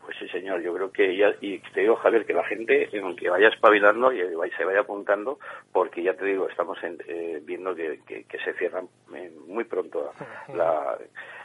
Pues 0.01 0.17
sí, 0.19 0.29
señor, 0.29 0.63
yo 0.63 0.73
creo 0.73 0.91
que 0.91 1.15
ya, 1.17 1.35
y 1.43 1.59
te 1.59 1.81
digo, 1.81 1.97
Javier, 1.97 2.25
que 2.25 2.33
la 2.33 2.45
gente, 2.45 2.89
aunque 3.03 3.29
vaya 3.29 3.49
espabilando 3.49 4.11
y 4.11 4.21
se 4.57 4.65
vaya 4.65 4.81
apuntando, 4.81 5.39
porque 5.71 6.03
ya 6.03 6.15
te 6.15 6.25
digo, 6.25 6.49
estamos 6.49 6.83
en- 6.83 6.99
eh, 7.07 7.41
viendo 7.43 7.75
que, 7.75 8.01
que- 8.07 8.25
que 8.25 8.39
se 8.39 8.55
cierran 8.55 8.89
eh, 9.15 9.31
muy 9.47 9.65
pronto 9.65 10.11
la- 10.55 10.99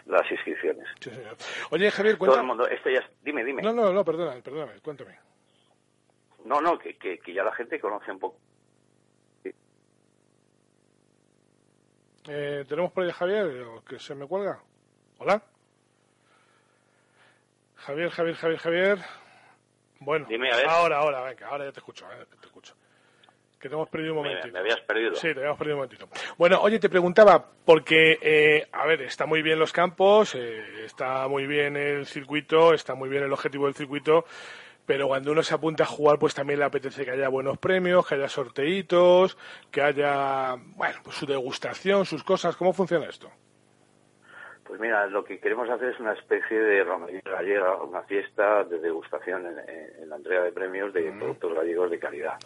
las 0.06 0.32
inscripciones. 0.32 0.88
Sí, 1.01 1.10
señor. 1.10 1.36
Oye, 1.72 1.91
Javier, 1.91 2.16
Todo 2.18 2.26
el 2.28 2.30
cuéntame. 2.32 2.47
mundo, 2.47 2.68
esto 2.68 2.89
ya, 2.89 3.06
dime, 3.22 3.43
dime. 3.43 3.62
No, 3.62 3.74
no, 3.74 3.91
no, 3.91 4.06
perdona, 4.06 4.41
perdóname, 4.41 4.80
cuéntame. 4.80 5.18
No, 6.45 6.62
no, 6.62 6.80
que, 6.80 6.95
que, 6.97 7.20
que 7.20 7.34
ya 7.34 7.43
la 7.43 7.51
gente 7.54 7.80
conoce 7.82 8.12
un 8.12 8.20
poco. 8.20 8.38
Eh, 12.30 12.64
¿Tenemos 12.70 12.91
por 12.93 13.04
ahí 13.04 13.10
a 13.10 13.14
Javier 13.14 13.45
o 13.64 13.84
que 13.84 13.99
se 13.99 14.16
me 14.16 14.26
cuelga? 14.26 14.60
¿Hola? 15.18 15.41
Javier, 17.86 18.09
Javier, 18.11 18.36
Javier, 18.36 18.59
Javier. 18.59 18.97
Bueno, 19.99 20.25
Dime, 20.29 20.51
a 20.51 20.57
ver. 20.57 20.67
ahora, 20.67 20.97
ahora, 20.97 21.21
venga, 21.23 21.47
ahora 21.47 21.65
ya 21.65 21.71
te 21.71 21.79
escucho, 21.79 22.05
eh, 22.11 22.25
te 22.39 22.45
escucho. 22.47 22.73
Que 23.59 23.69
te 23.69 23.75
hemos 23.75 23.88
perdido 23.88 24.13
un 24.13 24.21
Me, 24.23 24.27
momentito. 24.29 24.53
me 24.53 24.59
habías 24.59 24.81
perdido. 24.81 25.15
Sí, 25.15 25.34
te 25.34 25.39
habíamos 25.39 25.57
perdido 25.57 25.77
un 25.77 25.84
momentito. 25.84 26.09
Bueno, 26.38 26.59
oye, 26.61 26.79
te 26.79 26.89
preguntaba, 26.89 27.45
porque, 27.65 28.17
eh, 28.21 28.67
a 28.73 28.86
ver, 28.86 29.01
está 29.03 29.25
muy 29.25 29.41
bien 29.41 29.57
los 29.59 29.71
campos, 29.71 30.36
eh, 30.36 30.84
está 30.86 31.27
muy 31.29 31.47
bien 31.47 31.77
el 31.77 32.05
circuito, 32.05 32.73
está 32.73 32.93
muy 32.95 33.07
bien 33.07 33.23
el 33.23 33.31
objetivo 33.31 33.65
del 33.67 33.75
circuito, 33.75 34.25
pero 34.86 35.07
cuando 35.07 35.31
uno 35.31 35.41
se 35.43 35.53
apunta 35.53 35.84
a 35.84 35.88
jugar, 35.88 36.19
pues 36.19 36.34
también 36.36 36.59
le 36.59 36.65
apetece 36.65 37.05
que 37.05 37.11
haya 37.11 37.29
buenos 37.29 37.57
premios, 37.57 38.05
que 38.05 38.15
haya 38.15 38.27
sorteitos, 38.27 39.38
que 39.71 39.81
haya, 39.81 40.55
bueno, 40.75 40.99
pues 41.01 41.15
su 41.15 41.25
degustación, 41.25 42.05
sus 42.05 42.21
cosas. 42.25 42.57
¿Cómo 42.57 42.73
funciona 42.73 43.05
esto? 43.07 43.31
Pues 44.74 44.82
mira, 44.82 45.05
lo 45.05 45.24
que 45.24 45.38
queremos 45.39 45.69
hacer 45.69 45.89
es 45.89 45.99
una 45.99 46.13
especie 46.13 46.59
de 46.59 46.84
romería 46.84 47.21
gallega, 47.24 47.76
una 47.84 48.01
fiesta 48.01 48.63
de 48.63 48.80
degustación 48.80 49.45
en, 49.45 49.59
en- 49.69 50.01
en 50.01 50.09
la 50.09 50.15
entrega 50.15 50.41
de 50.45 50.51
premios 50.51 50.91
de 50.91 51.11
productos 51.11 51.53
gallegos 51.53 51.91
de 51.91 51.99
calidad. 51.99 52.39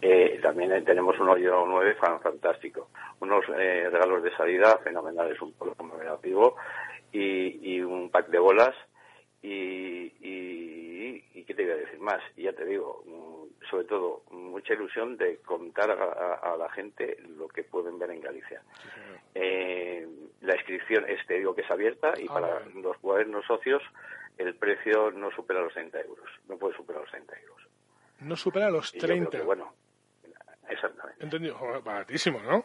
Eh, 0.00 0.38
también 0.40 0.70
eh, 0.70 0.82
tenemos 0.82 1.18
un 1.18 1.30
hoyo 1.30 1.64
9 1.66 1.96
fan- 1.96 2.20
fantástico, 2.20 2.90
unos 3.18 3.44
eh, 3.58 3.88
regalos 3.90 4.22
de 4.22 4.30
salida 4.36 4.78
fenomenales, 4.84 5.42
un 5.42 5.52
polo 5.54 5.74
conmemorativo 5.74 6.54
y, 7.10 7.74
y 7.74 7.80
un 7.82 8.08
pack 8.08 8.28
de 8.28 8.38
bolas 8.38 8.72
y, 9.44 10.10
y, 10.26 11.22
y 11.34 11.44
qué 11.44 11.52
te 11.54 11.64
iba 11.64 11.74
a 11.74 11.76
decir 11.76 12.00
más. 12.00 12.22
Ya 12.34 12.54
te 12.54 12.64
digo, 12.64 13.04
mm, 13.06 13.68
sobre 13.68 13.84
todo, 13.84 14.22
mucha 14.30 14.72
ilusión 14.72 15.18
de 15.18 15.36
contar 15.42 15.90
a, 15.90 16.56
la 16.56 16.70
gente 16.70 17.18
lo 17.36 17.46
que 17.48 17.62
pueden 17.62 17.98
ver 17.98 18.10
en 18.10 18.22
Galicia. 18.22 18.62
Eh, 19.34 20.08
la 20.40 20.54
inscripción 20.54 21.04
es, 21.08 21.26
te 21.26 21.34
digo 21.34 21.54
que 21.54 21.60
es 21.60 21.70
abierta 21.70 22.14
y 22.18 22.26
Ah, 22.28 22.32
para 22.32 22.66
los 22.74 22.96
cuadernos 22.98 23.44
socios 23.44 23.82
el 24.38 24.54
precio 24.54 25.10
no 25.10 25.30
supera 25.30 25.60
los 25.60 25.74
30 25.74 26.00
euros, 26.00 26.28
no 26.48 26.56
puede 26.56 26.74
superar 26.76 27.02
los 27.02 27.10
30 27.10 27.38
euros. 27.40 27.62
No 28.20 28.36
supera 28.36 28.70
los 28.70 28.94
Y 28.94 28.98
yo 28.98 29.06
creo 29.06 29.16
30. 29.16 29.38
que, 29.38 29.44
bueno, 29.44 29.74
exactamente. 30.70 31.22
Entendido, 31.22 31.58
baratísimo, 31.82 32.40
¿no? 32.40 32.64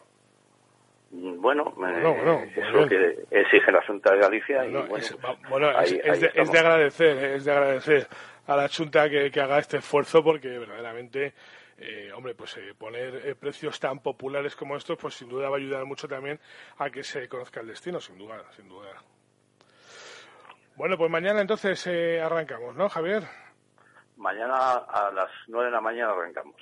Bueno, 1.12 1.64
Bueno, 1.76 1.98
eh, 1.98 2.02
bueno, 2.02 2.42
es 2.54 2.72
lo 2.72 2.88
que 2.88 3.24
exige 3.32 3.72
la 3.72 3.84
Junta 3.84 4.12
de 4.12 4.20
Galicia 4.20 4.64
y 4.64 4.70
Bueno, 4.72 4.96
es, 4.96 5.16
bueno, 5.48 5.70
es- 5.70 5.76
ahí- 5.92 6.00
es 6.04 6.10
ahí 6.10 6.20
de, 6.20 6.26
estamos. 6.26 6.48
es 6.48 6.52
de 6.52 6.58
agradecer, 6.60 7.16
eh, 7.18 7.34
es 7.36 7.44
de 7.44 7.52
agradecer 7.52 8.06
a 8.46 8.56
la 8.56 8.68
Junta 8.68 9.10
que, 9.10 9.30
que 9.30 9.40
haga 9.40 9.58
este 9.58 9.78
esfuerzo 9.78 10.22
porque 10.22 10.48
verdaderamente, 10.56 11.34
eh, 11.78 12.12
hombre, 12.14 12.34
pues 12.36 12.56
eh, 12.58 12.74
poner 12.78 13.26
eh, 13.26 13.34
precios 13.34 13.80
tan 13.80 13.98
populares 13.98 14.54
como 14.54 14.76
estos, 14.76 14.96
pues 14.98 15.14
sin 15.14 15.28
duda 15.28 15.48
va 15.48 15.56
a 15.56 15.58
ayudar 15.58 15.84
mucho 15.84 16.06
también 16.06 16.38
a 16.78 16.90
que 16.90 17.02
se 17.02 17.28
conozca 17.28 17.58
el 17.60 17.66
destino, 17.66 17.98
sin 18.00 18.16
duda, 18.16 18.44
sin 18.54 18.68
duda. 18.68 18.90
Bueno, 20.76 20.96
pues 20.96 21.10
mañana 21.10 21.40
entonces 21.40 21.84
eh, 21.88 22.20
arrancamos, 22.22 22.76
¿no, 22.76 22.88
Javier? 22.88 23.24
Mañana 24.16 24.74
a 24.74 25.10
las 25.12 25.30
9 25.48 25.66
de 25.66 25.72
la 25.72 25.80
mañana 25.80 26.12
arrancamos 26.12 26.54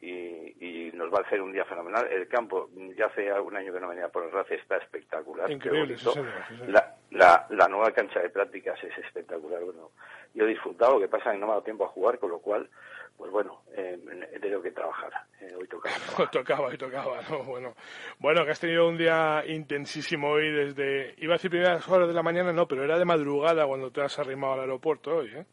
y, 0.00 0.88
y 0.88 0.92
nos 0.92 1.12
va 1.12 1.18
a 1.18 1.22
hacer 1.22 1.40
un 1.40 1.52
día 1.52 1.64
fenomenal. 1.64 2.06
El 2.10 2.28
campo, 2.28 2.68
ya 2.96 3.06
hace 3.06 3.30
algún 3.30 3.56
año 3.56 3.72
que 3.72 3.80
no 3.80 3.88
venía 3.88 4.08
por 4.08 4.24
el 4.24 4.32
RACE, 4.32 4.56
está 4.56 4.76
espectacular. 4.76 5.50
Increíble, 5.50 5.96
sí, 5.96 6.04
bonito. 6.04 6.12
señor, 6.12 6.44
sí, 6.48 6.56
señor. 6.56 6.70
La, 6.70 6.94
la, 7.10 7.46
la 7.50 7.68
nueva 7.68 7.90
cancha 7.92 8.20
de 8.20 8.30
prácticas 8.30 8.82
es 8.84 8.96
espectacular. 8.98 9.62
Bueno, 9.64 9.90
yo 10.34 10.44
he 10.44 10.48
disfrutado, 10.48 10.94
lo 10.94 11.00
que 11.00 11.08
pasa 11.08 11.30
es 11.30 11.34
que 11.34 11.38
no 11.40 11.46
me 11.46 11.52
ha 11.52 11.54
dado 11.54 11.64
tiempo 11.64 11.84
a 11.84 11.88
jugar, 11.88 12.18
con 12.18 12.30
lo 12.30 12.38
cual, 12.38 12.68
pues 13.16 13.30
bueno, 13.30 13.62
eh, 13.76 13.98
he 14.32 14.38
tenido 14.38 14.62
que 14.62 14.70
trabajar. 14.70 15.12
Eh, 15.40 15.54
hoy 15.58 15.66
toca. 15.66 15.90
tocaba 16.30 16.72
y 16.74 16.78
tocaba, 16.78 17.20
¿no? 17.28 17.44
Bueno, 17.44 17.74
bueno, 18.18 18.44
que 18.44 18.50
has 18.50 18.60
tenido 18.60 18.88
un 18.88 18.96
día 18.96 19.42
intensísimo 19.46 20.28
hoy 20.28 20.50
desde, 20.50 21.14
iba 21.18 21.34
a 21.34 21.36
decir 21.36 21.50
primeras 21.50 21.88
horas 21.88 22.08
de 22.08 22.14
la 22.14 22.22
mañana, 22.22 22.52
no, 22.52 22.66
pero 22.68 22.84
era 22.84 22.98
de 22.98 23.04
madrugada 23.04 23.66
cuando 23.66 23.90
te 23.90 24.02
has 24.02 24.18
arrimado 24.18 24.54
al 24.54 24.60
aeropuerto 24.60 25.16
hoy, 25.16 25.34
¿eh? 25.34 25.44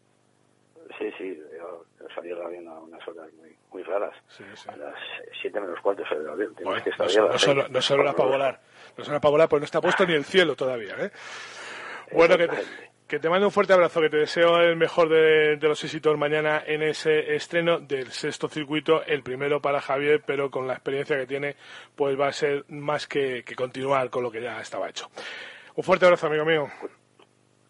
Sí, 0.97 1.11
sí, 1.17 1.38
yo, 1.57 1.83
yo 1.99 2.07
salí 2.15 2.29
del 2.29 2.41
avión 2.41 2.67
a 2.67 2.79
unas 2.79 3.05
horas 3.07 3.27
muy, 3.78 3.84
raras. 3.84 4.13
Sí, 4.28 4.43
sí. 4.55 4.69
A 4.69 4.75
las 4.75 4.95
7 5.41 5.59
menos 5.59 5.80
cuarto 5.82 6.03
salí 6.07 6.21
del 6.21 6.30
avión. 6.30 6.55
Bueno, 6.63 6.84
que 6.84 6.89
estar 6.89 7.07
no, 7.07 7.28
no 7.30 7.38
seis. 7.38 7.55
no 7.55 8.01
horas 8.01 8.15
para 8.15 8.30
volar. 8.30 8.59
No 8.97 9.03
horas 9.03 9.21
para 9.21 9.32
volar, 9.32 9.49
pues 9.49 9.61
no 9.61 9.65
está 9.65 9.82
puesto 9.82 10.05
ni 10.05 10.13
el 10.13 10.25
cielo 10.25 10.55
todavía, 10.55 10.95
¿eh? 10.99 11.11
Bueno, 12.11 12.38
que 12.38 12.47
te, 12.47 12.57
que 13.07 13.19
te 13.19 13.30
mando 13.30 13.47
un 13.47 13.51
fuerte 13.51 13.73
abrazo, 13.73 14.01
que 14.01 14.09
te 14.09 14.17
deseo 14.17 14.57
el 14.57 14.75
mejor 14.75 15.09
de, 15.09 15.57
de 15.57 15.67
los 15.67 15.84
éxitos 15.84 16.17
mañana 16.17 16.63
en 16.65 16.84
ese 16.84 17.36
estreno 17.36 17.80
del 17.80 18.11
sexto 18.11 18.47
circuito, 18.49 19.03
el 19.05 19.23
primero 19.23 19.61
para 19.61 19.82
Javier, 19.82 20.21
pero 20.25 20.51
con 20.51 20.67
la 20.67 20.73
experiencia 20.73 21.17
que 21.17 21.25
tiene, 21.25 21.55
pues 21.95 22.19
va 22.19 22.28
a 22.28 22.34
ser 22.34 22.65
más 22.69 23.07
que, 23.07 23.43
que 23.43 23.55
continuar 23.55 24.09
con 24.09 24.23
lo 24.23 24.32
que 24.32 24.41
ya 24.41 24.59
estaba 24.59 24.89
hecho. 24.89 25.09
Un 25.75 25.84
fuerte 25.84 26.05
abrazo, 26.05 26.28
amigo 26.28 26.45
mío. 26.45 26.67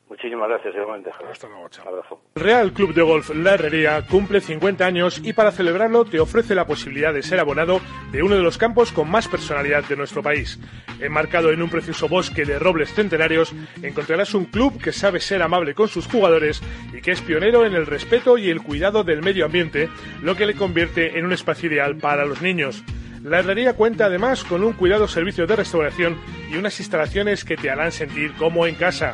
Muchísimas 0.10 0.48
gracias, 0.48 0.74
igualmente. 0.74 1.12
Hasta 1.30 1.48
luego, 1.48 1.68
chao. 1.70 1.88
Abrazo. 1.90 2.22
El 2.36 2.42
Real 2.42 2.72
Club 2.72 2.94
de 2.94 3.02
Golf 3.02 3.30
La 3.36 3.56
Herrería 3.56 4.06
cumple 4.08 4.40
50 4.40 4.86
años 4.86 5.20
y 5.22 5.34
para 5.34 5.52
celebrarlo 5.52 6.06
te 6.06 6.22
ofrece 6.22 6.56
la 6.56 6.66
posibilidad 6.66 7.14
de 7.14 7.24
ser 7.24 7.42
abonado 7.42 7.82
de 8.12 8.24
uno 8.24 8.36
de 8.36 8.42
los 8.42 8.58
campos 8.58 8.94
con 8.94 9.10
más 9.10 9.28
personalidad 9.28 9.84
de 9.84 9.98
nuestro 9.98 10.24
país. 10.24 10.60
Enmarcado 11.02 11.52
en 11.52 11.62
un 11.62 11.70
precioso 11.70 12.08
bosque 12.08 12.46
de 12.46 12.58
robles 12.58 12.94
centenarios, 12.94 13.54
encontrarás 13.84 14.34
un 14.34 14.46
club 14.46 14.82
que 14.82 14.94
sabe 14.94 15.20
ser 15.20 15.42
amable 15.42 15.76
con 15.76 15.90
sus 15.90 16.08
jugadores 16.08 16.62
y 16.94 17.02
que 17.02 17.12
es 17.12 17.22
pionero 17.22 17.66
en 17.66 17.74
el 17.74 17.86
respeto 17.86 18.38
y 18.38 18.50
el 18.50 18.64
cuidado 18.64 19.04
del 19.04 19.22
medio 19.22 19.46
ambiente, 19.46 19.90
lo 20.22 20.36
que 20.36 20.46
le 20.46 20.56
convierte 20.56 21.20
en 21.20 21.26
un 21.26 21.34
espacio 21.34 21.70
ideal 21.70 21.98
para 21.98 22.26
los 22.26 22.42
niños. 22.42 22.82
La 23.24 23.40
herrería 23.40 23.74
cuenta 23.74 24.06
además 24.06 24.46
con 24.46 24.64
un 24.64 24.72
cuidado 24.72 25.08
servicio 25.08 25.46
de 25.48 25.58
restauración 25.58 26.18
y 26.50 26.56
unas 26.56 26.80
instalaciones 26.80 27.44
que 27.44 27.58
te 27.58 27.70
harán 27.70 27.92
sentir 27.92 28.34
como 28.36 28.66
en 28.68 28.76
casa. 28.76 29.14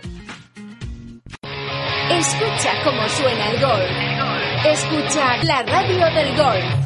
Escucha 2.10 2.72
cómo 2.84 3.08
suena 3.08 3.50
el 3.50 3.60
golf. 3.60 3.90
Escucha 4.64 5.36
la 5.44 5.62
radio 5.62 6.06
del 6.14 6.36
golf. 6.36 6.85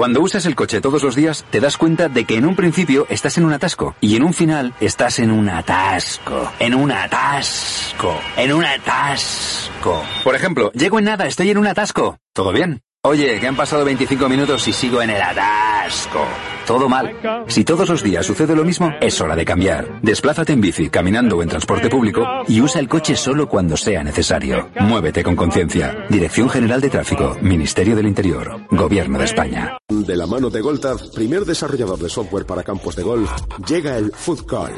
Cuando 0.00 0.22
usas 0.22 0.46
el 0.46 0.54
coche 0.54 0.80
todos 0.80 1.02
los 1.02 1.14
días, 1.14 1.44
te 1.50 1.60
das 1.60 1.76
cuenta 1.76 2.08
de 2.08 2.24
que 2.24 2.36
en 2.36 2.46
un 2.46 2.56
principio 2.56 3.06
estás 3.10 3.36
en 3.36 3.44
un 3.44 3.52
atasco 3.52 3.94
y 4.00 4.16
en 4.16 4.22
un 4.22 4.32
final 4.32 4.72
estás 4.80 5.18
en 5.18 5.30
un 5.30 5.46
atasco, 5.50 6.50
en 6.58 6.74
un 6.74 6.90
atasco, 6.90 8.18
en 8.34 8.50
un 8.50 8.64
atasco. 8.64 10.02
Por 10.24 10.34
ejemplo, 10.34 10.72
llego 10.72 10.98
en 10.98 11.04
nada, 11.04 11.26
estoy 11.26 11.50
en 11.50 11.58
un 11.58 11.66
atasco. 11.66 12.16
¿Todo 12.32 12.50
bien? 12.50 12.80
Oye, 13.02 13.38
que 13.40 13.46
han 13.46 13.56
pasado 13.56 13.84
25 13.84 14.26
minutos 14.30 14.66
y 14.68 14.72
sigo 14.72 15.02
en 15.02 15.10
el 15.10 15.20
atasco. 15.20 16.26
Todo 16.70 16.88
mal. 16.88 17.10
Si 17.48 17.64
todos 17.64 17.88
los 17.88 18.00
días 18.00 18.24
sucede 18.24 18.54
lo 18.54 18.64
mismo, 18.64 18.92
es 19.00 19.20
hora 19.20 19.34
de 19.34 19.44
cambiar. 19.44 20.00
Desplázate 20.02 20.52
en 20.52 20.60
bici, 20.60 20.88
caminando 20.88 21.36
o 21.36 21.42
en 21.42 21.48
transporte 21.48 21.90
público 21.90 22.24
y 22.46 22.60
usa 22.60 22.80
el 22.80 22.88
coche 22.88 23.16
solo 23.16 23.48
cuando 23.48 23.76
sea 23.76 24.04
necesario. 24.04 24.70
Muévete 24.78 25.24
con 25.24 25.34
conciencia. 25.34 26.06
Dirección 26.08 26.48
General 26.48 26.80
de 26.80 26.88
Tráfico, 26.88 27.36
Ministerio 27.42 27.96
del 27.96 28.06
Interior, 28.06 28.68
Gobierno 28.70 29.18
de 29.18 29.24
España. 29.24 29.78
De 29.88 30.16
la 30.16 30.28
mano 30.28 30.48
de 30.48 30.60
Goltaz, 30.60 31.10
primer 31.12 31.44
desarrollador 31.44 31.98
de 31.98 32.08
software 32.08 32.46
para 32.46 32.62
campos 32.62 32.94
de 32.94 33.02
golf, 33.02 33.28
llega 33.66 33.98
el 33.98 34.12
Footcall, 34.12 34.72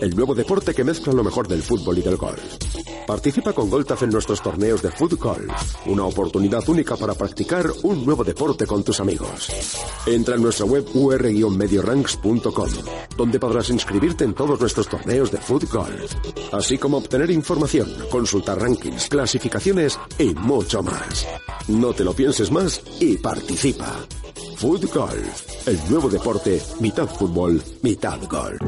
el 0.00 0.16
nuevo 0.16 0.34
deporte 0.34 0.72
que 0.72 0.82
mezcla 0.82 1.12
lo 1.12 1.22
mejor 1.22 1.46
del 1.46 1.62
fútbol 1.62 1.98
y 1.98 2.02
del 2.02 2.16
golf. 2.16 2.40
Participa 3.06 3.52
con 3.52 3.68
Goltaz 3.68 4.02
en 4.02 4.08
nuestros 4.08 4.40
torneos 4.40 4.80
de 4.80 4.90
Footcall, 4.90 5.48
una 5.86 6.06
oportunidad 6.06 6.66
única 6.70 6.96
para 6.96 7.12
practicar 7.12 7.66
un 7.82 8.06
nuevo 8.06 8.24
deporte 8.24 8.66
con 8.66 8.82
tus 8.82 8.98
amigos. 9.00 9.50
Entra 10.06 10.36
en 10.36 10.42
nuestra 10.42 10.64
web 10.64 10.86
ur-medioranks.com, 11.42 12.70
donde 13.16 13.40
podrás 13.40 13.70
inscribirte 13.70 14.24
en 14.24 14.34
todos 14.34 14.60
nuestros 14.60 14.88
torneos 14.88 15.30
de 15.32 15.38
Footcall, 15.38 16.06
así 16.52 16.78
como 16.78 16.98
obtener 16.98 17.30
información, 17.30 17.88
consultar 18.10 18.60
rankings, 18.60 19.08
clasificaciones 19.08 19.98
y 20.18 20.34
mucho 20.34 20.82
más. 20.82 21.26
No 21.68 21.92
te 21.92 22.04
lo 22.04 22.12
pienses 22.12 22.50
más 22.50 22.80
y 23.00 23.16
participa. 23.16 23.92
Golf, 24.60 25.66
el 25.66 25.78
nuevo 25.90 26.08
deporte, 26.08 26.62
mitad 26.80 27.06
fútbol, 27.06 27.60
mitad 27.82 28.18
golf. 28.28 28.60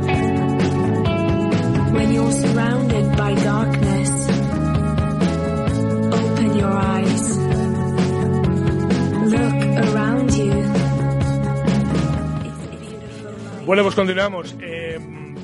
Bueno, 13.67 13.83
pues 13.83 13.97
continuamos. 13.97 14.55
Eh, 14.61 14.97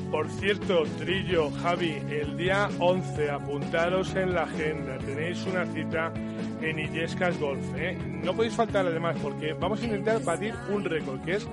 por 0.09 0.29
cierto, 0.29 0.85
Trillo, 0.97 1.51
Javi, 1.51 2.01
el 2.09 2.37
día 2.37 2.69
11, 2.79 3.29
apuntaros 3.29 4.15
en 4.15 4.33
la 4.33 4.45
agenda. 4.45 4.97
Tenéis 4.99 5.45
una 5.45 5.67
cita 5.67 6.15
en 6.61 6.79
Illescas 6.79 7.37
Golf. 7.41 7.65
¿eh? 7.75 7.99
No 8.23 8.33
podéis 8.33 8.55
faltar 8.55 8.87
además 8.87 9.17
porque 9.21 9.55
vamos 9.55 9.83
a 9.83 9.87
intentar 9.87 10.23
batir 10.23 10.55
un 10.71 10.85
récord, 10.85 11.21
que 11.25 11.33
es 11.33 11.49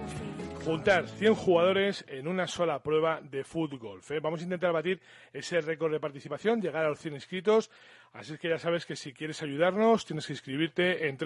juntar 0.64 1.08
100 1.08 1.34
jugadores 1.34 2.06
en 2.08 2.28
una 2.28 2.46
sola 2.46 2.84
prueba 2.84 3.20
de 3.20 3.44
fútbol. 3.44 4.02
¿eh? 4.08 4.20
Vamos 4.22 4.42
a 4.42 4.44
intentar 4.44 4.72
batir 4.72 5.02
ese 5.34 5.62
récord 5.62 5.92
de 5.92 6.00
participación, 6.00 6.62
llegar 6.62 6.86
a 6.86 6.90
los 6.90 7.00
100 7.00 7.16
inscritos. 7.16 7.72
Así 8.14 8.38
que 8.38 8.50
ya 8.50 8.60
sabes 8.60 8.86
que 8.86 8.96
si 8.96 9.12
quieres 9.12 9.42
ayudarnos, 9.42 10.06
tienes 10.06 10.28
que 10.28 10.34
inscribirte 10.34 11.08
en 11.08 11.18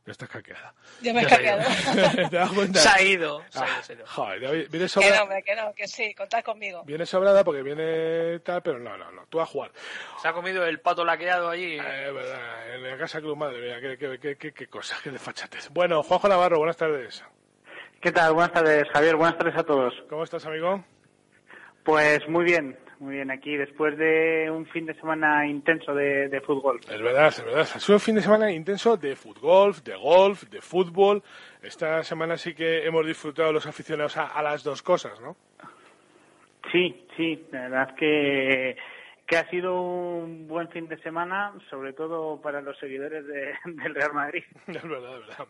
Ya 0.08 0.12
estás 0.14 0.30
caqueada. 0.30 0.74
Ya 1.02 1.14
me 1.14 1.22
he 1.22 1.28
se 1.28 1.36
ha 1.36 1.38
caqueado. 1.38 1.62
ido. 1.62 2.30
¿Te 2.30 2.36
das 2.38 2.52
cuenta? 2.54 2.80
Se 2.80 2.88
ha 2.90 3.02
ido, 3.02 3.44
se 3.50 3.60
ha 3.60 3.64
Ah, 3.64 3.68
ido, 3.68 3.84
se 3.84 3.92
ha 3.92 3.96
ido. 3.98 4.08
Joder, 4.08 4.42
ya 4.42 4.52
vi- 4.52 4.66
vienes 4.72 4.94
Que 4.94 5.00
no, 5.10 5.16
sobrada, 5.18 5.42
que 5.42 5.56
no, 5.58 5.74
que 5.76 5.88
sí, 5.90 6.16
contad 6.16 6.44
conmigo. 6.46 6.84
vienes 6.86 7.10
sobrada 7.10 7.44
porque 7.44 7.62
viene 7.62 8.40
tal, 8.40 8.62
pero 8.64 8.80
no, 8.80 8.98
no, 8.98 9.12
no. 9.12 9.26
Tú 9.28 9.42
a 9.42 9.46
jugar. 9.46 9.72
Se 10.22 10.30
ha 10.30 10.32
comido 10.34 10.66
el 10.66 10.80
pato 10.80 11.04
laqueado 11.04 11.50
allí. 11.50 11.74
Eh, 11.78 12.12
verdad, 12.14 12.74
en 12.76 12.84
la 12.90 12.98
casa 12.98 13.20
club, 13.20 13.36
madre 13.36 13.60
mía, 13.60 13.82
qué, 13.82 13.98
qué, 13.98 14.18
qué, 14.18 14.38
qué, 14.38 14.54
qué 14.54 14.68
cosa, 14.68 14.96
qué 15.04 15.12
desfachatez. 15.12 15.68
Bueno, 15.72 16.02
Juanjo 16.02 16.30
Navarro, 16.30 16.58
buenas 16.60 16.78
tardes. 16.78 17.22
¿Qué 18.00 18.14
tal? 18.14 18.34
Buenas 18.34 18.54
tardes, 18.54 18.86
Javier. 18.94 19.18
Buenas 19.18 19.38
tardes 19.38 19.58
a 19.58 19.64
todos. 19.64 19.94
¿Cómo 20.10 20.24
estás, 20.24 20.46
amigo? 20.46 20.86
Pues 21.84 22.26
muy 22.30 22.46
bien, 22.46 22.80
muy 23.00 23.16
bien. 23.16 23.32
Aquí 23.32 23.56
después 23.56 23.98
de 23.98 24.50
un 24.52 24.66
fin 24.66 24.86
de 24.86 24.94
semana 24.96 25.48
intenso 25.48 25.94
de, 25.94 26.30
de 26.30 26.42
fútbol. 26.42 26.80
Es 26.90 27.02
verdad, 27.02 27.28
es 27.28 27.44
verdad. 27.44 27.62
Ha 27.62 27.80
sido 27.80 27.96
un 27.96 28.02
fin 28.02 28.16
de 28.16 28.22
semana 28.22 28.52
intenso 28.52 28.98
de 28.98 29.16
fútbol, 29.16 29.74
de 29.84 29.96
golf, 29.96 30.44
de 30.50 30.62
fútbol. 30.62 31.24
Esta 31.62 32.04
semana 32.04 32.38
sí 32.38 32.54
que 32.54 32.86
hemos 32.86 33.06
disfrutado 33.06 33.52
los 33.52 33.66
aficionados 33.66 34.18
a, 34.18 34.28
a 34.28 34.42
las 34.42 34.64
dos 34.64 34.82
cosas, 34.82 35.20
¿no? 35.22 35.36
Sí, 36.72 37.06
sí. 37.16 37.46
La 37.52 37.62
verdad 37.62 37.90
es 37.92 37.96
que, 37.98 38.78
que 39.28 39.36
ha 39.38 39.50
sido 39.50 39.82
un 39.82 40.48
buen 40.48 40.70
fin 40.70 40.88
de 40.88 40.98
semana, 41.02 41.54
sobre 41.70 41.92
todo 41.92 42.40
para 42.42 42.62
los 42.62 42.80
seguidores 42.80 43.28
de- 43.28 43.54
del 43.66 43.94
Real 43.94 44.14
Madrid. 44.14 44.44
Es 44.68 44.82
verdad, 44.84 45.20
es 45.20 45.28
verdad. 45.28 45.48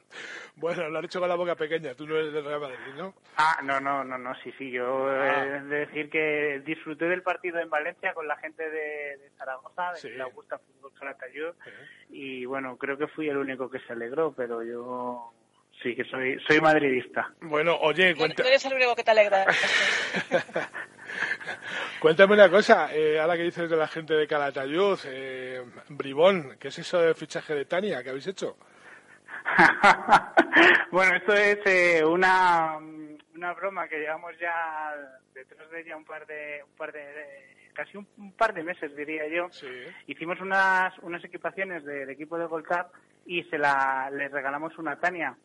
Bueno, 0.55 0.89
lo 0.89 0.97
han 0.97 1.05
hecho 1.05 1.19
con 1.19 1.29
la 1.29 1.35
boca 1.35 1.55
pequeña. 1.55 1.93
Tú 1.93 2.07
no 2.07 2.15
eres 2.17 2.33
del 2.33 2.43
Real 2.43 2.59
Madrid, 2.59 2.93
¿no? 2.97 3.13
Ah, 3.37 3.59
no, 3.63 3.79
no, 3.79 4.03
no, 4.03 4.17
no, 4.17 4.33
sí, 4.43 4.51
sí. 4.57 4.71
Yo 4.71 5.07
Ah. 5.09 5.45
he 5.45 5.61
de 5.61 5.85
decir 5.85 6.09
que 6.09 6.61
disfruté 6.65 7.05
del 7.05 7.21
partido 7.21 7.59
en 7.59 7.69
Valencia 7.69 8.13
con 8.15 8.27
la 8.27 8.35
gente 8.37 8.67
de, 8.67 9.17
de 9.17 9.29
Zaragoza, 9.37 9.91
de 9.91 9.97
Sí. 9.99 10.09
la 10.09 10.23
Augusta 10.23 10.57
Fútbol 10.57 10.91
Calatayud, 10.99 11.53
y 12.09 12.45
bueno, 12.45 12.77
creo 12.77 12.97
que 12.97 13.07
fui 13.07 13.29
el 13.29 13.37
único 13.37 13.69
que 13.69 13.79
se 13.81 13.93
alegró, 13.93 14.33
pero 14.33 14.63
yo 14.63 15.31
sí 15.83 15.95
que 15.95 16.03
soy 16.05 16.39
soy 16.47 16.59
madridista. 16.61 17.31
Bueno, 17.41 17.77
oye, 17.79 18.15
cuenta- 18.15 18.41
no 18.41 18.49
eres 18.49 18.65
el 18.65 18.73
único 18.73 18.95
que 18.95 19.03
te 19.03 19.11
alegra. 19.11 19.45
cuéntame 21.99 22.33
una 22.33 22.49
cosa. 22.49 22.93
Eh, 22.93 23.19
ahora 23.19 23.35
que 23.37 23.43
dices 23.43 23.69
de 23.69 23.75
la 23.77 23.87
gente 23.87 24.13
de 24.13 24.27
Calatayud, 24.27 24.99
eh, 25.05 25.63
Bribón, 25.89 26.57
¿qué 26.59 26.69
es 26.69 26.79
eso 26.79 26.99
del 27.01 27.15
fichaje 27.15 27.53
de 27.55 27.65
Tania 27.65 28.03
que 28.03 28.09
habéis 28.09 28.27
hecho? 28.27 28.57
bueno, 30.91 31.15
esto 31.15 31.33
es 31.33 31.59
eh, 31.65 32.03
una, 32.05 32.77
una 33.35 33.53
broma 33.53 33.87
que 33.87 33.99
llevamos 33.99 34.33
ya 34.39 34.93
detrás 35.33 35.69
de 35.69 35.81
ella 35.81 35.95
un 35.97 36.05
par 36.05 36.25
de, 36.25 36.61
un 36.63 36.75
par 36.75 36.91
de, 36.91 36.99
de- 36.99 37.57
casi 37.73 37.95
un, 37.97 38.07
un 38.17 38.33
par 38.33 38.53
de 38.53 38.63
meses 38.63 38.95
diría 38.95 39.27
yo. 39.27 39.47
Hicimos 40.07 40.39
unas, 40.41 40.97
unas 40.99 41.23
equipaciones 41.23 41.83
del 41.85 42.09
equipo 42.09 42.37
de 42.37 42.45
Golcar 42.45 42.87
y 43.25 43.43
se 43.43 43.57
la, 43.57 44.09
les 44.11 44.31
regalamos 44.31 44.77
una 44.77 44.95
Tania. 44.99 45.35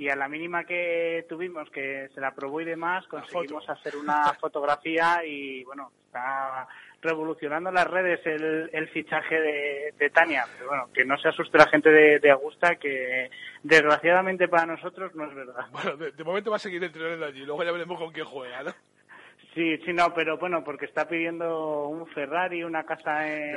Y 0.00 0.08
a 0.08 0.16
la 0.16 0.28
mínima 0.28 0.64
que 0.64 1.26
tuvimos, 1.28 1.68
que 1.70 2.08
se 2.14 2.20
la 2.22 2.34
probó 2.34 2.62
y 2.62 2.64
demás, 2.64 3.06
conseguimos 3.06 3.68
hacer 3.68 3.96
una 3.96 4.32
fotografía 4.40 5.22
y 5.26 5.62
bueno, 5.64 5.92
está 6.06 6.66
revolucionando 7.02 7.70
las 7.70 7.86
redes 7.86 8.20
el, 8.24 8.70
el 8.72 8.88
fichaje 8.88 9.38
de, 9.38 9.94
de 9.98 10.08
Tania. 10.08 10.46
Pero 10.56 10.68
bueno, 10.70 10.88
que 10.94 11.04
no 11.04 11.18
se 11.18 11.28
asuste 11.28 11.58
la 11.58 11.68
gente 11.68 11.90
de, 11.90 12.18
de 12.18 12.30
Augusta, 12.30 12.76
que 12.76 13.30
desgraciadamente 13.62 14.48
para 14.48 14.64
nosotros 14.64 15.14
no 15.14 15.26
es 15.26 15.34
verdad. 15.34 15.66
Bueno, 15.72 15.96
de, 15.98 16.12
de 16.12 16.24
momento 16.24 16.50
va 16.50 16.56
a 16.56 16.60
seguir 16.60 16.82
entrenando 16.82 17.26
allí. 17.26 17.44
Luego 17.44 17.62
ya 17.62 17.72
veremos 17.72 17.98
con 17.98 18.10
quién 18.10 18.24
juega, 18.24 18.62
¿no? 18.62 18.70
Sí, 19.54 19.76
sí, 19.84 19.92
no, 19.92 20.14
pero 20.14 20.38
bueno, 20.38 20.62
porque 20.64 20.84
está 20.86 21.08
pidiendo 21.08 21.88
un 21.88 22.06
Ferrari, 22.06 22.62
una 22.62 22.84
casa 22.84 23.28
en. 23.28 23.54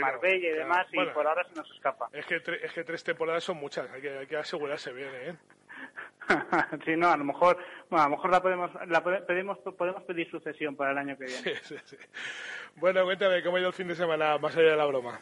Marbella 0.00 0.48
y 0.48 0.52
demás, 0.52 0.86
y 0.92 0.96
Bueno. 0.96 1.12
por 1.14 1.26
ahora 1.26 1.42
se 1.44 1.54
nos 1.54 1.68
escapa. 1.72 2.08
Es 2.12 2.26
que, 2.26 2.36
tre- 2.42 2.60
es 2.62 2.70
que 2.72 2.84
tres 2.84 3.02
temporadas 3.02 3.42
son 3.42 3.56
muchas. 3.56 3.90
Hay 3.92 4.02
que, 4.02 4.10
hay 4.18 4.26
que 4.26 4.36
asegurarse 4.36 4.92
bien, 4.92 5.08
¿eh? 5.14 5.34
sí, 6.84 6.96
no, 6.96 7.08
a 7.10 7.16
lo 7.16 7.24
mejor, 7.24 7.58
bueno, 7.90 8.04
a 8.04 8.08
lo 8.08 8.16
mejor 8.16 8.30
la 8.30 8.42
podemos, 8.42 8.70
la 8.88 9.02
pode- 9.02 9.22
pedimos, 9.26 9.58
podemos 9.58 10.02
pedir 10.04 10.30
sucesión 10.30 10.76
para 10.76 10.92
el 10.92 10.98
año 10.98 11.16
que 11.18 11.24
viene. 11.26 11.40
Sí, 11.42 11.52
sí, 11.62 11.76
sí. 11.84 11.96
Bueno, 12.76 13.04
cuéntame, 13.04 13.42
¿cómo 13.42 13.56
ha 13.56 13.60
ido 13.60 13.68
el 13.68 13.74
fin 13.74 13.88
de 13.88 13.94
semana 13.94 14.38
más 14.38 14.56
allá 14.56 14.70
de 14.70 14.76
la 14.76 14.86
broma? 14.86 15.20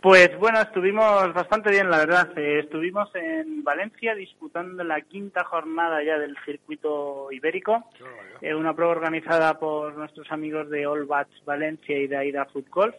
Pues 0.00 0.34
bueno, 0.38 0.58
estuvimos 0.62 1.34
bastante 1.34 1.70
bien, 1.70 1.90
la 1.90 1.98
verdad. 1.98 2.30
Eh, 2.38 2.60
estuvimos 2.60 3.14
en 3.14 3.62
Valencia 3.62 4.14
disputando 4.14 4.82
la 4.82 5.02
quinta 5.02 5.44
jornada 5.44 6.02
ya 6.02 6.18
del 6.18 6.36
circuito 6.46 7.30
ibérico, 7.30 7.84
eh, 8.40 8.54
una 8.54 8.72
prueba 8.74 8.92
organizada 8.92 9.58
por 9.58 9.94
nuestros 9.94 10.32
amigos 10.32 10.70
de 10.70 10.86
All 10.86 11.04
Bats 11.04 11.44
Valencia 11.44 11.98
y 11.98 12.06
de 12.06 12.16
Aida 12.16 12.46
Food 12.46 12.68
Golf. 12.70 12.94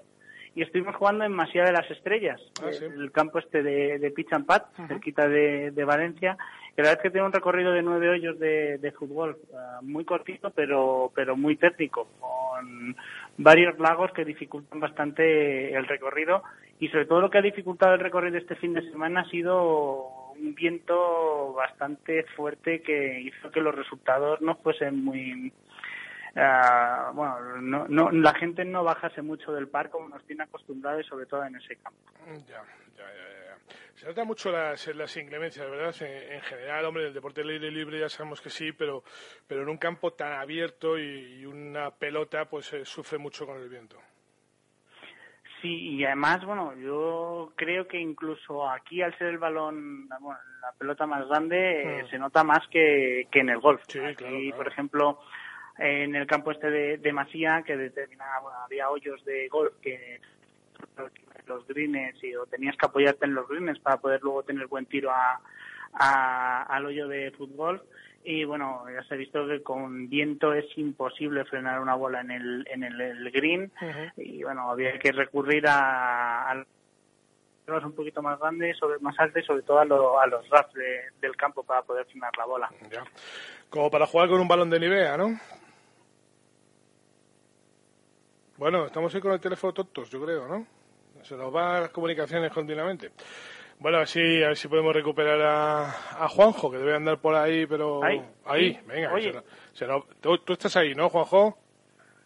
Y 0.53 0.61
estuvimos 0.61 0.95
jugando 0.97 1.23
en 1.23 1.31
Masía 1.31 1.63
de 1.63 1.71
las 1.71 1.89
Estrellas, 1.89 2.39
Ah, 2.61 2.67
el 2.69 3.11
campo 3.11 3.39
este 3.39 3.63
de, 3.63 3.97
de 3.97 4.11
Pitch 4.11 4.33
and 4.33 4.45
Pat, 4.45 4.65
cerquita 4.87 5.27
de, 5.27 5.71
de 5.71 5.83
Valencia. 5.85 6.37
La 6.77 6.83
verdad 6.83 6.93
es 6.93 7.01
que 7.01 7.09
tiene 7.09 7.27
un 7.27 7.33
recorrido 7.33 7.71
de 7.71 7.81
nueve 7.81 8.09
hoyos 8.09 8.39
de, 8.39 8.77
de 8.77 8.91
fútbol, 8.91 9.37
ah, 9.53 9.79
muy 9.81 10.05
cortito, 10.05 10.51
pero, 10.51 11.11
pero 11.13 11.35
muy 11.35 11.57
técnico, 11.57 12.07
con 12.19 12.95
varios 13.37 13.77
lagos 13.77 14.11
que 14.13 14.25
dificultan 14.25 14.79
bastante 14.79 15.75
el 15.75 15.85
recorrido. 15.87 16.43
Y 16.79 16.87
sobre 16.87 17.05
todo 17.05 17.21
lo 17.21 17.29
que 17.29 17.37
ha 17.37 17.43
dificultado 17.43 17.93
el 17.93 17.99
recorrido 17.99 18.37
este 18.37 18.55
fin 18.55 18.73
de 18.73 18.89
semana 18.89 19.21
ha 19.21 19.29
sido 19.29 20.31
un 20.31 20.55
viento 20.55 21.53
bastante 21.53 22.23
fuerte 22.35 22.81
que 22.81 23.19
hizo 23.19 23.51
que 23.51 23.61
los 23.61 23.75
resultados 23.75 24.41
no 24.41 24.55
fuesen 24.55 25.03
muy, 25.03 25.51
Ah, 26.35 27.11
bueno, 27.13 27.61
no, 27.61 27.87
no, 27.89 28.11
la 28.11 28.33
gente 28.33 28.63
no 28.63 28.83
bajase 28.83 29.21
mucho 29.21 29.51
del 29.51 29.67
par 29.67 29.89
como 29.89 30.07
nos 30.07 30.23
tiene 30.25 30.43
acostumbrados 30.43 31.05
sobre 31.05 31.25
todo 31.25 31.43
en 31.43 31.55
ese 31.57 31.75
campo. 31.75 31.99
Ya, 32.47 32.63
ya, 32.97 33.05
ya. 33.05 33.40
Se 33.95 34.05
nota 34.07 34.23
mucho 34.23 34.51
las, 34.51 34.87
las 34.95 35.15
inclemencias, 35.17 35.69
¿verdad? 35.69 35.95
En, 36.01 36.33
en 36.33 36.41
general, 36.41 36.85
hombre, 36.85 37.07
el 37.07 37.13
deporte 37.13 37.43
libre 37.43 37.69
libre 37.71 37.99
ya 37.99 38.09
sabemos 38.09 38.41
que 38.41 38.49
sí, 38.49 38.71
pero, 38.71 39.03
pero 39.47 39.61
en 39.63 39.69
un 39.69 39.77
campo 39.77 40.13
tan 40.13 40.33
abierto 40.33 40.97
y, 40.97 41.39
y 41.41 41.45
una 41.45 41.91
pelota, 41.91 42.45
pues 42.45 42.71
eh, 42.73 42.85
sufre 42.85 43.17
mucho 43.17 43.45
con 43.45 43.57
el 43.61 43.69
viento. 43.69 43.97
Sí, 45.61 45.95
y 45.97 46.03
además, 46.05 46.43
bueno, 46.43 46.75
yo 46.77 47.53
creo 47.55 47.87
que 47.87 47.99
incluso 47.99 48.67
aquí, 48.67 49.03
al 49.03 49.15
ser 49.19 49.27
el 49.27 49.37
balón, 49.37 50.09
bueno, 50.09 50.39
la 50.59 50.71
pelota 50.73 51.05
más 51.05 51.27
grande, 51.27 51.99
eh, 51.99 52.03
Mm. 52.03 52.07
se 52.09 52.17
nota 52.17 52.43
más 52.43 52.67
que, 52.69 53.27
que 53.31 53.41
en 53.41 53.49
el 53.49 53.59
golf. 53.59 53.83
Sí, 53.87 53.99
Aquí, 53.99 54.15
claro, 54.15 54.37
claro. 54.39 54.55
por 54.57 54.67
ejemplo, 54.67 55.19
en 55.77 56.15
el 56.15 56.25
campo 56.25 56.51
este 56.51 56.71
de, 56.71 56.97
de 56.97 57.13
Masía, 57.13 57.61
que 57.63 57.77
determinaba, 57.77 58.39
bueno, 58.39 58.57
había 58.65 58.89
hoyos 58.89 59.23
de 59.23 59.47
golf 59.49 59.73
que 59.83 60.19
los 61.51 61.67
greens 61.67 62.23
y 62.23 62.35
o 62.35 62.45
tenías 62.45 62.75
que 62.77 62.85
apoyarte 62.85 63.25
en 63.25 63.33
los 63.35 63.47
greens 63.47 63.79
para 63.79 63.97
poder 63.97 64.21
luego 64.21 64.43
tener 64.43 64.67
buen 64.67 64.85
tiro 64.85 65.11
a, 65.11 65.39
a- 65.93 66.63
al 66.63 66.85
hoyo 66.85 67.07
de 67.07 67.31
fútbol 67.31 67.81
y 68.23 68.43
bueno 68.45 68.83
ya 68.93 69.03
se 69.03 69.13
ha 69.15 69.17
visto 69.17 69.47
que 69.47 69.63
con 69.63 70.07
viento 70.09 70.53
es 70.53 70.65
imposible 70.77 71.43
frenar 71.45 71.79
una 71.81 71.95
bola 71.95 72.21
en 72.21 72.31
el 72.31 72.67
en 72.71 72.83
el, 72.83 73.01
el 73.01 73.31
green 73.31 73.71
y 74.17 74.43
bueno 74.43 74.69
había 74.71 74.97
que 74.99 75.11
recurrir 75.11 75.65
a, 75.67 76.49
a 76.51 76.55
los 76.55 77.83
un 77.85 77.93
poquito 77.93 78.21
más 78.21 78.37
grandes 78.39 78.77
sobre 78.77 78.99
más 78.99 79.17
altos 79.19 79.41
y 79.43 79.45
sobre 79.45 79.61
todo 79.63 79.79
a, 79.79 79.85
lo- 79.85 80.19
a 80.19 80.27
los 80.27 80.47
rafts 80.49 80.73
de- 80.73 81.03
del 81.21 81.35
campo 81.37 81.63
para 81.63 81.81
poder 81.83 82.05
frenar 82.05 82.31
la 82.37 82.45
bola 82.45 82.69
Ya. 82.91 83.03
Como 83.69 83.89
para 83.89 84.05
jugar 84.05 84.27
con 84.29 84.39
un 84.41 84.47
balón 84.47 84.69
de 84.69 84.79
Nivea, 84.79 85.15
¿no? 85.17 85.39
Bueno, 88.57 88.85
estamos 88.85 89.13
ahí 89.15 89.21
con 89.21 89.31
el 89.31 89.39
teléfono 89.39 89.73
tontos, 89.73 90.09
yo 90.09 90.23
creo, 90.23 90.47
¿no? 90.47 90.67
Se 91.31 91.37
nos 91.37 91.49
van 91.49 91.83
las 91.83 91.91
comunicaciones 91.91 92.51
continuamente. 92.51 93.11
Bueno, 93.79 93.99
a 93.99 93.99
ver 94.01 94.07
si, 94.09 94.43
a 94.43 94.47
ver 94.49 94.57
si 94.57 94.67
podemos 94.67 94.93
recuperar 94.93 95.39
a, 95.41 95.85
a 96.25 96.27
Juanjo, 96.27 96.69
que 96.69 96.77
debe 96.77 96.93
andar 96.93 97.19
por 97.21 97.35
ahí, 97.35 97.65
pero... 97.65 98.03
Ahí, 98.03 98.21
Ahí, 98.43 98.73
sí. 98.73 98.79
venga. 98.85 99.13
Oye. 99.13 99.29
se 99.31 99.33
nos- 99.37 99.43
se 99.71 99.87
nos- 99.87 100.09
tú, 100.19 100.37
tú 100.39 100.51
estás 100.51 100.75
ahí, 100.75 100.93
¿no, 100.93 101.07
Juanjo? 101.07 101.57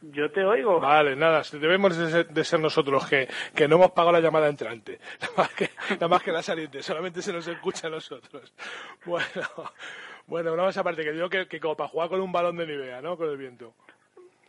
Yo 0.02 0.32
te 0.32 0.44
oigo. 0.44 0.80
Vale, 0.80 1.16
nada, 1.16 1.44
debemos 1.54 1.96
de 1.96 2.10
ser, 2.10 2.28
de 2.30 2.44
ser 2.44 2.60
nosotros 2.60 3.06
que, 3.08 3.28
que 3.56 3.68
no 3.68 3.76
hemos 3.76 3.92
pagado 3.92 4.14
la 4.14 4.22
llamada 4.22 4.48
entrante. 4.50 5.00
Nada 5.22 5.34
más 5.38 5.50
que, 5.54 5.70
nada 5.92 6.08
más 6.08 6.24
que 6.24 6.32
la 6.32 6.42
saliente, 6.42 6.82
solamente 6.82 7.22
se 7.22 7.32
nos 7.32 7.48
escucha 7.48 7.86
a 7.88 7.92
nosotros. 7.92 8.52
Bueno, 9.06 9.28
bueno, 10.26 10.54
una 10.54 10.64
más 10.64 10.78
aparte, 10.78 11.04
que 11.04 11.12
digo 11.12 11.30
que, 11.30 11.48
que 11.48 11.60
como 11.60 11.78
para 11.78 11.90
jugar 11.90 12.10
con 12.10 12.22
un 12.22 12.32
balón 12.32 12.58
de 12.58 12.66
Nivea, 12.66 13.04
¿no? 13.04 13.18
Con 13.18 13.30
el 13.30 13.38
viento. 13.38 13.76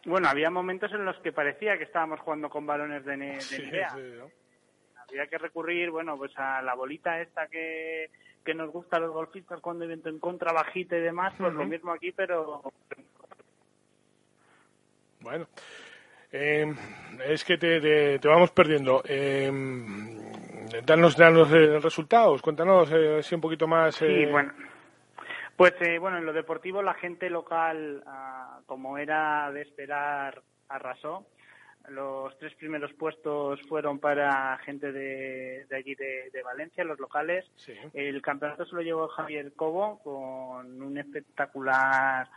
bueno 0.06 0.28
había 0.30 0.48
momentos 0.48 0.90
en 0.92 1.04
los 1.04 1.18
que 1.18 1.30
parecía 1.30 1.76
que 1.76 1.84
estábamos 1.84 2.20
jugando 2.20 2.48
con 2.48 2.64
balones 2.66 3.04
de, 3.04 3.18
de 3.18 3.40
Sí, 3.42 3.60
Nivea. 3.62 3.90
sí, 3.90 4.00
¿no? 4.18 4.30
Había 5.08 5.26
que 5.26 5.38
recurrir, 5.38 5.90
bueno, 5.90 6.16
pues 6.16 6.32
a 6.36 6.62
la 6.62 6.74
bolita 6.74 7.20
esta 7.20 7.46
que, 7.48 8.10
que 8.44 8.54
nos 8.54 8.70
gusta 8.70 8.96
a 8.96 9.00
los 9.00 9.12
golfistas 9.12 9.60
cuando 9.60 9.82
hay 9.84 9.88
viento 9.88 10.08
en 10.08 10.18
contra, 10.18 10.52
bajita 10.52 10.96
y 10.96 11.00
demás, 11.00 11.32
pues 11.38 11.52
lo 11.52 11.60
Ujú. 11.60 11.70
mismo 11.70 11.92
aquí, 11.92 12.12
pero 12.12 12.62
Bueno, 15.20 15.48
eh, 16.30 16.72
es 17.26 17.44
que 17.44 17.56
te, 17.58 17.80
te- 17.80 18.18
te 18.18 18.28
vamos 18.28 18.50
perdiendo. 18.50 19.02
Eh, 19.08 19.50
danos, 20.84 21.16
danos 21.16 21.50
eh, 21.52 21.78
resultados, 21.80 22.42
cuéntanos 22.42 22.90
eh, 22.92 23.18
así 23.20 23.34
un 23.34 23.40
poquito 23.40 23.66
más. 23.66 23.96
sí, 23.96 24.04
eh, 24.04 24.26
bueno. 24.30 24.52
Pues 25.56 25.72
eh, 25.80 25.98
bueno, 25.98 26.18
en 26.18 26.26
lo 26.26 26.34
deportivo 26.34 26.82
la 26.82 26.92
gente 26.94 27.30
local, 27.30 28.02
ah, 28.06 28.60
como 28.66 28.98
era 28.98 29.50
de 29.52 29.62
esperar, 29.62 30.42
arrasó. 30.68 31.26
Los 31.90 32.36
tres 32.38 32.54
primeros 32.54 32.92
puestos 32.94 33.60
fueron 33.68 33.98
para 33.98 34.58
gente 34.58 34.92
de, 34.92 35.66
de 35.68 35.76
allí 35.76 35.94
de, 35.94 36.30
de 36.32 36.42
Valencia, 36.42 36.84
los 36.84 36.98
locales. 36.98 37.44
Sí. 37.56 37.74
El 37.94 38.20
campeonato 38.22 38.64
se 38.66 38.74
lo 38.74 38.82
llevó 38.82 39.08
Javier 39.08 39.52
Cobo 39.54 40.00
con 40.02 40.82
un 40.82 40.98
espectacular 40.98 42.28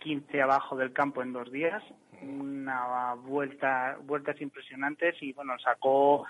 15 0.00 0.42
abajo 0.42 0.76
del 0.76 0.92
campo 0.92 1.22
en 1.22 1.32
dos 1.32 1.50
días, 1.52 1.82
una 2.22 3.14
vuelta, 3.14 3.98
vueltas 4.02 4.40
impresionantes 4.40 5.14
y 5.22 5.32
bueno, 5.32 5.58
sacó 5.58 6.26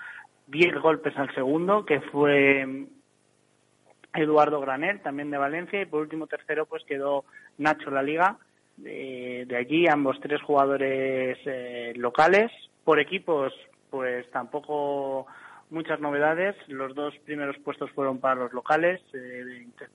10 0.47 0.81
golpes 0.81 1.17
al 1.17 1.33
segundo, 1.33 1.85
que 1.85 2.01
fue 2.01 2.87
Eduardo 4.13 4.59
Granel, 4.59 5.01
también 5.01 5.31
de 5.31 5.37
Valencia, 5.37 5.81
y 5.81 5.85
por 5.85 6.01
último 6.01 6.27
tercero 6.27 6.65
pues 6.65 6.83
quedó 6.83 7.25
Nacho 7.57 7.89
La 7.89 8.03
Liga, 8.03 8.37
de, 8.77 9.45
de 9.47 9.57
allí 9.57 9.87
ambos 9.87 10.19
tres 10.21 10.41
jugadores 10.41 11.37
eh, 11.45 11.93
locales. 11.95 12.51
Por 12.83 12.99
equipos, 12.99 13.53
pues 13.89 14.29
tampoco 14.31 15.27
muchas 15.69 15.99
novedades. 15.99 16.55
Los 16.67 16.95
dos 16.95 17.13
primeros 17.25 17.57
puestos 17.59 17.91
fueron 17.91 18.19
para 18.19 18.35
los 18.35 18.53
locales. 18.53 19.01
eh, 19.13 19.65
eh, 19.79 19.87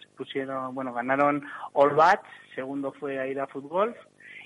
se 0.00 0.08
pusieron, 0.16 0.74
bueno, 0.74 0.92
ganaron 0.92 1.44
All 1.72 1.94
Bats, 1.94 2.26
segundo 2.54 2.92
fue 2.92 3.18
Aida 3.18 3.46
Fútbol. 3.46 3.94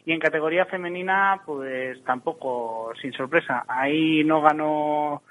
Y 0.05 0.13
en 0.13 0.19
categoría 0.19 0.67
femenina, 0.67 1.43
pues 1.47 2.03
tampoco, 2.05 2.93
sin 3.01 3.13
sorpresa. 3.13 3.65
Ahí 3.69 4.25
no 4.25 4.41
ganó 4.43 5.23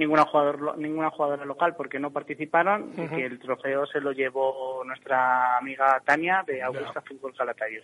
ninguna 0.00 0.24
jugador 0.24 0.78
ninguna 0.78 1.10
jugadora 1.10 1.44
local 1.44 1.76
porque 1.76 1.98
no 1.98 2.10
participaron 2.10 2.90
y 2.96 3.06
que 3.08 3.26
el 3.26 3.38
trofeo 3.38 3.86
se 3.86 4.00
lo 4.00 4.12
llevó 4.12 4.82
nuestra 4.84 5.58
amiga 5.58 6.00
Tania 6.04 6.42
de 6.46 6.62
Augusta 6.62 7.02
Fútbol 7.02 7.34
Calatayud. 7.36 7.82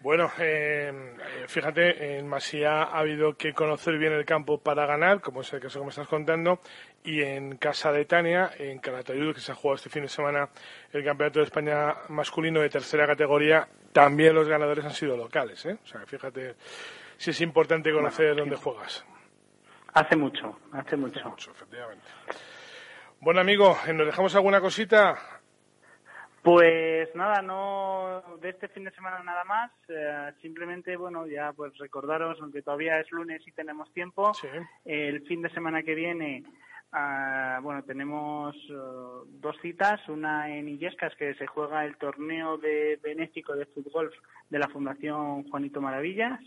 Bueno, 0.00 0.30
eh, 0.40 0.90
eh, 0.90 1.44
fíjate, 1.46 2.18
en 2.18 2.26
Masía 2.26 2.84
ha 2.84 2.98
habido 2.98 3.34
que 3.34 3.52
conocer 3.52 3.98
bien 3.98 4.14
el 4.14 4.24
campo 4.24 4.58
para 4.58 4.86
ganar, 4.86 5.20
como 5.20 5.42
es 5.42 5.52
el 5.52 5.60
caso 5.60 5.78
que 5.78 5.84
me 5.84 5.90
estás 5.90 6.08
contando, 6.08 6.58
y 7.04 7.22
en 7.22 7.56
casa 7.56 7.92
de 7.92 8.04
Tania, 8.06 8.50
en 8.58 8.78
Calatayud, 8.78 9.34
que 9.34 9.40
se 9.40 9.52
ha 9.52 9.54
jugado 9.54 9.76
este 9.76 9.90
fin 9.90 10.02
de 10.02 10.08
semana 10.08 10.48
el 10.92 11.04
Campeonato 11.04 11.38
de 11.38 11.44
España 11.44 11.94
masculino 12.08 12.60
de 12.60 12.70
tercera 12.70 13.06
categoría, 13.06 13.68
también 13.92 14.34
los 14.34 14.48
ganadores 14.48 14.84
han 14.84 14.94
sido 14.94 15.16
locales, 15.16 15.64
¿eh? 15.66 15.76
O 15.84 15.86
sea, 15.86 16.00
fíjate 16.06 16.54
si 17.18 17.30
es 17.30 17.40
importante 17.42 17.92
conocer 17.92 18.34
dónde 18.34 18.56
juegas. 18.56 19.04
Hace 19.94 20.16
mucho, 20.16 20.58
hace 20.72 20.96
mucho. 20.96 21.20
efectivamente. 21.50 22.06
Bueno, 23.20 23.40
amigo, 23.40 23.76
eh, 23.86 23.92
¿nos 23.92 24.06
dejamos 24.06 24.34
alguna 24.34 24.60
cosita? 24.60 25.16
Pues 26.42 27.14
nada, 27.14 27.40
no 27.40 28.22
de 28.40 28.48
este 28.48 28.68
fin 28.68 28.84
de 28.84 28.90
semana 28.90 29.22
nada 29.22 29.44
más. 29.44 29.70
eh, 29.88 30.32
simplemente, 30.40 30.96
bueno, 30.96 31.26
ya 31.26 31.52
pues 31.52 31.76
recordaros, 31.78 32.38
aunque 32.40 32.62
todavía 32.62 32.98
es 32.98 33.10
lunes 33.12 33.46
y 33.46 33.52
tenemos 33.52 33.92
tiempo, 33.92 34.32
el 34.84 35.22
fin 35.26 35.42
de 35.42 35.50
semana 35.50 35.84
que 35.84 35.94
viene, 35.94 36.42
ah, 36.90 37.60
bueno, 37.62 37.84
tenemos 37.84 38.56
eh, 38.56 38.74
dos 39.40 39.56
citas. 39.62 40.00
Una 40.08 40.48
en 40.50 40.68
Illescas, 40.68 41.14
que 41.14 41.34
se 41.34 41.46
juega 41.46 41.84
el 41.84 41.96
torneo 41.96 42.58
de 42.58 42.98
benéfico 43.00 43.54
de 43.54 43.66
fútbol 43.66 44.12
de 44.50 44.58
la 44.58 44.68
Fundación 44.68 45.44
Juanito 45.48 45.80
Maravillas. 45.80 46.40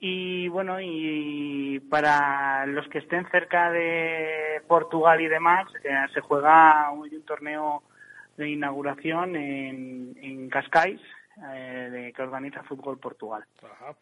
Y 0.00 0.48
bueno, 0.48 0.78
y 0.80 1.80
para 1.88 2.66
los 2.66 2.86
que 2.88 2.98
estén 2.98 3.26
cerca 3.30 3.70
de 3.70 4.60
Portugal 4.68 5.20
y 5.20 5.28
demás, 5.28 5.66
eh, 5.82 5.90
se 6.12 6.20
juega 6.20 6.90
un, 6.90 7.08
un 7.12 7.22
torneo 7.24 7.82
de 8.36 8.48
inauguración 8.50 9.36
en, 9.36 10.14
en 10.20 10.48
Cascais, 10.50 11.00
eh, 11.54 11.88
de, 11.90 12.12
que 12.12 12.22
organiza 12.22 12.62
Fútbol 12.64 12.98
Portugal. 12.98 13.44
Ajá. 13.62 13.94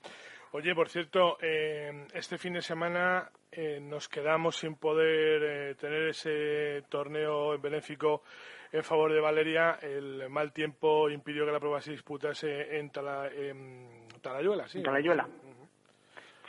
Oye, 0.52 0.74
por 0.74 0.88
cierto, 0.88 1.38
eh, 1.40 2.06
este 2.14 2.36
fin 2.36 2.54
de 2.54 2.60
semana 2.62 3.30
eh, 3.50 3.78
nos 3.80 4.08
quedamos 4.08 4.56
sin 4.56 4.74
poder 4.76 5.42
eh, 5.42 5.74
tener 5.76 6.08
ese 6.08 6.82
torneo 6.90 7.58
benéfico 7.58 8.22
en 8.70 8.82
favor 8.82 9.12
de 9.12 9.20
Valeria. 9.20 9.78
El 9.80 10.28
mal 10.28 10.52
tiempo 10.52 11.08
impidió 11.08 11.46
que 11.46 11.52
la 11.52 11.60
prueba 11.60 11.80
se 11.80 11.92
disputase 11.92 12.78
en, 12.78 12.90
Tala- 12.90 13.30
en 13.32 14.08
Talayuela, 14.20 14.68
¿sí? 14.68 14.78
En 14.78 14.84
Talayuela. 14.84 15.26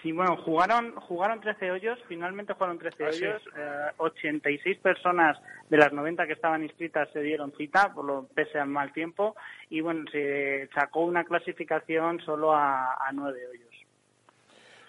Sí, 0.04 0.12
bueno, 0.12 0.36
jugaron, 0.36 0.94
jugaron 1.00 1.40
13 1.40 1.72
hoyos, 1.72 1.98
finalmente 2.10 2.54
jugaron 2.54 2.78
13 2.78 3.06
Ah, 3.06 3.12
sí. 3.14 3.24
hoyos, 3.26 3.42
eh, 3.58 3.88
86 3.98 4.78
personas 4.80 5.40
de 5.70 5.78
las 5.78 5.92
90 5.94 6.28
que 6.28 6.34
estaban 6.34 6.62
inscritas 6.62 7.10
se 7.14 7.22
dieron 7.22 7.54
cita, 7.54 7.92
por 7.94 8.04
lo 8.04 8.28
pese 8.36 8.60
al 8.60 8.68
mal 8.68 8.92
tiempo, 8.94 9.36
y 9.70 9.80
bueno, 9.80 10.04
se 10.12 10.68
sacó 10.76 11.06
una 11.06 11.24
clasificación 11.24 12.20
solo 12.20 12.54
a, 12.54 12.96
a 12.96 13.12
9 13.14 13.48
hoyos. 13.48 13.64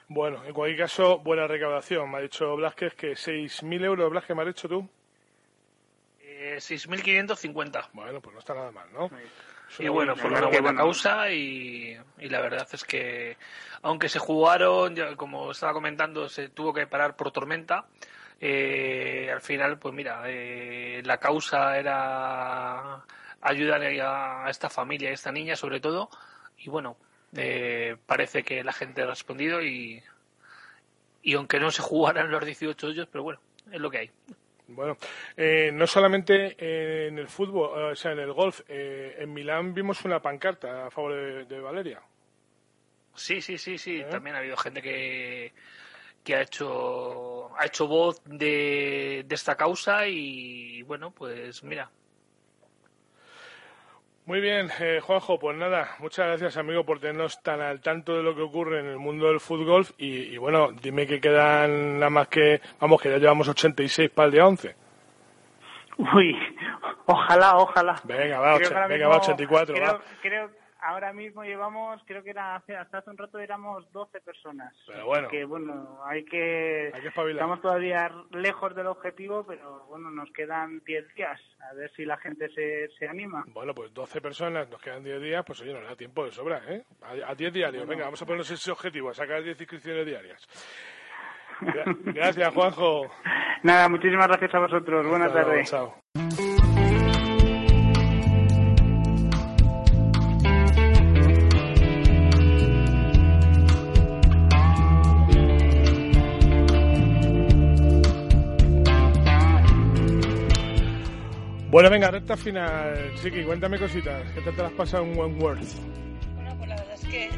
Bueno, 0.08 0.44
en 0.44 0.52
cualquier 0.52 0.80
caso, 0.80 1.18
buena 1.20 1.46
recaudación. 1.46 2.10
Me 2.10 2.18
ha 2.18 2.20
dicho 2.20 2.54
Blasquez 2.56 2.94
que 2.94 3.12
6.000 3.12 3.84
euros, 3.84 4.10
Blasquez, 4.10 4.36
me 4.36 4.42
ha 4.42 4.46
dicho 4.46 4.68
tú. 4.68 4.86
Eh, 6.20 6.56
6.550. 6.58 7.88
Bueno, 7.92 8.20
pues 8.20 8.34
no 8.34 8.40
está 8.40 8.52
nada 8.54 8.70
mal, 8.72 8.86
¿no? 8.92 9.06
Es 9.06 9.12
Y 9.78 9.88
bueno, 9.88 10.14
fue 10.16 10.30
una 10.30 10.46
buena 10.46 10.74
causa 10.76 11.30
y, 11.30 11.96
y 12.18 12.28
la 12.28 12.40
verdad 12.40 12.68
es 12.72 12.84
que, 12.84 13.36
aunque 13.82 14.08
se 14.08 14.18
jugaron, 14.20 14.94
como 15.16 15.50
estaba 15.50 15.72
comentando, 15.72 16.28
se 16.28 16.48
tuvo 16.48 16.72
que 16.72 16.86
parar 16.86 17.16
por 17.16 17.32
tormenta. 17.32 17.86
eh, 18.40 19.30
al 19.32 19.40
final, 19.40 19.78
pues 19.78 19.94
mira, 19.94 20.22
eh, 20.26 21.02
la 21.04 21.18
causa 21.18 21.78
era 21.78 23.04
ayudar 23.40 23.82
a, 24.00 24.46
a 24.46 24.50
esta 24.50 24.70
familia, 24.70 25.10
a 25.10 25.12
esta 25.12 25.32
niña 25.32 25.56
sobre 25.56 25.80
todo. 25.80 26.08
Y 26.58 26.70
bueno, 26.70 26.96
eh, 27.36 27.96
parece 28.06 28.42
que 28.44 28.62
la 28.64 28.72
gente 28.72 29.02
ha 29.02 29.06
respondido 29.06 29.60
y, 29.62 30.02
y 31.22 31.34
aunque 31.34 31.58
no 31.60 31.70
se 31.70 31.82
jugaran 31.82 32.30
los 32.30 32.44
18 32.44 32.86
hoyos, 32.86 33.08
pero 33.10 33.24
bueno, 33.24 33.40
es 33.72 33.80
lo 33.80 33.90
que 33.90 33.98
hay. 33.98 34.10
Bueno, 34.66 34.96
eh, 35.36 35.70
no 35.72 35.86
solamente 35.86 36.56
eh, 36.58 37.08
en 37.08 37.18
el 37.18 37.28
fútbol, 37.28 37.78
eh, 37.78 37.92
o 37.92 37.94
sea, 37.96 38.12
en 38.12 38.20
el 38.20 38.32
golf. 38.32 38.60
eh, 38.68 39.14
en 39.18 39.32
Milán 39.32 39.74
vimos 39.74 40.04
una 40.04 40.20
pancarta 40.22 40.86
a 40.86 40.90
favor 40.90 41.14
de, 41.14 41.44
de 41.44 41.60
Valeria. 41.60 42.00
Sí, 43.14 43.40
sí, 43.42 43.58
sí, 43.58 43.78
sí. 43.78 44.02
También 44.10 44.34
ha 44.36 44.38
habido 44.40 44.56
gente 44.56 44.80
que, 44.82 45.52
que 46.24 46.34
ha 46.34 46.40
hecho 46.42 47.56
ha 47.56 47.66
hecho 47.66 47.86
voz 47.86 48.22
de, 48.24 49.24
de 49.26 49.34
esta 49.34 49.54
causa 49.56 50.06
y 50.08 50.82
bueno 50.82 51.12
pues 51.12 51.62
mira 51.62 51.90
Muy 54.26 54.40
bien, 54.40 54.70
eh, 54.80 55.00
Juanjo, 55.02 55.38
pues 55.38 55.54
nada, 55.56 55.96
muchas 55.98 56.26
gracias 56.26 56.56
amigo 56.56 56.84
por 56.84 56.98
tenernos 56.98 57.42
tan 57.42 57.60
al 57.60 57.80
tanto 57.82 58.16
de 58.16 58.22
lo 58.22 58.34
que 58.34 58.40
ocurre 58.40 58.80
en 58.80 58.86
el 58.86 58.96
mundo 58.96 59.26
del 59.28 59.38
fútbol 59.38 59.86
y, 59.98 60.34
y 60.34 60.38
bueno, 60.38 60.70
dime 60.72 61.06
que 61.06 61.20
quedan 61.20 61.98
nada 61.98 62.08
más 62.08 62.28
que, 62.28 62.60
vamos, 62.80 63.02
que 63.02 63.10
ya 63.10 63.18
llevamos 63.18 63.48
86 63.48 64.10
para 64.10 64.26
el 64.26 64.32
día 64.32 64.46
11. 64.46 64.74
Uy, 66.14 66.34
ojalá, 67.04 67.58
ojalá. 67.58 68.00
Venga, 68.04 68.40
va, 68.40 68.54
ocho- 68.54 68.70
venga, 68.88 68.88
mismo- 68.96 69.10
va, 69.10 69.16
84, 69.18 69.74
creo, 69.74 69.86
va. 69.86 70.00
creo- 70.22 70.50
ahora 70.84 71.12
mismo 71.12 71.42
llevamos, 71.44 72.02
creo 72.06 72.22
que 72.22 72.30
era 72.30 72.56
hace, 72.56 72.76
hasta 72.76 72.98
hace 72.98 73.10
un 73.10 73.16
rato 73.18 73.38
éramos 73.38 73.90
12 73.92 74.20
personas. 74.20 74.74
Pero 74.86 75.06
bueno. 75.06 75.28
Que 75.28 75.44
bueno, 75.44 75.98
hay 76.06 76.24
que, 76.24 76.90
Hay 76.94 77.00
que 77.02 77.08
espabilar. 77.08 77.36
estamos 77.36 77.60
todavía 77.62 78.10
lejos 78.30 78.74
del 78.74 78.86
objetivo, 78.86 79.44
pero 79.46 79.84
bueno, 79.88 80.10
nos 80.10 80.30
quedan 80.32 80.80
10 80.84 81.14
días. 81.14 81.40
A 81.70 81.74
ver 81.74 81.90
si 81.96 82.04
la 82.04 82.16
gente 82.18 82.48
se, 82.50 82.88
se 82.98 83.08
anima. 83.08 83.44
Bueno, 83.48 83.74
pues 83.74 83.92
12 83.94 84.20
personas, 84.20 84.68
nos 84.68 84.80
quedan 84.82 85.02
10 85.02 85.20
días, 85.22 85.44
pues 85.46 85.60
oye, 85.62 85.72
nos 85.72 85.84
da 85.88 85.96
tiempo 85.96 86.24
de 86.24 86.30
sobra, 86.32 86.60
¿eh? 86.68 86.82
A, 87.02 87.30
a 87.30 87.34
10 87.34 87.52
diarios, 87.52 87.86
venga, 87.86 88.04
vamos 88.04 88.20
a 88.20 88.26
ponernos 88.26 88.50
ese 88.50 88.70
objetivo, 88.70 89.10
a 89.10 89.14
sacar 89.14 89.42
10 89.42 89.58
inscripciones 89.60 90.04
diarias. 90.06 90.46
Gra- 91.60 91.96
Gracias, 92.12 92.52
Juanjo. 92.52 93.10
Nada, 93.62 93.88
muchísimas 93.88 94.26
gracias 94.28 94.54
a 94.54 94.58
vosotros. 94.58 95.06
Buenas 95.06 95.32
tardes. 95.32 95.70
chao. 95.70 95.94
Bueno, 111.74 111.90
venga, 111.90 112.08
recta 112.08 112.36
final. 112.36 113.12
Chiqui, 113.20 113.42
cuéntame 113.42 113.80
cositas. 113.80 114.30
¿Qué 114.30 114.40
tal 114.42 114.54
te 114.54 114.62
las 114.62 114.70
has 114.70 114.76
pasado 114.76 115.02
en 115.02 115.18
Wentworth? 115.18 115.74
Bueno, 116.36 116.56
pues 116.56 116.68
la 116.68 116.76
verdad 116.76 116.94
es 116.94 117.04
que 117.04 117.28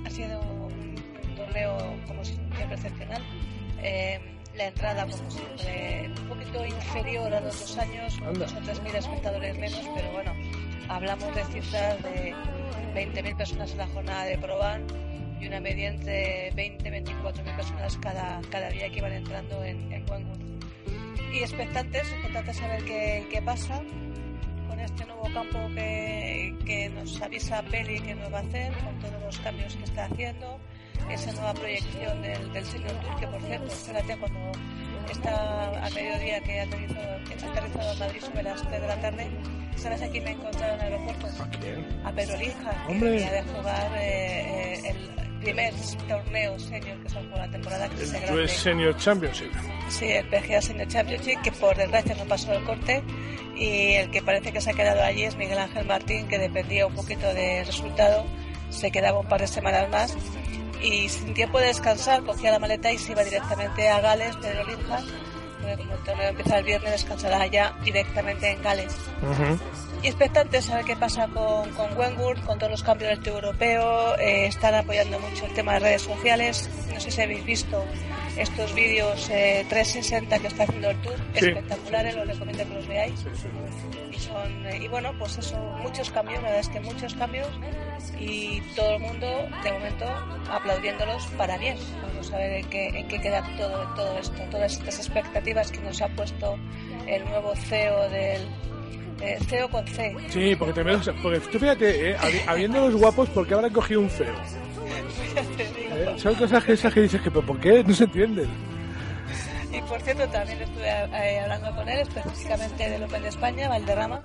ha 0.06 0.08
sido 0.08 0.40
un 0.40 0.94
torneo, 1.36 1.76
como 2.06 2.24
siempre, 2.24 2.64
excepcional. 2.72 3.22
Eh, 3.82 4.18
la 4.54 4.68
entrada, 4.68 5.06
como 5.06 5.30
siempre, 5.30 6.10
un 6.22 6.26
poquito 6.26 6.64
inferior 6.64 7.34
a 7.34 7.40
los 7.42 7.60
dos 7.60 7.76
años, 7.76 8.18
Anda. 8.24 8.46
dos 8.46 8.54
o 8.54 8.60
tres 8.64 8.82
mil 8.82 8.94
espectadores 8.94 9.58
menos, 9.58 9.86
pero 9.94 10.10
bueno, 10.10 10.32
hablamos 10.88 11.34
de 11.34 11.44
cifras 11.44 12.02
de 12.02 12.34
20.000 12.94 13.36
personas 13.36 13.72
en 13.72 13.76
la 13.76 13.86
jornada 13.88 14.24
de 14.24 14.38
Proban 14.38 14.86
y 15.38 15.48
una 15.48 15.60
media 15.60 15.90
entre 15.90 16.50
20 16.52 16.88
y 16.88 16.92
24.000 16.92 17.56
personas 17.56 17.98
cada, 17.98 18.40
cada 18.50 18.70
día 18.70 18.88
que 18.88 18.96
iban 19.00 19.12
entrando 19.12 19.62
en, 19.62 19.92
en 19.92 20.10
Wentworth. 20.10 20.35
Y 21.32 21.38
expectantes, 21.40 22.10
expectantes 22.12 22.62
a 22.62 22.68
ver 22.68 22.84
qué, 22.84 23.26
qué 23.30 23.42
pasa 23.42 23.82
con 24.68 24.80
este 24.80 25.04
nuevo 25.06 25.28
campo 25.32 25.58
que, 25.74 26.54
que 26.64 26.88
nos 26.90 27.20
avisa 27.20 27.62
Peli 27.62 28.00
que 28.00 28.14
nos 28.14 28.32
va 28.32 28.38
a 28.38 28.42
hacer, 28.42 28.72
con 28.78 28.98
todos 28.98 29.22
los 29.22 29.38
cambios 29.40 29.76
que 29.76 29.84
está 29.84 30.06
haciendo, 30.06 30.58
esa 31.10 31.32
nueva 31.32 31.54
proyección 31.54 32.22
del, 32.22 32.52
del 32.52 32.64
Senior 32.64 32.92
Tour, 33.00 33.20
que 33.20 33.26
por 33.26 33.40
cierto, 33.42 33.66
espérate, 33.66 34.18
cuando 34.18 34.52
está 35.10 35.86
a 35.86 35.90
mediodía 35.90 36.40
que 36.40 36.60
ha 36.60 36.64
aterrizado, 36.64 37.24
que 37.24 37.34
ha 37.34 37.50
aterrizado 37.50 37.92
en 37.92 37.98
Madrid 37.98 38.20
sobre 38.20 38.42
las 38.42 38.62
3 38.62 38.80
de 38.80 38.88
la 38.88 39.00
tarde, 39.00 39.26
¿sabes 39.76 40.02
a 40.02 40.08
quién 40.08 40.24
me 40.24 40.30
he 40.30 40.32
encontrado 40.34 40.74
en 40.74 40.80
el 40.80 40.92
aeropuerto? 40.92 41.26
A 42.04 42.12
Pedro 42.12 42.36
Lija, 42.38 42.86
que 42.86 42.94
venía 42.94 43.32
de 43.32 43.42
jugar 43.42 43.92
eh, 43.96 44.80
eh, 44.84 44.90
el 44.90 45.25
primer 45.40 45.74
torneo 46.08 46.58
senior 46.58 46.98
que 47.02 47.08
se 47.08 47.22
jugó 47.22 47.36
la 47.36 47.50
temporada 47.50 47.88
que 47.88 48.06
se 48.06 48.16
El 48.16 48.22
grande. 48.22 48.44
US 48.44 48.52
Senior 48.52 48.96
Championship. 48.96 49.52
Sí, 49.88 50.06
el 50.06 50.26
PGA 50.28 50.60
Senior 50.60 50.88
Championship, 50.88 51.40
que 51.42 51.52
por 51.52 51.76
desgracia 51.76 52.14
no 52.16 52.24
pasó 52.24 52.52
el 52.52 52.64
corte. 52.64 53.02
Y 53.56 53.94
el 53.94 54.10
que 54.10 54.20
parece 54.22 54.52
que 54.52 54.60
se 54.60 54.70
ha 54.70 54.74
quedado 54.74 55.02
allí 55.02 55.24
es 55.24 55.36
Miguel 55.36 55.58
Ángel 55.58 55.86
Martín, 55.86 56.28
que 56.28 56.38
dependía 56.38 56.86
un 56.86 56.94
poquito 56.94 57.26
del 57.32 57.64
resultado. 57.64 58.24
Se 58.70 58.90
quedaba 58.90 59.20
un 59.20 59.28
par 59.28 59.40
de 59.40 59.46
semanas 59.46 59.88
más. 59.90 60.16
Y 60.82 61.08
sin 61.08 61.32
tiempo 61.32 61.58
de 61.58 61.68
descansar, 61.68 62.22
cogía 62.22 62.50
la 62.50 62.58
maleta 62.58 62.92
y 62.92 62.98
se 62.98 63.12
iba 63.12 63.24
directamente 63.24 63.88
a 63.88 64.00
Gales, 64.00 64.36
Pedro. 64.36 64.64
Porque 64.66 65.76
como 65.78 65.94
el 65.94 66.04
torneo 66.04 66.28
empieza 66.28 66.58
el 66.58 66.64
viernes, 66.64 66.92
descansará 66.92 67.46
ya 67.46 67.74
directamente 67.82 68.50
en 68.50 68.62
Gales. 68.62 68.94
Y 70.06 70.10
expectantes 70.10 70.70
a 70.70 70.76
ver 70.76 70.84
qué 70.84 70.94
pasa 70.94 71.26
con, 71.26 71.68
con 71.70 71.98
Wentworth, 71.98 72.40
con 72.44 72.60
todos 72.60 72.70
los 72.70 72.82
cambios 72.84 73.10
del 73.10 73.18
Tour 73.24 73.42
europeo. 73.42 74.16
eh, 74.20 74.46
están 74.46 74.72
apoyando 74.72 75.18
mucho 75.18 75.46
el 75.46 75.52
tema 75.52 75.72
de 75.72 75.78
redes 75.80 76.02
sociales. 76.02 76.70
No 76.94 77.00
sé 77.00 77.10
si 77.10 77.22
habéis 77.22 77.44
visto 77.44 77.84
estos 78.36 78.72
vídeos 78.72 79.28
eh, 79.30 79.66
360 79.68 80.38
que 80.38 80.46
está 80.46 80.62
haciendo 80.62 80.90
el 80.90 81.02
Tour. 81.02 81.16
Sí. 81.34 81.46
Espectaculares, 81.46 82.14
los 82.14 82.28
recomiendo 82.28 82.68
que 82.68 82.74
los 82.74 82.86
veáis. 82.86 83.26
Y, 84.12 84.18
son, 84.20 84.66
eh, 84.68 84.78
y 84.80 84.86
bueno, 84.86 85.12
pues 85.18 85.38
eso, 85.38 85.58
muchos 85.82 86.08
cambios, 86.12 86.40
la 86.40 86.50
verdad 86.50 86.60
es 86.60 86.68
que 86.68 86.78
muchos 86.78 87.12
cambios. 87.14 87.48
Y 88.20 88.60
todo 88.76 88.94
el 88.94 89.00
mundo, 89.00 89.26
de 89.64 89.72
momento, 89.72 90.06
aplaudiéndolos 90.52 91.26
para 91.36 91.58
bien. 91.58 91.78
Vamos 92.00 92.32
a 92.32 92.38
ver 92.38 92.52
en 92.52 92.66
qué, 92.70 92.86
en 92.90 93.08
qué 93.08 93.20
queda 93.20 93.42
todo, 93.56 93.92
todo 93.96 94.18
esto, 94.20 94.40
todas 94.52 94.72
estas 94.72 95.00
expectativas 95.00 95.72
que 95.72 95.80
nos 95.80 96.00
ha 96.00 96.06
puesto 96.10 96.56
el 97.08 97.24
nuevo 97.24 97.56
CEO 97.56 98.08
del, 98.08 98.48
eh, 99.20 99.38
CEO 99.48 99.68
con 99.68 99.86
C. 99.86 100.14
Sí, 100.28 100.54
porque, 100.56 100.72
te 100.74 101.12
porque 101.22 101.40
tú 101.40 101.58
fíjate, 101.58 102.10
eh, 102.10 102.16
habi- 102.18 102.42
habiendo 102.46 102.88
los 102.88 103.00
guapos, 103.00 103.28
¿por 103.30 103.46
qué 103.46 103.54
habrán 103.54 103.72
cogido 103.72 104.00
un 104.00 104.10
feo? 104.10 104.34
Eh, 105.34 106.14
Son 106.18 106.34
cosas 106.34 106.64
que, 106.64 106.72
esas 106.72 106.92
que 106.92 107.00
dices 107.02 107.20
que, 107.20 107.30
¿pero 107.30 107.44
por 107.46 107.58
qué? 107.60 107.82
No 107.84 107.94
se 107.94 108.04
entienden. 108.04 108.48
Y 109.72 109.80
por 109.82 110.00
cierto, 110.00 110.26
también 110.28 110.60
estuve 110.62 110.86
eh, 110.88 111.40
hablando 111.40 111.74
con 111.74 111.88
él 111.88 111.98
específicamente 112.00 112.88
del 112.88 113.02
Open 113.04 113.22
de 113.22 113.28
España, 113.28 113.68
Valderrama. 113.68 114.22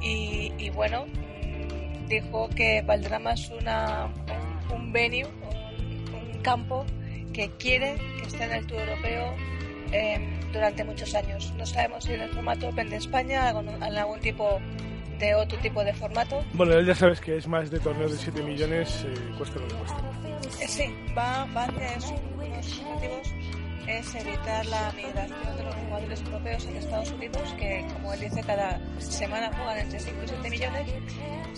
Y, 0.00 0.52
y 0.58 0.70
bueno, 0.70 1.04
mm, 1.06 2.08
dijo 2.08 2.48
que 2.56 2.82
Valderrama 2.82 3.32
es 3.32 3.50
una, 3.50 4.08
un, 4.70 4.74
un 4.76 4.92
venue, 4.92 5.24
un, 5.26 6.14
un 6.14 6.42
campo 6.42 6.84
que 7.32 7.50
quiere 7.58 7.96
que 8.20 8.26
esté 8.28 8.44
en 8.44 8.52
el 8.52 8.66
Tour 8.66 8.80
Europeo 8.80 9.34
eh, 9.92 10.18
durante 10.52 10.84
muchos 10.84 11.14
años. 11.14 11.52
No 11.56 11.66
sabemos 11.66 12.04
si 12.04 12.12
en 12.12 12.22
el 12.22 12.30
formato 12.30 12.68
Open 12.68 12.90
de 12.90 12.96
España, 12.96 13.50
en 13.50 13.82
algún 13.82 14.20
tipo 14.20 14.60
de 15.18 15.34
otro 15.34 15.58
tipo 15.58 15.84
de 15.84 15.92
formato. 15.94 16.44
Bueno, 16.52 16.80
ya 16.80 16.94
sabes 16.94 17.20
que 17.20 17.36
es 17.36 17.46
más 17.46 17.70
de 17.70 17.78
torneos 17.78 18.12
de 18.12 18.18
7 18.18 18.42
millones, 18.42 19.04
eh, 19.06 19.14
cuesta 19.38 19.60
lo 19.60 19.68
que 19.68 19.74
cuesta. 19.74 19.98
Eh, 20.60 20.68
sí, 20.68 20.94
va, 21.16 21.46
va 21.56 21.64
hacia 21.64 21.94
eso. 21.94 22.14
Sus 22.62 22.80
objetivos 22.80 23.32
es 23.98 24.14
evitar 24.14 24.64
la 24.66 24.92
migración 24.92 25.56
de 25.56 25.64
los 25.64 25.74
jugadores 25.74 26.22
europeos 26.22 26.64
en 26.66 26.76
Estados 26.76 27.10
Unidos, 27.12 27.54
que 27.58 27.86
como 27.92 28.12
él 28.12 28.20
dice, 28.20 28.42
cada 28.42 28.80
semana 28.98 29.50
juegan 29.54 29.78
entre 29.78 30.00
5 30.00 30.16
y 30.24 30.28
7 30.28 30.50
millones, 30.50 30.88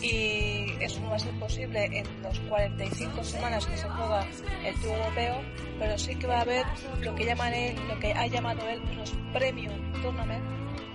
y 0.03 0.83
eso 0.83 1.01
no 1.01 1.11
va 1.11 1.17
a 1.17 1.19
ser 1.19 1.39
posible 1.39 1.85
en 1.99 2.23
los 2.23 2.39
45 2.41 3.25
semanas 3.25 3.67
que 3.67 3.77
se 3.77 3.89
juega 3.89 4.27
el 4.65 4.75
Tour 4.81 4.93
Europeo, 4.93 5.37
pero 5.79 5.99
sí 5.99 6.15
que 6.17 6.27
va 6.27 6.39
a 6.39 6.41
haber 6.41 6.67
lo 7.01 7.15
que, 7.15 7.25
llaman 7.25 7.53
lo 7.89 7.99
que 8.01 8.13
ha 8.13 8.27
llamado 8.27 8.69
él 8.69 8.83
los 8.97 9.13
Premium 9.33 9.93
Tournament, 10.03 10.45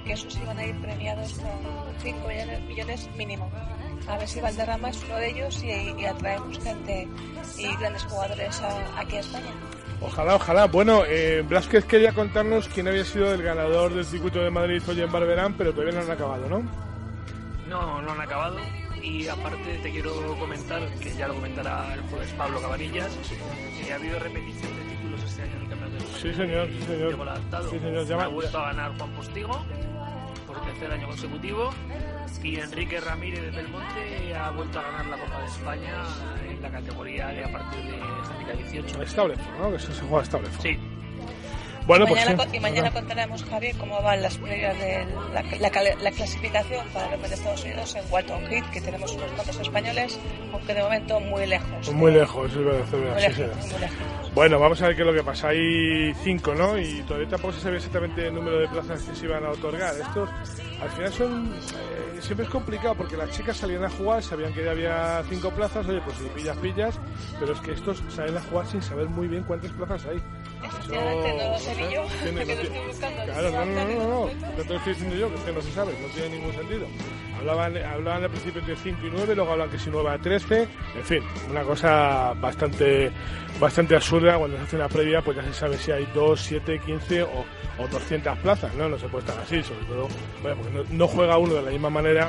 que 0.05 0.13
esos 0.13 0.45
van 0.45 0.57
a 0.57 0.65
ir 0.65 0.79
premiados 0.81 1.33
con 1.33 1.93
5 2.01 2.27
millones, 2.27 2.61
millones 2.61 3.09
mínimo. 3.15 3.49
A 4.07 4.17
ver 4.17 4.27
si 4.27 4.41
Valderrama 4.41 4.89
es 4.89 5.03
uno 5.03 5.15
de 5.15 5.29
ellos 5.29 5.63
y, 5.63 6.05
atraemos 6.05 6.57
gente 6.59 7.07
y 7.57 7.75
grandes 7.77 8.03
jugadores 8.03 8.61
aquí 8.97 9.17
a 9.17 9.19
España. 9.19 9.78
Ojalá, 10.01 10.35
ojalá. 10.35 10.65
Bueno, 10.67 11.03
eh, 11.05 11.43
Blázquez 11.47 11.85
quería 11.85 12.13
contarnos 12.13 12.67
quién 12.69 12.87
había 12.87 13.03
sido 13.03 13.33
el 13.33 13.43
ganador 13.43 13.93
del 13.93 14.05
circuito 14.05 14.39
de 14.39 14.49
Madrid 14.49 14.81
hoy 14.87 15.01
en 15.01 15.11
Barberán, 15.11 15.53
pero 15.55 15.71
todavía 15.73 15.93
no 15.99 16.05
han 16.05 16.11
acabado, 16.11 16.47
¿no? 16.47 16.63
No, 17.67 18.01
no 18.01 18.11
han 18.11 18.21
acabado. 18.21 18.57
Y 19.01 19.27
aparte 19.27 19.77
te 19.81 19.91
quiero 19.91 20.13
comentar, 20.37 20.81
que 20.95 21.13
ya 21.15 21.27
lo 21.27 21.35
comentará 21.35 21.93
el 21.93 22.01
jueves 22.03 22.33
Pablo 22.37 22.61
Cabanillas, 22.61 23.17
que 23.85 23.91
ha 23.91 23.95
habido 23.95 24.19
repetición 24.19 24.71
de 24.77 24.95
títulos 24.95 25.23
este 25.23 25.41
año 25.43 25.55
en 25.55 25.61
el 25.63 25.69
Campeonato 25.69 26.03
Mundo. 26.03 26.17
Sí, 26.21 26.33
señor, 26.33 26.67
sí, 26.67 26.83
señor. 26.85 27.15
De 27.17 27.21
adaptado. 27.23 27.69
Sí, 27.69 27.79
señor, 27.79 28.05
llama- 28.05 28.23
Ha 28.23 28.27
vuelto 28.27 28.57
a 28.57 28.65
ganar 28.67 28.97
Juan 28.97 29.11
Postigo 29.11 29.65
por 30.47 30.61
tercer 30.65 30.91
año 30.91 31.07
consecutivo 31.07 31.69
y 32.43 32.59
Enrique 32.59 32.99
Ramírez 32.99 33.41
de 33.41 33.51
Belmonte 33.51 34.35
ha 34.35 34.49
vuelto 34.51 34.79
a 34.79 34.83
ganar 34.83 35.05
la 35.05 35.17
Copa 35.17 35.39
de 35.41 35.45
España 35.47 36.03
en 36.59 36.63
la 36.63 36.69
categoría 36.79 37.27
de 37.27 37.43
a 37.45 37.51
partir 37.51 37.83
de 37.85 38.01
handicap 38.01 38.57
18. 38.71 39.05
Stableford, 39.07 39.59
¿no? 39.59 39.69
Que 39.71 39.77
eso 39.77 39.93
se 39.93 40.01
juega 40.01 40.25
Stableford. 40.25 40.61
Sí. 40.61 40.77
Bueno, 41.87 42.05
y 42.05 42.09
pues 42.09 42.23
mañana, 42.23 42.43
sí. 42.43 42.57
y 42.57 42.59
mañana 42.59 42.91
contaremos, 42.91 43.43
Javier, 43.45 43.75
cómo 43.77 43.99
van 44.03 44.21
las 44.21 44.37
previas 44.37 44.77
de 44.77 45.05
la, 45.33 45.41
la 45.41 45.95
la 46.03 46.11
clasificación 46.11 46.87
para 46.89 47.15
el 47.15 47.21
de 47.21 47.33
Estados 47.33 47.63
Unidos 47.63 47.95
en 47.95 48.03
Walton 48.11 48.43
Heath, 48.51 48.69
que 48.69 48.81
tenemos 48.81 49.11
unos 49.15 49.31
cuantos 49.31 49.59
españoles, 49.59 50.19
aunque 50.53 50.73
de 50.75 50.83
momento 50.83 51.19
muy 51.19 51.47
lejos. 51.47 51.91
Muy 51.93 52.11
lejos, 52.11 52.51
es 52.51 52.57
verdad, 52.57 52.81
es 52.81 52.91
verdad, 52.91 53.13
Muy 53.13 53.21
sí, 53.21 53.27
lejos, 53.27 53.63
señor. 53.63 53.71
muy 53.71 53.79
lejos. 53.79 53.97
Bueno, 54.33 54.59
vamos 54.59 54.81
a 54.81 54.87
ver 54.87 54.95
qué 54.95 55.01
es 55.01 55.07
lo 55.07 55.13
que 55.13 55.23
pasa. 55.23 55.49
Hay 55.49 56.13
cinco, 56.23 56.53
¿no? 56.53 56.77
Y 56.77 57.01
todavía 57.01 57.27
tampoco 57.27 57.53
se 57.53 57.61
sabe 57.61 57.77
exactamente 57.77 58.27
el 58.27 58.35
número 58.35 58.59
de 58.59 58.67
plazas 58.67 59.01
que 59.03 59.15
se 59.15 59.25
iban 59.25 59.43
a 59.43 59.49
otorgar. 59.51 59.93
Estos, 59.95 60.29
al 60.81 60.89
final 60.91 61.13
son... 61.13 61.47
eh, 61.47 62.21
siempre 62.21 62.45
es 62.45 62.51
complicado 62.51 62.95
porque 62.95 63.17
las 63.17 63.31
chicas 63.31 63.57
salían 63.57 63.83
a 63.83 63.89
jugar, 63.89 64.21
sabían 64.21 64.53
que 64.53 64.63
ya 64.63 64.71
había 64.71 65.23
cinco 65.29 65.49
plazas, 65.49 65.85
oye, 65.87 65.99
pues 66.05 66.15
si 66.17 66.25
pillas, 66.29 66.57
pillas, 66.57 66.99
pero 67.39 67.53
es 67.53 67.59
que 67.59 67.71
estos 67.71 68.03
salen 68.09 68.37
a 68.37 68.41
jugar 68.41 68.65
sin 68.67 68.81
saber 68.81 69.07
muy 69.07 69.27
bien 69.27 69.43
cuántas 69.43 69.71
plazas 69.71 70.05
hay. 70.05 70.21
Efectivamente, 70.63 71.33
no 71.37 71.51
lo 71.51 71.57
sé 71.59 71.75
ni 71.75 71.93
yo, 71.93 72.03
tiene- 72.23 72.45
que 72.45 72.55
lo 72.55 72.55
no 72.55 72.61
estoy 72.61 72.67
tiene- 72.69 72.87
buscando. 72.87 73.23
Claro, 73.25 73.51
no, 73.51 73.65
no, 73.65 73.73
no, 73.73 73.85
no, 73.85 74.07
no, 74.07 74.25
no 74.57 74.63
te 74.63 74.69
lo 74.69 74.75
estoy 74.77 74.93
diciendo 74.93 75.15
yo, 75.15 75.29
que 75.29 75.35
es 75.35 75.41
que 75.41 75.51
no 75.53 75.61
se 75.61 75.71
sabe, 75.71 75.93
no 76.01 76.07
tiene 76.09 76.29
ningún 76.37 76.53
sentido. 76.53 76.87
Hablaban, 77.37 77.77
hablaban 77.77 78.23
al 78.23 78.29
principio 78.29 78.61
de 78.61 78.75
5 78.75 79.07
y 79.07 79.09
9, 79.11 79.33
luego 79.35 79.51
hablan 79.53 79.69
que 79.69 79.79
si 79.79 79.89
9 79.89 80.09
a 80.09 80.17
13, 80.17 80.63
en 80.97 81.05
fin, 81.05 81.23
una 81.49 81.63
cosa 81.63 82.33
bastante 82.33 83.11
bastante 83.61 83.95
absurda, 83.95 84.37
cuando 84.37 84.57
se 84.57 84.63
hace 84.63 84.75
una 84.75 84.89
previa, 84.89 85.21
pues 85.21 85.37
ya 85.37 85.43
se 85.43 85.53
sabe 85.53 85.77
si 85.77 85.91
hay 85.91 86.05
2, 86.13 86.39
7, 86.39 86.79
15 86.85 87.23
o, 87.23 87.45
o 87.77 87.87
200 87.89 88.37
plazas, 88.39 88.73
¿no? 88.75 88.87
No 88.89 88.97
se 88.97 89.07
puede 89.07 89.25
estar 89.25 89.41
así, 89.41 89.61
sobre 89.63 89.85
todo, 89.85 90.07
bueno, 90.41 90.57
porque 90.61 90.77
no, 90.77 90.83
no 90.97 91.07
juega 91.07 91.37
uno 91.37 91.53
de 91.55 91.61
la 91.61 91.71
misma 91.71 91.89
manera 91.89 92.27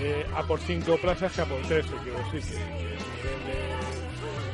eh, 0.00 0.24
a 0.34 0.42
por 0.42 0.58
5 0.60 0.96
plazas 0.98 1.32
que 1.32 1.40
a 1.42 1.44
por 1.44 1.60
13, 1.62 1.88
quiero 2.02 2.18
decir, 2.30 2.42
que, 2.56 2.56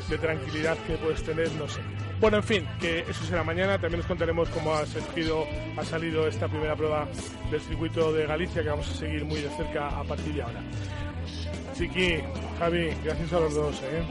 que 0.09 0.13
de 0.15 0.19
tranquilidad 0.19 0.77
que 0.87 0.95
puedes 0.97 1.23
tener, 1.23 1.51
no 1.53 1.69
sé. 1.69 1.81
Bueno, 2.23 2.37
en 2.37 2.43
fin, 2.45 2.69
que 2.81 3.01
eso 3.01 3.25
será 3.25 3.43
mañana. 3.43 3.79
También 3.81 4.01
os 4.01 4.07
contaremos 4.07 4.49
cómo 4.51 4.73
ha 4.75 4.87
salido, 4.87 5.45
ha 5.77 5.85
salido 5.85 6.29
esta 6.29 6.47
primera 6.47 6.77
prueba 6.77 7.07
del 7.51 7.61
circuito 7.61 8.13
de 8.13 8.27
Galicia, 8.27 8.63
que 8.63 8.69
vamos 8.71 8.89
a 8.89 8.95
seguir 8.95 9.25
muy 9.25 9.41
de 9.41 9.49
cerca 9.51 9.89
a 9.89 10.05
partir 10.05 10.33
de 10.35 10.43
ahora. 10.43 10.61
Chiqui, 11.77 12.21
Javi, 12.61 12.91
gracias 13.05 13.33
a 13.33 13.41
los 13.41 13.55
dos. 13.55 13.83
¿eh? 13.83 14.05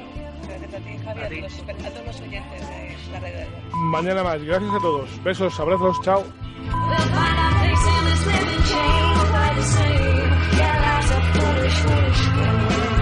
Gracias 0.46 0.74
a 0.74 0.78
ti, 0.86 0.98
Javi, 1.06 1.22
a 1.22 1.30
todos, 1.30 1.42
los- 1.42 1.86
a 1.86 1.90
todos 1.90 2.06
los 2.06 2.20
oyentes 2.22 2.70
de 2.70 2.98
la 3.14 3.20
red. 3.22 3.48
Mañana 3.76 4.24
más. 4.24 4.44
Gracias 4.44 4.72
a 4.74 4.80
todos. 4.80 5.24
Besos, 5.24 5.58
abrazos, 5.60 6.02
chao. 6.04 6.24
Foolish. 11.82 13.01